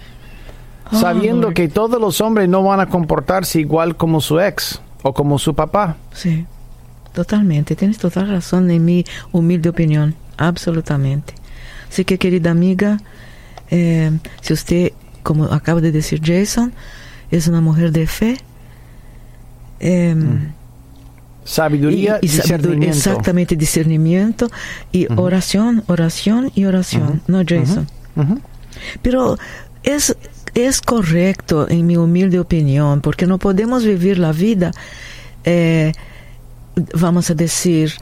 Oh, 0.91 0.99
sabiendo 0.99 1.47
Lord. 1.47 1.53
que 1.53 1.67
todos 1.67 1.99
los 1.99 2.21
hombres 2.21 2.47
no 2.47 2.63
van 2.63 2.79
a 2.79 2.87
comportarse 2.87 3.59
igual 3.59 3.97
como 3.97 4.21
su 4.21 4.39
ex 4.39 4.81
o 5.03 5.13
como 5.13 5.37
su 5.39 5.53
papá. 5.53 5.97
Sí. 6.13 6.45
Totalmente. 7.13 7.75
Tienes 7.75 7.97
total 7.97 8.29
razón 8.29 8.69
en 8.71 8.85
mi 8.85 9.03
humilde 9.31 9.69
opinión. 9.69 10.15
Absolutamente. 10.37 11.33
Así 11.89 12.05
que, 12.05 12.17
querida 12.17 12.51
amiga, 12.51 12.99
eh, 13.69 14.11
si 14.41 14.53
usted, 14.53 14.91
como 15.23 15.45
acaba 15.45 15.81
de 15.81 15.91
decir 15.91 16.21
Jason, 16.23 16.73
es 17.31 17.47
una 17.47 17.61
mujer 17.61 17.91
de 17.91 18.07
fe, 18.07 18.37
eh, 19.79 20.15
Sabiduría 21.43 22.19
y, 22.21 22.25
y 22.25 22.29
discernimiento. 22.29 22.97
exactamente 22.97 23.55
discernimiento 23.55 24.49
y 24.91 25.07
oración, 25.15 25.83
oración 25.87 26.51
y 26.55 26.65
oración, 26.65 27.21
¿no, 27.27 27.41
Jason? 27.47 27.87
Ujú. 28.17 28.41
Pero 29.01 29.37
es, 29.83 30.15
es 30.53 30.81
correcto, 30.81 31.69
en 31.69 31.87
mi 31.87 31.95
humilde 31.95 32.39
opinión, 32.39 32.99
porque 32.99 33.25
no 33.27 33.37
podemos 33.37 33.85
vivir 33.85 34.19
la 34.19 34.33
vida, 34.33 34.71
eh, 35.45 35.93
vamos 36.93 37.29
a 37.29 37.33
decir, 37.33 37.93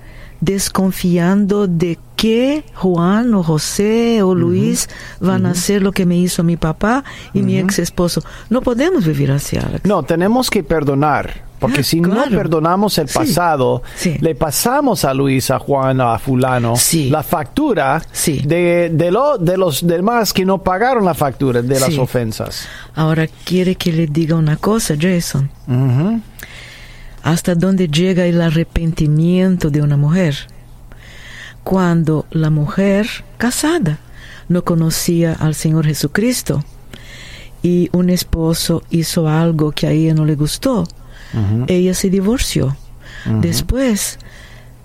desconfiando 0.42 1.68
de 1.68 1.98
que 2.16 2.64
Juan 2.76 3.34
o 3.34 3.44
José 3.44 4.24
o 4.24 4.34
Luis 4.36 4.90
van 5.20 5.46
a 5.46 5.52
hacer 5.52 5.82
lo 5.82 5.92
que 5.92 6.06
me 6.06 6.18
hizo 6.18 6.44
mi 6.44 6.58
papá 6.58 7.04
y 7.34 7.42
mi 7.42 7.58
ex 7.60 7.80
esposo. 7.80 8.24
No 8.50 8.62
podemos 8.62 9.06
vivir 9.06 9.32
así, 9.32 9.58
Alex. 9.58 9.86
No, 9.86 10.04
tenemos 10.04 10.50
que 10.50 10.64
perdonar. 10.64 11.44
Porque 11.60 11.80
Ah, 11.80 11.84
si 11.84 12.02
no 12.02 12.22
perdonamos 12.30 12.98
el 12.98 13.08
pasado, 13.08 13.82
sí. 13.96 14.18
le 14.20 14.36
pasamos 14.36 15.06
a 15.06 15.14
Luis, 15.14 15.50
a 15.52 15.58
Juan, 15.58 16.02
a 16.02 16.20
fulano 16.20 16.76
Sí. 16.76 17.10
la 17.10 17.24
factura 17.24 18.02
Sí. 18.12 18.42
de, 18.46 18.90
de, 18.94 19.10
lo, 19.10 19.38
de 19.38 19.58
los 19.58 19.88
demás 19.88 20.34
que 20.34 20.46
no 20.46 20.62
pagaron 20.62 21.06
la 21.06 21.14
factura 21.14 21.62
de 21.62 21.80
las 21.80 21.98
ofensas. 21.98 22.68
Ahora 22.94 23.26
quiere 23.46 23.76
que 23.76 23.94
le 23.94 24.06
diga 24.08 24.36
una 24.36 24.58
cosa, 24.58 24.96
Jason. 25.00 25.50
Hasta 27.26 27.56
dónde 27.56 27.88
llega 27.88 28.28
el 28.28 28.40
arrepentimiento 28.40 29.72
de 29.72 29.82
una 29.82 29.98
mujer. 29.98 30.36
Cuando 31.64 32.28
la 32.30 32.52
mujer 32.52 33.08
casada 33.40 33.98
no 34.48 34.64
conocía 34.64 35.34
al 35.34 35.56
Señor 35.56 35.88
Jesucristo 35.88 36.64
y 37.64 37.90
un 37.94 38.12
esposo 38.12 38.84
hizo 38.92 39.28
algo 39.28 39.72
que 39.72 39.88
a 39.88 39.92
ella 39.92 40.14
no 40.14 40.24
le 40.24 40.36
gustó, 40.36 40.88
ella 41.66 41.96
se 41.96 42.12
divorció. 42.12 42.78
Después, 43.42 44.20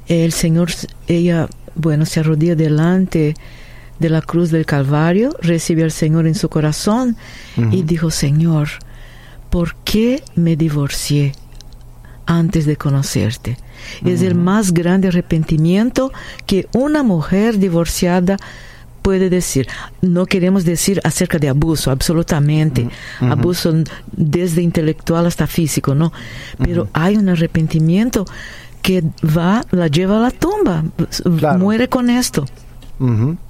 el 0.09 0.33
Señor, 0.33 0.71
ella, 1.09 1.47
bueno, 1.75 2.07
se 2.07 2.21
arrodilla 2.21 2.55
delante 2.55 3.35
de 3.99 4.09
la 4.09 4.23
cruz 4.23 4.51
del 4.51 4.65
Calvario, 4.65 5.37
recibió 5.43 5.85
al 5.85 5.93
Señor 5.93 6.27
en 6.27 6.35
su 6.35 6.49
corazón 6.49 7.19
y 7.71 7.83
dijo, 7.83 8.11
Señor, 8.11 8.71
¿por 9.51 9.75
qué 9.85 10.23
me 10.37 10.57
divorcié 10.57 11.35
antes 12.31 12.65
de 12.65 12.77
conocerte? 12.77 13.59
Es 14.05 14.23
el 14.23 14.35
más 14.37 14.73
grande 14.73 15.09
arrepentimiento 15.09 16.13
que 16.47 16.69
una 16.73 17.03
mujer 17.03 17.59
divorciada 17.59 18.37
puede 19.03 19.31
decir. 19.31 19.67
No 20.01 20.27
queremos 20.27 20.65
decir 20.65 21.01
acerca 21.03 21.39
de 21.39 21.49
abuso, 21.49 21.91
absolutamente. 21.91 22.89
Abuso 23.21 23.75
desde 24.13 24.63
intelectual 24.63 25.27
hasta 25.27 25.47
físico, 25.47 25.95
¿no? 25.95 26.13
Pero 26.59 26.89
hay 26.93 27.17
un 27.17 27.29
arrepentimiento 27.29 28.25
que 28.81 29.03
va, 29.37 29.65
la 29.73 29.89
lleva 29.89 30.19
a 30.19 30.21
la 30.21 30.31
tumba, 30.31 30.85
muere 31.59 31.89
con 31.89 32.11
esto. 32.11 32.47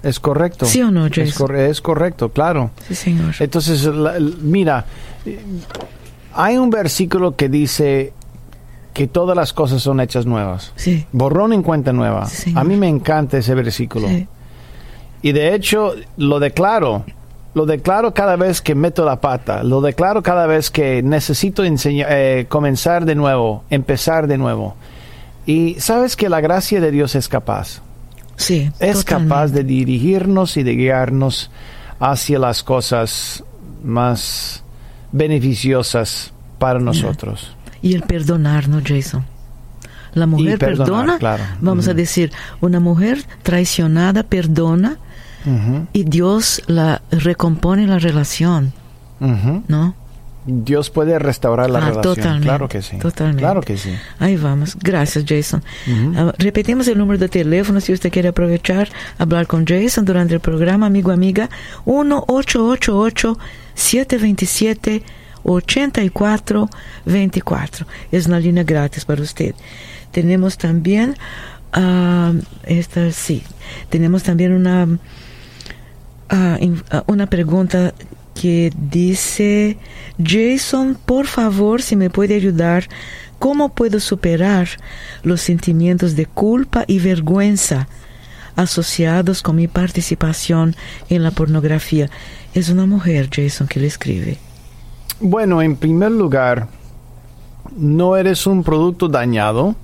Es 0.02 0.20
correcto. 0.20 0.64
¿Sí 0.64 0.80
o 0.80 0.90
no, 0.90 1.06
es, 1.06 1.18
es, 1.18 1.80
correcto, 1.80 2.30
claro. 2.30 2.70
Sí, 2.86 2.94
señor. 2.94 3.34
Entonces, 3.40 3.88
mira, 4.40 4.86
hay 6.32 6.56
un 6.56 6.70
versículo 6.70 7.34
que 7.34 7.48
dice 7.48 8.12
que 8.93 9.07
todas 9.07 9.36
las 9.36 9.53
cosas 9.53 9.82
son 9.82 10.01
hechas 10.01 10.26
nuevas. 10.26 10.72
Sí. 10.76 11.07
Borrón 11.12 11.53
en 11.53 11.62
cuenta 11.62 11.93
nueva. 11.93 12.28
a 12.55 12.64
mí 12.64 12.76
me 12.76 12.88
encanta 12.88 13.38
ese 13.38 13.55
versículo. 13.55 14.09
Y 15.22 15.32
de 15.32 15.55
hecho, 15.55 15.95
lo 16.16 16.41
declaro. 16.41 17.05
Lo 17.53 17.66
declaro 17.66 18.14
cada 18.14 18.36
vez 18.36 18.61
que 18.61 18.74
meto 18.74 19.05
la 19.05 19.20
pata. 19.20 19.64
Lo 19.64 19.80
declaro 19.80 20.22
cada 20.22 20.47
vez 20.47 20.70
que 20.70 21.03
necesito 21.03 21.64
eh, 21.64 22.47
comenzar 22.49 23.05
de 23.05 23.14
nuevo, 23.16 23.64
empezar 23.70 24.26
de 24.28 24.38
nuevo. 24.38 24.76
Y 25.47 25.74
sabes 25.80 26.16
que 26.16 26.28
la 26.28 26.41
gracia 26.41 26.80
de 26.80 26.91
Dios 26.91 27.14
es 27.16 27.28
capaz. 27.28 27.82
Sí. 28.36 28.70
Es 28.78 29.05
capaz 29.05 29.49
de 29.49 29.64
dirigirnos 29.64 30.57
y 30.57 30.62
de 30.62 30.74
guiarnos 30.74 31.51
hacia 31.99 32.38
las 32.38 32.62
cosas 32.62 33.45
más 33.82 34.62
beneficiosas 35.12 36.32
para 36.59 36.78
nosotros. 36.78 37.55
Y 37.82 37.94
el 37.94 38.02
perdonarnos, 38.02 38.82
Jason. 38.86 39.24
La 40.12 40.26
mujer 40.26 40.58
perdona, 40.58 41.18
vamos 41.60 41.88
a 41.88 41.94
decir, 41.94 42.32
una 42.60 42.80
mujer 42.80 43.24
traicionada 43.42 44.22
perdona 44.22 44.98
y 45.92 46.04
Dios 46.04 46.62
la 46.66 47.02
recompone 47.10 47.86
la 47.86 47.98
relación, 47.98 48.72
¿no? 49.68 49.94
Dios 50.46 50.88
puede 50.88 51.18
restaurar 51.18 51.68
la 51.68 51.78
ah, 51.78 51.90
relación. 51.90 52.40
claro 52.40 52.66
que 52.66 52.80
sí. 52.80 52.98
Totalmente. 52.98 53.42
Claro 53.42 53.60
que 53.60 53.76
sí. 53.76 53.94
Ahí 54.18 54.36
vamos. 54.36 54.76
Gracias, 54.80 55.24
Jason. 55.28 55.62
Ah, 56.16 56.32
repetimos 56.38 56.88
el 56.88 56.96
número 56.96 57.18
de 57.18 57.28
teléfono 57.28 57.78
si 57.80 57.92
usted 57.92 58.10
quiere 58.10 58.28
aprovechar, 58.28 58.88
hablar 59.18 59.46
con 59.46 59.66
Jason 59.66 60.06
durante 60.06 60.32
el 60.34 60.40
programa, 60.40 60.86
amigo, 60.86 61.12
amiga. 61.12 61.50
1-888-727-8424. 65.45 67.86
Es 68.12 68.26
una 68.26 68.41
línea 68.41 68.64
gratis 68.64 69.05
para 69.05 69.22
usted. 69.22 69.55
Tenemos 70.11 70.59
también, 70.59 71.16
uh, 71.76 72.34
esta 72.64 73.12
sí, 73.12 73.43
tenemos 73.88 74.22
también 74.22 74.53
una, 74.53 74.86
una 77.07 77.26
pregunta 77.26 77.95
que 78.41 78.72
dice, 78.91 79.76
Jason, 80.22 80.97
por 81.05 81.26
favor, 81.26 81.82
si 81.82 81.97
me 81.97 82.11
puede 82.11 82.34
ayudar, 82.34 82.88
¿cómo 83.38 83.70
puedo 83.70 84.01
superar 84.01 84.68
los 85.22 85.43
sentimientos 85.43 86.16
de 86.16 86.26
culpa 86.26 86.84
y 86.86 87.01
vergüenza 87.01 87.88
asociados 88.57 89.43
con 89.43 89.57
mi 89.57 89.68
participación 89.68 90.74
en 91.09 91.22
la 91.22 91.30
pornografía? 91.30 92.09
Es 92.55 92.70
una 92.70 92.86
mujer, 92.86 93.28
Jason, 93.30 93.68
que 93.68 93.80
le 93.80 93.86
escribe. 93.86 94.38
Bueno, 95.22 95.60
en 95.60 95.76
primer 95.76 96.12
lugar, 96.12 96.68
no 97.76 98.16
eres 98.16 98.46
un 98.46 98.64
producto 98.64 99.06
dañado, 99.06 99.74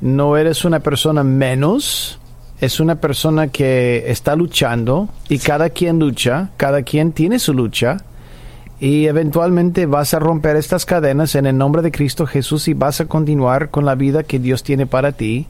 no 0.00 0.38
eres 0.38 0.64
una 0.64 0.80
persona 0.80 1.22
menos, 1.22 2.18
es 2.62 2.80
una 2.80 2.94
persona 2.94 3.48
que 3.48 4.04
está 4.06 4.34
luchando 4.34 5.10
y 5.28 5.38
cada 5.38 5.68
quien 5.68 5.98
lucha, 5.98 6.48
cada 6.56 6.82
quien 6.82 7.12
tiene 7.12 7.38
su 7.38 7.52
lucha 7.52 7.98
y 8.80 9.04
eventualmente 9.04 9.84
vas 9.84 10.14
a 10.14 10.18
romper 10.18 10.56
estas 10.56 10.86
cadenas 10.86 11.34
en 11.34 11.44
el 11.44 11.58
nombre 11.58 11.82
de 11.82 11.92
Cristo 11.92 12.26
Jesús 12.26 12.66
y 12.66 12.72
vas 12.72 13.02
a 13.02 13.06
continuar 13.06 13.68
con 13.70 13.84
la 13.84 13.94
vida 13.94 14.22
que 14.22 14.38
Dios 14.38 14.62
tiene 14.62 14.86
para 14.86 15.12
ti 15.12 15.46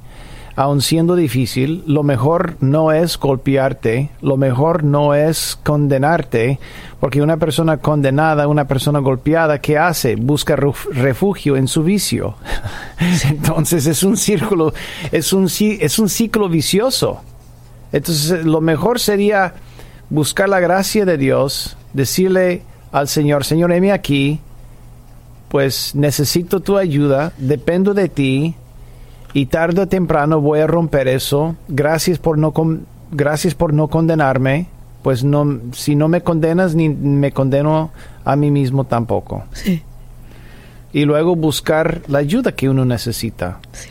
aun 0.56 0.80
siendo 0.80 1.16
difícil, 1.16 1.82
lo 1.86 2.02
mejor 2.02 2.56
no 2.60 2.92
es 2.92 3.18
golpearte, 3.18 4.10
lo 4.20 4.36
mejor 4.36 4.84
no 4.84 5.14
es 5.14 5.58
condenarte, 5.62 6.60
porque 7.00 7.22
una 7.22 7.38
persona 7.38 7.78
condenada, 7.78 8.46
una 8.46 8.66
persona 8.66 9.00
golpeada, 9.00 9.60
¿qué 9.60 9.78
hace? 9.78 10.14
Busca 10.16 10.56
refugio 10.56 11.56
en 11.56 11.66
su 11.66 11.82
vicio. 11.82 12.36
Entonces 13.28 13.86
es 13.86 14.02
un 14.04 14.16
círculo, 14.16 14.72
es 15.10 15.32
un, 15.32 15.48
es 15.60 15.98
un 15.98 16.08
ciclo 16.08 16.48
vicioso. 16.48 17.20
Entonces 17.92 18.44
lo 18.44 18.60
mejor 18.60 19.00
sería 19.00 19.54
buscar 20.08 20.48
la 20.48 20.60
gracia 20.60 21.04
de 21.04 21.18
Dios, 21.18 21.76
decirle 21.92 22.62
al 22.92 23.08
Señor, 23.08 23.44
Señor, 23.44 23.72
heme 23.72 23.90
aquí, 23.90 24.40
pues 25.48 25.94
necesito 25.94 26.60
tu 26.60 26.76
ayuda, 26.76 27.32
dependo 27.38 27.94
de 27.94 28.08
ti, 28.08 28.54
y 29.34 29.46
tarde 29.46 29.82
o 29.82 29.88
temprano 29.88 30.40
voy 30.40 30.60
a 30.60 30.66
romper 30.66 31.08
eso. 31.08 31.56
Gracias 31.68 32.18
por 32.18 32.38
no 32.38 32.54
gracias 33.10 33.54
por 33.54 33.74
no 33.74 33.88
condenarme. 33.88 34.68
Pues 35.02 35.22
no, 35.22 35.60
si 35.72 35.96
no 35.96 36.08
me 36.08 36.22
condenas 36.22 36.74
ni 36.74 36.88
me 36.88 37.32
condeno 37.32 37.90
a 38.24 38.36
mí 38.36 38.50
mismo 38.50 38.84
tampoco. 38.84 39.44
Sí. 39.52 39.82
Y 40.94 41.04
luego 41.04 41.36
buscar 41.36 42.02
la 42.06 42.20
ayuda 42.20 42.52
que 42.52 42.70
uno 42.70 42.84
necesita. 42.84 43.58
Sí. 43.72 43.90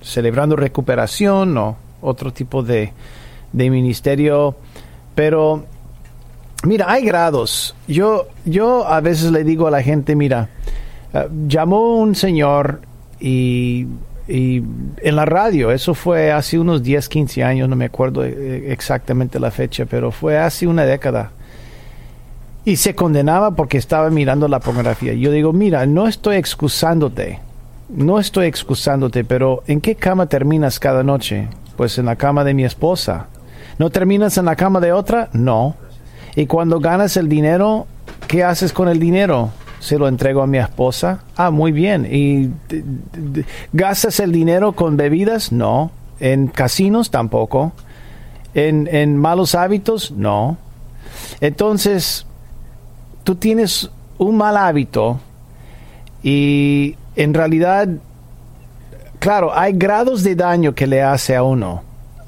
Celebrando 0.00 0.56
recuperación 0.56 1.58
o 1.58 1.76
otro 2.00 2.32
tipo 2.32 2.62
de, 2.62 2.92
de 3.52 3.70
ministerio. 3.70 4.54
Pero 5.16 5.64
mira, 6.64 6.86
hay 6.88 7.04
grados. 7.04 7.74
Yo, 7.88 8.28
yo 8.44 8.86
a 8.86 9.00
veces 9.00 9.32
le 9.32 9.42
digo 9.42 9.66
a 9.66 9.72
la 9.72 9.82
gente, 9.82 10.14
mira, 10.14 10.48
uh, 11.12 11.48
llamó 11.48 11.96
un 11.96 12.14
señor 12.14 12.80
y 13.20 13.86
y 14.26 14.62
en 15.02 15.16
la 15.16 15.26
radio, 15.26 15.70
eso 15.70 15.94
fue 15.94 16.32
hace 16.32 16.58
unos 16.58 16.82
10, 16.82 17.08
15 17.08 17.44
años, 17.44 17.68
no 17.68 17.76
me 17.76 17.84
acuerdo 17.84 18.24
eh, 18.24 18.72
exactamente 18.72 19.38
la 19.38 19.50
fecha, 19.50 19.84
pero 19.84 20.10
fue 20.10 20.38
hace 20.38 20.66
una 20.66 20.84
década. 20.84 21.32
Y 22.64 22.76
se 22.76 22.94
condenaba 22.94 23.50
porque 23.50 23.76
estaba 23.76 24.08
mirando 24.08 24.48
la 24.48 24.60
pornografía. 24.60 25.12
Yo 25.12 25.30
digo, 25.30 25.52
mira, 25.52 25.84
no 25.84 26.08
estoy 26.08 26.36
excusándote, 26.36 27.40
no 27.90 28.18
estoy 28.18 28.46
excusándote, 28.46 29.24
pero 29.24 29.62
¿en 29.66 29.82
qué 29.82 29.94
cama 29.94 30.26
terminas 30.26 30.80
cada 30.80 31.02
noche? 31.02 31.48
Pues 31.76 31.98
en 31.98 32.06
la 32.06 32.16
cama 32.16 32.44
de 32.44 32.54
mi 32.54 32.64
esposa. 32.64 33.26
¿No 33.78 33.90
terminas 33.90 34.38
en 34.38 34.46
la 34.46 34.56
cama 34.56 34.80
de 34.80 34.92
otra? 34.92 35.28
No. 35.34 35.76
Y 36.36 36.46
cuando 36.46 36.80
ganas 36.80 37.18
el 37.18 37.28
dinero, 37.28 37.86
¿qué 38.26 38.42
haces 38.42 38.72
con 38.72 38.88
el 38.88 38.98
dinero? 38.98 39.50
Se 39.84 39.98
lo 39.98 40.08
entrego 40.08 40.40
a 40.40 40.46
mi 40.46 40.56
esposa. 40.56 41.20
Ah, 41.36 41.50
muy 41.50 41.70
bien. 41.70 42.08
¿Y 42.10 42.50
gastas 43.74 44.18
el 44.18 44.32
dinero 44.32 44.72
con 44.72 44.96
bebidas? 44.96 45.52
No. 45.52 45.90
¿En 46.20 46.46
casinos? 46.46 47.10
Tampoco. 47.10 47.72
¿En, 48.54 48.88
en 48.90 49.18
malos 49.18 49.54
hábitos? 49.54 50.10
No. 50.12 50.56
Entonces, 51.42 52.24
tú 53.24 53.34
tienes 53.34 53.90
un 54.16 54.38
mal 54.38 54.56
hábito 54.56 55.20
y 56.22 56.96
en 57.14 57.34
realidad, 57.34 57.86
claro, 59.18 59.54
hay 59.54 59.74
grados 59.74 60.22
de 60.22 60.34
daño 60.34 60.74
que 60.74 60.86
le 60.86 61.02
hace 61.02 61.36
a 61.36 61.42
uno 61.42 61.82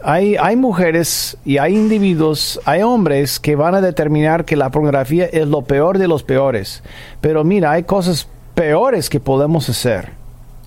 hay, 0.08 0.36
hay 0.36 0.54
mujeres 0.54 1.36
y 1.44 1.58
hay 1.58 1.74
individuos, 1.74 2.60
hay 2.64 2.82
hombres 2.82 3.40
que 3.40 3.56
van 3.56 3.74
a 3.74 3.80
determinar 3.80 4.44
que 4.44 4.54
la 4.54 4.70
pornografía 4.70 5.24
es 5.24 5.48
lo 5.48 5.62
peor 5.62 5.98
de 5.98 6.06
los 6.06 6.22
peores. 6.22 6.84
Pero 7.20 7.42
mira, 7.42 7.72
hay 7.72 7.82
cosas 7.82 8.28
peores 8.54 9.10
que 9.10 9.18
podemos 9.18 9.68
hacer. 9.68 10.12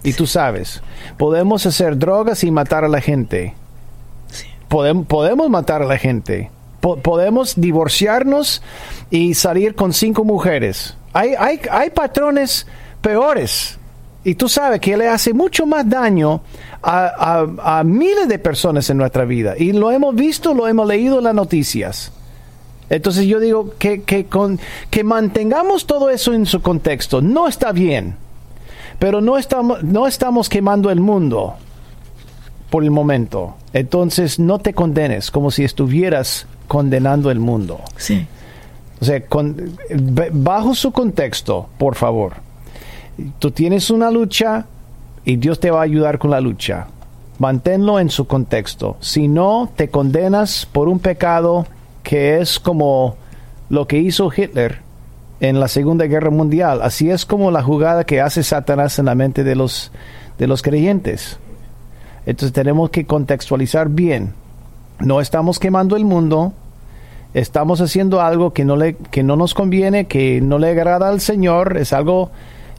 Y 0.03 0.11
tú 0.11 0.27
sabes, 0.27 0.81
podemos 1.17 1.65
hacer 1.65 1.97
drogas 1.97 2.43
y 2.43 2.51
matar 2.51 2.83
a 2.83 2.89
la 2.89 2.99
gente. 2.99 3.53
Podemos, 4.67 5.07
podemos 5.07 5.49
matar 5.49 5.83
a 5.83 5.85
la 5.85 5.97
gente. 5.97 6.51
podemos 6.81 7.53
divorciarnos 7.55 8.61
y 9.09 9.35
salir 9.35 9.73
con 9.73 9.93
cinco 9.93 10.25
mujeres. 10.25 10.97
Hay, 11.13 11.33
hay, 11.39 11.61
hay 11.71 11.91
patrones 11.91 12.67
peores. 13.01 13.78
Y 14.29 14.35
tú 14.35 14.47
sabes 14.47 14.79
que 14.79 14.95
le 14.95 15.07
hace 15.07 15.33
mucho 15.33 15.65
más 15.65 15.89
daño 15.89 16.41
a, 16.83 17.81
miles 17.83 18.27
de 18.27 18.37
personas 18.37 18.87
en 18.91 18.97
nuestra 18.97 19.25
vida. 19.25 19.55
Y 19.57 19.73
lo 19.73 19.89
hemos 19.89 20.13
visto, 20.13 20.53
lo 20.53 20.67
hemos 20.67 20.87
leído 20.87 21.17
en 21.17 21.23
las 21.23 21.33
noticias. 21.33 22.11
Entonces 22.91 23.25
yo 23.25 23.39
digo 23.39 23.73
que, 23.79 24.03
que, 24.03 24.25
con, 24.27 24.59
que 24.91 25.03
mantengamos 25.03 25.87
todo 25.87 26.11
eso 26.11 26.31
en 26.33 26.45
su 26.45 26.61
contexto. 26.61 27.23
No 27.23 27.47
está 27.47 27.71
bien, 27.71 28.17
pero 28.99 29.19
no 29.19 29.35
estamos, 29.35 29.81
no 29.81 30.05
estamos 30.05 30.47
quemando 30.47 30.91
el 30.91 30.99
mundo 30.99 31.55
por 32.69 32.83
el 32.83 32.91
momento. 32.91 33.55
Entonces 33.73 34.37
no 34.37 34.59
te 34.59 34.75
condenes 34.75 35.31
como 35.31 35.49
si 35.49 35.63
estuvieras 35.63 36.45
condenando 36.67 37.31
el 37.31 37.39
mundo. 37.39 37.81
Sí. 37.97 38.27
O 39.01 39.05
sea, 39.05 39.25
con- 39.25 39.75
bajo 40.33 40.75
su 40.75 40.91
contexto, 40.91 41.67
por 41.79 41.95
favor. 41.95 42.47
Tú 43.39 43.51
tienes 43.51 43.89
una 43.89 44.11
lucha 44.11 44.65
y 45.25 45.37
Dios 45.37 45.59
te 45.59 45.71
va 45.71 45.79
a 45.79 45.83
ayudar 45.83 46.19
con 46.19 46.31
la 46.31 46.41
lucha. 46.41 46.87
Manténlo 47.37 47.99
en 47.99 48.09
su 48.09 48.27
contexto. 48.27 48.97
Si 48.99 49.27
no, 49.27 49.69
te 49.75 49.89
condenas 49.89 50.65
por 50.65 50.87
un 50.87 50.99
pecado 50.99 51.65
que 52.03 52.39
es 52.39 52.59
como 52.59 53.15
lo 53.69 53.87
que 53.87 53.99
hizo 53.99 54.31
Hitler 54.35 54.79
en 55.39 55.59
la 55.59 55.67
Segunda 55.67 56.05
Guerra 56.05 56.31
Mundial. 56.31 56.81
Así 56.81 57.09
es 57.09 57.25
como 57.25 57.51
la 57.51 57.63
jugada 57.63 58.03
que 58.03 58.21
hace 58.21 58.43
Satanás 58.43 58.99
en 58.99 59.05
la 59.05 59.15
mente 59.15 59.43
de 59.43 59.55
los, 59.55 59.91
de 60.37 60.47
los 60.47 60.61
creyentes. 60.61 61.39
Entonces 62.25 62.53
tenemos 62.53 62.89
que 62.89 63.05
contextualizar 63.05 63.89
bien. 63.89 64.33
No 64.99 65.21
estamos 65.21 65.59
quemando 65.59 65.95
el 65.95 66.03
mundo, 66.03 66.53
estamos 67.33 67.79
haciendo 67.79 68.21
algo 68.21 68.53
que 68.53 68.65
no, 68.65 68.75
le, 68.75 68.95
que 68.95 69.23
no 69.23 69.35
nos 69.35 69.53
conviene, 69.53 70.07
que 70.07 70.41
no 70.41 70.59
le 70.59 70.69
agrada 70.69 71.07
al 71.07 71.21
Señor, 71.21 71.77
es 71.77 71.93
algo 71.93 72.31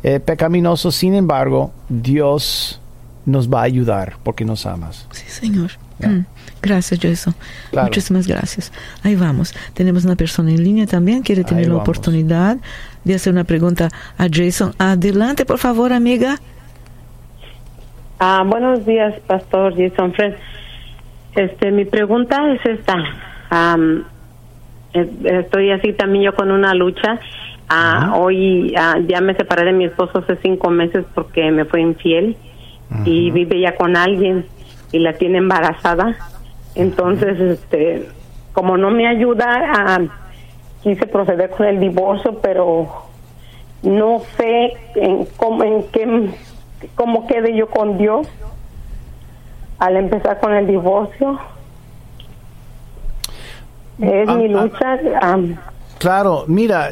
eh, 0.02 0.20
pecaminoso, 0.20 0.90
sin 0.90 1.14
embargo, 1.14 1.72
Dios 1.88 2.80
nos 3.26 3.48
va 3.52 3.60
a 3.60 3.64
ayudar 3.64 4.14
porque 4.22 4.44
nos 4.44 4.66
amas. 4.66 5.06
Sí, 5.12 5.24
señor. 5.28 5.70
Mm, 5.98 6.20
Gracias, 6.62 6.98
Jason. 7.00 7.34
Claro. 7.70 7.86
Muchísimas 7.88 8.26
gracias. 8.26 8.72
Ahí 9.02 9.14
vamos. 9.14 9.54
Tenemos 9.74 10.04
una 10.04 10.16
persona 10.16 10.50
en 10.50 10.62
línea 10.64 10.86
también. 10.86 11.22
Quiere 11.22 11.44
tener 11.44 11.60
Ahí 11.64 11.68
la 11.68 11.74
vamos. 11.74 11.88
oportunidad 11.88 12.56
de 13.04 13.14
hacer 13.14 13.32
una 13.32 13.44
pregunta 13.44 13.88
a 14.18 14.26
Jason. 14.30 14.74
Adelante, 14.78 15.44
por 15.46 15.58
favor, 15.58 15.92
amiga. 15.92 16.38
Ah, 18.18 18.42
buenos 18.46 18.84
días, 18.84 19.14
Pastor 19.26 19.74
Jason 19.76 20.12
Fred. 20.12 20.34
Este, 21.34 21.70
mi 21.70 21.84
pregunta 21.84 22.36
es 22.52 22.60
esta. 22.66 22.96
Eh, 24.92 25.10
estoy 25.24 25.70
así 25.70 25.92
también 25.92 26.24
yo 26.24 26.34
con 26.34 26.50
una 26.50 26.74
lucha. 26.74 27.18
Ah, 27.72 28.14
Hoy 28.16 28.74
ah, 28.76 28.96
ya 29.06 29.20
me 29.20 29.34
separé 29.34 29.64
de 29.66 29.72
mi 29.72 29.84
esposo 29.84 30.18
hace 30.18 30.36
cinco 30.42 30.70
meses 30.70 31.04
porque 31.14 31.50
me 31.52 31.64
fue 31.64 31.80
infiel 31.80 32.36
y 33.04 33.30
vive 33.30 33.60
ya 33.60 33.76
con 33.76 33.96
alguien 33.96 34.44
y 34.90 34.98
la 34.98 35.12
tiene 35.12 35.38
embarazada. 35.38 36.16
Entonces, 36.74 37.38
este, 37.40 38.08
como 38.52 38.76
no 38.76 38.90
me 38.90 39.06
ayuda, 39.06 39.46
ah, 39.72 40.00
quise 40.82 41.06
proceder 41.06 41.50
con 41.50 41.66
el 41.66 41.78
divorcio, 41.78 42.40
pero 42.40 43.06
no 43.82 44.20
sé 44.36 44.72
en 44.96 45.26
cómo, 45.36 45.62
en 45.62 45.84
qué, 45.92 46.30
cómo 46.96 47.28
quede 47.28 47.54
yo 47.56 47.68
con 47.70 47.96
Dios 47.98 48.26
al 49.78 49.96
empezar 49.96 50.40
con 50.40 50.52
el 50.54 50.66
divorcio. 50.66 51.38
Es 54.00 54.28
Ah, 54.28 54.34
mi 54.34 54.48
lucha. 54.48 54.98
Claro, 55.98 56.44
mira, 56.48 56.90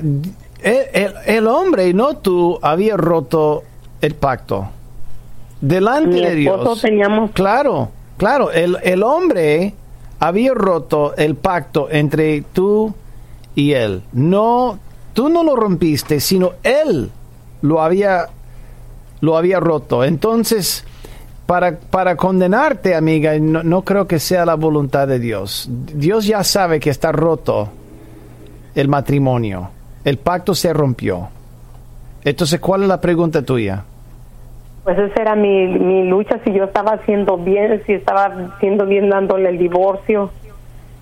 el, 0.63 0.87
el- 0.93 1.15
el 1.27 1.47
hombre, 1.47 1.93
no 1.95 2.17
tú, 2.17 2.59
había 2.63 2.97
roto 2.97 3.63
el 4.01 4.15
pacto. 4.15 4.69
Delante 5.61 6.09
mi 6.17 6.21
de 6.25 6.35
Dios. 6.35 6.81
teníamos 6.81 7.31
Claro, 7.33 7.91
claro, 8.17 8.51
el, 8.53 8.77
el 8.83 9.03
hombre 9.03 9.75
había 10.21 10.55
roto 10.55 11.15
el 11.17 11.35
pacto 11.35 11.89
entre 11.91 12.43
tú 12.53 12.95
y 13.55 13.73
él. 13.73 14.03
No, 14.13 14.79
tú 15.15 15.29
no 15.29 15.43
lo 15.43 15.57
rompiste, 15.57 16.21
sino 16.21 16.53
él 16.63 17.11
lo 17.63 17.83
había, 17.83 18.27
lo 19.21 19.37
había 19.37 19.59
roto. 19.59 20.05
Entonces, 20.05 20.85
para, 21.47 21.77
para 21.79 22.15
condenarte, 22.17 22.95
amiga, 22.95 23.37
no, 23.41 23.65
no 23.65 23.83
creo 23.83 24.07
que 24.07 24.21
sea 24.21 24.45
la 24.47 24.55
voluntad 24.55 25.09
de 25.09 25.19
Dios. 25.19 25.67
Dios 25.71 26.25
ya 26.27 26.45
sabe 26.45 26.79
que 26.79 26.91
está 26.91 27.11
roto 27.11 27.69
el 28.77 28.87
matrimonio. 28.87 29.71
El 30.09 30.17
pacto 30.17 30.55
se 30.55 30.73
rompió. 30.73 31.29
Entonces, 32.25 32.59
¿cuál 32.61 32.85
es 32.85 32.89
la 32.89 32.99
pregunta 32.99 33.43
tuya? 33.43 33.85
Pues 34.83 34.99
esa 34.99 35.21
era 35.21 35.37
mi, 35.37 35.67
mi 35.67 36.09
lucha, 36.09 36.41
si 36.45 36.55
yo 36.55 36.65
estaba 36.65 36.93
haciendo 36.93 37.37
bien, 37.37 37.83
si 37.85 37.93
estaba 37.93 38.25
haciendo 38.57 38.87
bien 38.87 39.11
dándole 39.11 39.51
el 39.51 39.59
divorcio. 39.59 40.31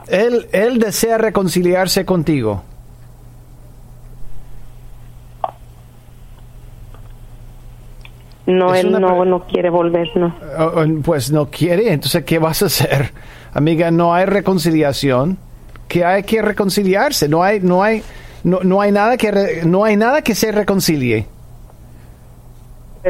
Él, 0.09 0.49
él 0.51 0.81
desea 0.81 1.19
reconciliarse 1.19 2.05
contigo. 2.05 2.65
No, 8.47 8.75
Es 8.75 8.85
él 8.85 8.91
no, 8.91 9.25
no 9.25 9.47
quiere 9.47 9.71
volver, 9.71 10.09
no. 10.17 10.35
Oh, 10.59 10.81
oh, 10.81 10.85
Pues 11.05 11.31
no 11.31 11.47
quiere, 11.49 11.93
entonces 11.93 12.25
¿qué 12.25 12.41
vas 12.41 12.61
a 12.65 12.67
hacer? 12.67 13.13
Amiga, 13.55 13.93
no 13.93 14.13
hay 14.13 14.27
reconciliación, 14.27 15.39
que 15.87 16.05
hay 16.05 16.25
que 16.25 16.43
reconciliarse, 16.43 17.29
no 17.29 17.45
hay, 17.45 17.61
no 17.61 17.85
hay, 17.85 18.03
no, 18.47 18.61
no 18.63 18.81
hay 18.81 18.93
nada 18.93 19.17
que, 19.17 19.31
re- 19.33 19.65
no 19.65 19.83
hay 19.83 19.97
nada 19.97 20.23
que 20.23 20.37
se 20.37 20.53
reconcilie. 20.53 21.27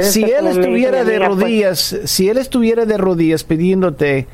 Si 0.00 0.24
él 0.24 0.46
estuviera 0.46 1.04
de 1.04 1.18
pues, 1.18 1.28
rodillas, 1.28 1.96
si 2.06 2.28
él 2.30 2.38
estuviera 2.38 2.86
de 2.86 2.96
rodillas 2.96 3.44
pidiéndote 3.44 4.26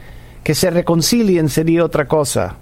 que 0.45 0.55
se 0.55 0.71
reconcilien 0.71 1.49
sería 1.49 1.85
otra 1.85 2.07
cosa. 2.07 2.55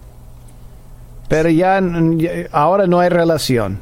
Pero 1.29 1.51
ya, 1.51 1.81
ya- 2.17 2.31
ahora 2.53 2.87
no 2.87 2.99
hay 2.99 3.11
relación. 3.11 3.79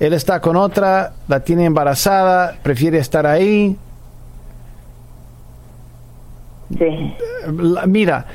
Él 0.00 0.12
está 0.12 0.40
con 0.40 0.56
otra, 0.56 1.12
la 1.28 1.40
tiene 1.40 1.64
embarazada, 1.64 2.58
prefiere 2.62 2.98
estar 2.98 3.24
ahí. 3.26 3.76
sí. 6.76 7.14
La- 7.46 7.86
mira, 7.86 8.26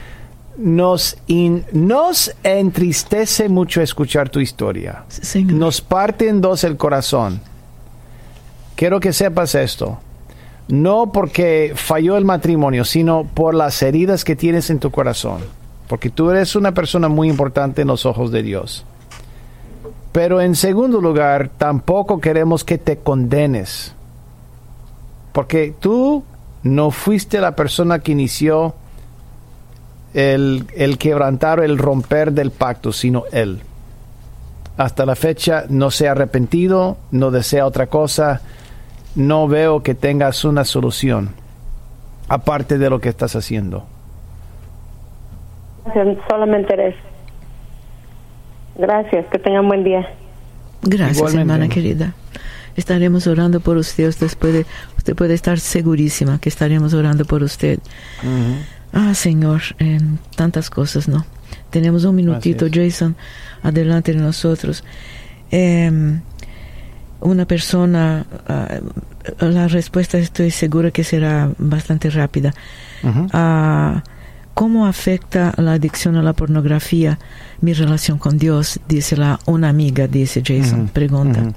nos, 0.58 1.18
in- 1.28 1.66
nos 1.72 2.34
entristece 2.44 3.50
mucho 3.50 3.82
escuchar 3.82 4.30
tu 4.30 4.40
historia. 4.40 5.04
Señor. 5.08 5.54
Nos 5.54 5.82
parte 5.82 6.28
en 6.28 6.42
dos 6.42 6.64
el 6.64 6.78
corazón. 6.78 7.42
Quiero 8.76 9.00
que 9.00 9.14
sepas 9.14 9.56
esto. 9.56 10.00
No 10.68 11.12
porque 11.12 11.74
falló 11.76 12.18
el 12.18 12.26
matrimonio, 12.26 12.86
sino 12.86 13.26
por 13.26 13.54
las 13.54 13.82
heridas 13.82 14.24
que 14.24 14.36
tienes 14.36 14.70
en 14.70 14.80
tu 14.80 14.92
corazón. 14.92 15.42
Porque 15.88 16.10
tú 16.10 16.30
eres 16.32 16.56
una 16.56 16.74
persona 16.74 17.10
muy 17.10 17.30
importante 17.30 17.82
en 17.82 17.90
los 17.90 18.06
ojos 18.06 18.32
de 18.32 18.44
Dios. 18.44 18.86
Pero 20.12 20.42
en 20.42 20.56
segundo 20.56 21.02
lugar, 21.02 21.50
tampoco 21.58 22.20
queremos 22.22 22.64
que 22.64 22.78
te 22.78 22.98
condenes. 22.98 23.94
Porque 25.32 25.74
tú 25.78 26.24
no 26.64 26.92
fuiste 26.92 27.40
la 27.42 27.56
persona 27.56 28.00
que 28.00 28.12
inició 28.12 28.76
el, 30.14 30.66
el 30.76 30.98
quebrantar, 30.98 31.60
el 31.60 31.78
romper 31.78 32.32
del 32.32 32.52
pacto, 32.52 32.92
sino 32.92 33.24
Él. 33.32 33.62
Hasta 34.78 35.06
la 35.06 35.16
fecha 35.16 35.66
no 35.70 35.92
se 35.92 36.08
ha 36.08 36.12
arrepentido, 36.12 36.98
no 37.12 37.32
desea 37.32 37.66
otra 37.66 37.88
cosa, 37.88 38.42
no 39.16 39.48
veo 39.48 39.84
que 39.84 39.96
tengas 39.96 40.44
una 40.46 40.66
solución, 40.66 41.30
aparte 42.28 42.78
de 42.78 42.90
lo 42.90 43.00
que 43.00 43.10
estás 43.10 43.36
haciendo. 43.36 43.86
Gracias, 45.86 46.18
solamente 46.30 46.74
eres. 46.74 46.96
Gracias, 48.76 49.26
que 49.28 49.40
tengan 49.40 49.68
buen 49.68 49.84
día. 49.84 50.08
Gracias, 50.84 51.18
Igualmente. 51.18 51.54
hermana 51.54 51.70
querida. 51.70 52.14
Estaremos 52.76 53.28
orando 53.28 53.60
por 53.60 53.78
usted. 53.78 54.08
Usted 54.08 54.30
puede, 54.40 54.66
usted 54.98 55.16
puede 55.16 55.34
estar 55.34 55.60
segurísima 55.60 56.40
que 56.40 56.50
estaremos 56.50 56.94
orando 56.94 57.26
por 57.26 57.44
usted. 57.44 57.80
Ah, 58.94 59.14
Señor, 59.14 59.62
tantas 60.36 60.70
cosas, 60.70 61.08
¿no? 61.08 61.26
Tenemos 61.70 62.04
un 62.04 62.16
minutito, 62.16 62.68
Jason, 62.72 63.16
adelante 63.64 64.14
de 64.14 64.20
nosotros. 64.20 64.84
Em, 65.50 66.22
una 67.22 67.46
persona, 67.46 68.26
ah, 68.48 68.80
la 69.40 69.68
respuesta 69.68 70.18
estoy 70.18 70.52
segura 70.52 70.92
que 70.92 71.04
será 71.04 71.52
bastante 71.58 72.10
rápida. 72.10 72.54
Ah, 73.32 74.04
¿Cómo 74.54 74.86
afecta 74.86 75.54
la 75.58 75.74
adicción 75.74 76.18
a 76.18 76.22
la 76.22 76.34
pornografía 76.34 77.18
mi 77.62 77.74
relación 77.74 78.18
con 78.18 78.38
Dios? 78.38 78.80
Dice 78.88 79.16
la 79.16 79.40
una 79.46 79.70
amiga, 79.70 80.08
dice 80.08 80.44
Jason, 80.46 80.90
pregunta. 80.90 81.54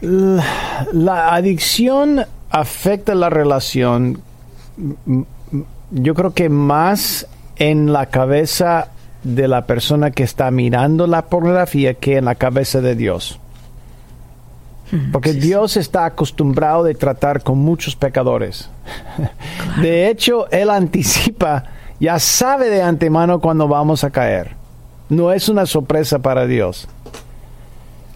La, 0.00 0.44
la 0.92 1.34
adicción 1.34 2.24
afecta 2.50 3.14
la 3.14 3.28
relación, 3.28 4.20
yo 5.90 6.14
creo 6.14 6.32
que 6.32 6.48
más 6.48 7.26
en 7.56 7.92
la 7.92 8.06
cabeza 8.06 8.88
de 9.24 9.48
la 9.48 9.66
persona 9.66 10.10
que 10.10 10.22
está 10.22 10.50
mirando 10.50 11.06
la 11.06 11.26
pornografía 11.26 11.94
que 11.94 12.16
en 12.16 12.24
la 12.26 12.34
cabeza 12.34 12.80
de 12.80 12.94
Dios. 12.94 13.40
Porque 15.12 15.32
sí, 15.32 15.40
sí. 15.40 15.46
Dios 15.48 15.76
está 15.76 16.06
acostumbrado 16.06 16.84
de 16.84 16.94
tratar 16.94 17.42
con 17.42 17.58
muchos 17.58 17.94
pecadores. 17.94 18.70
De 19.82 20.08
hecho, 20.08 20.50
Él 20.50 20.70
anticipa, 20.70 21.64
ya 22.00 22.18
sabe 22.18 22.70
de 22.70 22.82
antemano 22.82 23.40
cuando 23.40 23.68
vamos 23.68 24.02
a 24.04 24.10
caer. 24.10 24.56
No 25.10 25.32
es 25.32 25.48
una 25.48 25.66
sorpresa 25.66 26.20
para 26.20 26.46
Dios. 26.46 26.88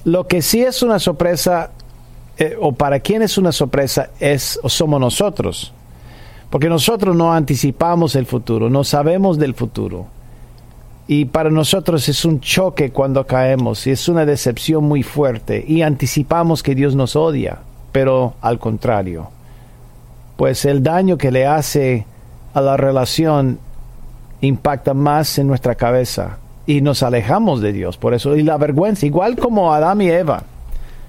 Lo 0.04 0.26
que 0.26 0.40
sí 0.40 0.62
es 0.62 0.82
una 0.82 0.98
sorpresa, 0.98 1.70
eh, 2.38 2.56
o 2.58 2.72
para 2.72 3.00
quien 3.00 3.22
es 3.22 3.38
una 3.38 3.52
sorpresa, 3.52 4.10
es 4.18 4.58
o 4.62 4.68
somos 4.68 5.00
nosotros. 5.00 5.72
Porque 6.52 6.68
nosotros 6.68 7.16
no 7.16 7.32
anticipamos 7.32 8.14
el 8.14 8.26
futuro, 8.26 8.68
no 8.68 8.84
sabemos 8.84 9.38
del 9.38 9.54
futuro. 9.54 10.04
Y 11.08 11.24
para 11.24 11.48
nosotros 11.48 12.06
es 12.10 12.26
un 12.26 12.40
choque 12.40 12.92
cuando 12.92 13.26
caemos 13.26 13.86
y 13.86 13.90
es 13.90 14.06
una 14.06 14.26
decepción 14.26 14.84
muy 14.84 15.02
fuerte 15.02 15.64
y 15.66 15.80
anticipamos 15.80 16.62
que 16.62 16.74
Dios 16.74 16.94
nos 16.94 17.16
odia, 17.16 17.60
pero 17.90 18.34
al 18.42 18.58
contrario. 18.58 19.30
Pues 20.36 20.66
el 20.66 20.82
daño 20.82 21.16
que 21.16 21.30
le 21.30 21.46
hace 21.46 22.04
a 22.52 22.60
la 22.60 22.76
relación 22.76 23.58
impacta 24.42 24.92
más 24.92 25.38
en 25.38 25.46
nuestra 25.46 25.74
cabeza 25.74 26.36
y 26.66 26.82
nos 26.82 27.02
alejamos 27.02 27.62
de 27.62 27.72
Dios. 27.72 27.96
Por 27.96 28.12
eso, 28.12 28.36
y 28.36 28.42
la 28.42 28.58
vergüenza, 28.58 29.06
igual 29.06 29.36
como 29.36 29.72
Adán 29.72 30.02
y 30.02 30.10
Eva. 30.10 30.42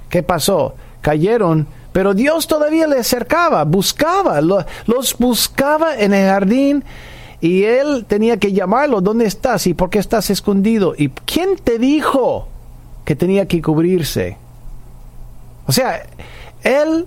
¿Qué 0.08 0.24
pasó? 0.24 0.76
Cayeron, 1.02 1.68
pero 1.94 2.14
Dios 2.16 2.48
todavía 2.48 2.88
les 2.88 3.02
acercaba, 3.02 3.64
buscaba, 3.64 4.42
los 4.42 5.18
buscaba 5.18 5.96
en 5.96 6.14
el 6.14 6.28
jardín 6.28 6.84
y 7.40 7.64
él 7.64 8.06
tenía 8.08 8.38
que 8.38 8.52
llamarlo, 8.52 9.00
¿dónde 9.00 9.26
estás? 9.26 9.68
¿Y 9.68 9.76
por 9.76 9.90
qué 9.90 10.00
estás 10.00 10.30
escondido? 10.30 10.96
¿Y 10.98 11.10
quién 11.10 11.56
te 11.58 11.78
dijo 11.78 12.48
que 13.06 13.16
tenía 13.16 13.48
que 13.48 13.62
cubrirse? 13.62 14.38
O 15.68 15.72
sea, 15.72 16.04
él, 16.64 17.06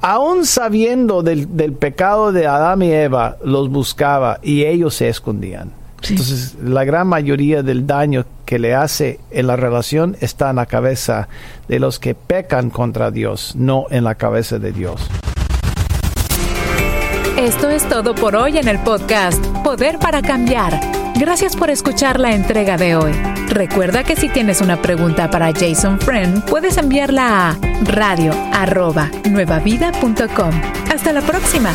aún 0.00 0.46
sabiendo 0.46 1.22
del, 1.22 1.56
del 1.56 1.72
pecado 1.72 2.30
de 2.30 2.46
Adán 2.46 2.82
y 2.82 2.92
Eva, 2.92 3.36
los 3.42 3.68
buscaba 3.68 4.38
y 4.42 4.64
ellos 4.64 4.94
se 4.94 5.08
escondían. 5.08 5.83
Entonces, 6.10 6.56
la 6.62 6.84
gran 6.84 7.06
mayoría 7.06 7.62
del 7.62 7.86
daño 7.86 8.24
que 8.44 8.58
le 8.58 8.74
hace 8.74 9.20
en 9.30 9.46
la 9.46 9.56
relación 9.56 10.16
está 10.20 10.50
en 10.50 10.56
la 10.56 10.66
cabeza 10.66 11.28
de 11.68 11.78
los 11.78 11.98
que 11.98 12.14
pecan 12.14 12.68
contra 12.70 13.10
Dios, 13.10 13.54
no 13.56 13.86
en 13.90 14.04
la 14.04 14.14
cabeza 14.14 14.58
de 14.58 14.72
Dios. 14.72 15.08
Esto 17.38 17.68
es 17.68 17.86
todo 17.88 18.14
por 18.14 18.36
hoy 18.36 18.58
en 18.58 18.68
el 18.68 18.78
podcast 18.78 19.44
Poder 19.64 19.98
para 19.98 20.22
Cambiar. 20.22 20.80
Gracias 21.16 21.56
por 21.56 21.70
escuchar 21.70 22.20
la 22.20 22.34
entrega 22.34 22.76
de 22.76 22.96
hoy. 22.96 23.12
Recuerda 23.48 24.02
que 24.02 24.16
si 24.16 24.28
tienes 24.28 24.60
una 24.60 24.82
pregunta 24.82 25.30
para 25.30 25.52
Jason 25.52 26.00
Friend, 26.00 26.44
puedes 26.44 26.76
enviarla 26.76 27.50
a 27.50 27.58
radio.nuevavida.com. 27.84 30.50
Hasta 30.90 31.12
la 31.12 31.22
próxima. 31.22 31.72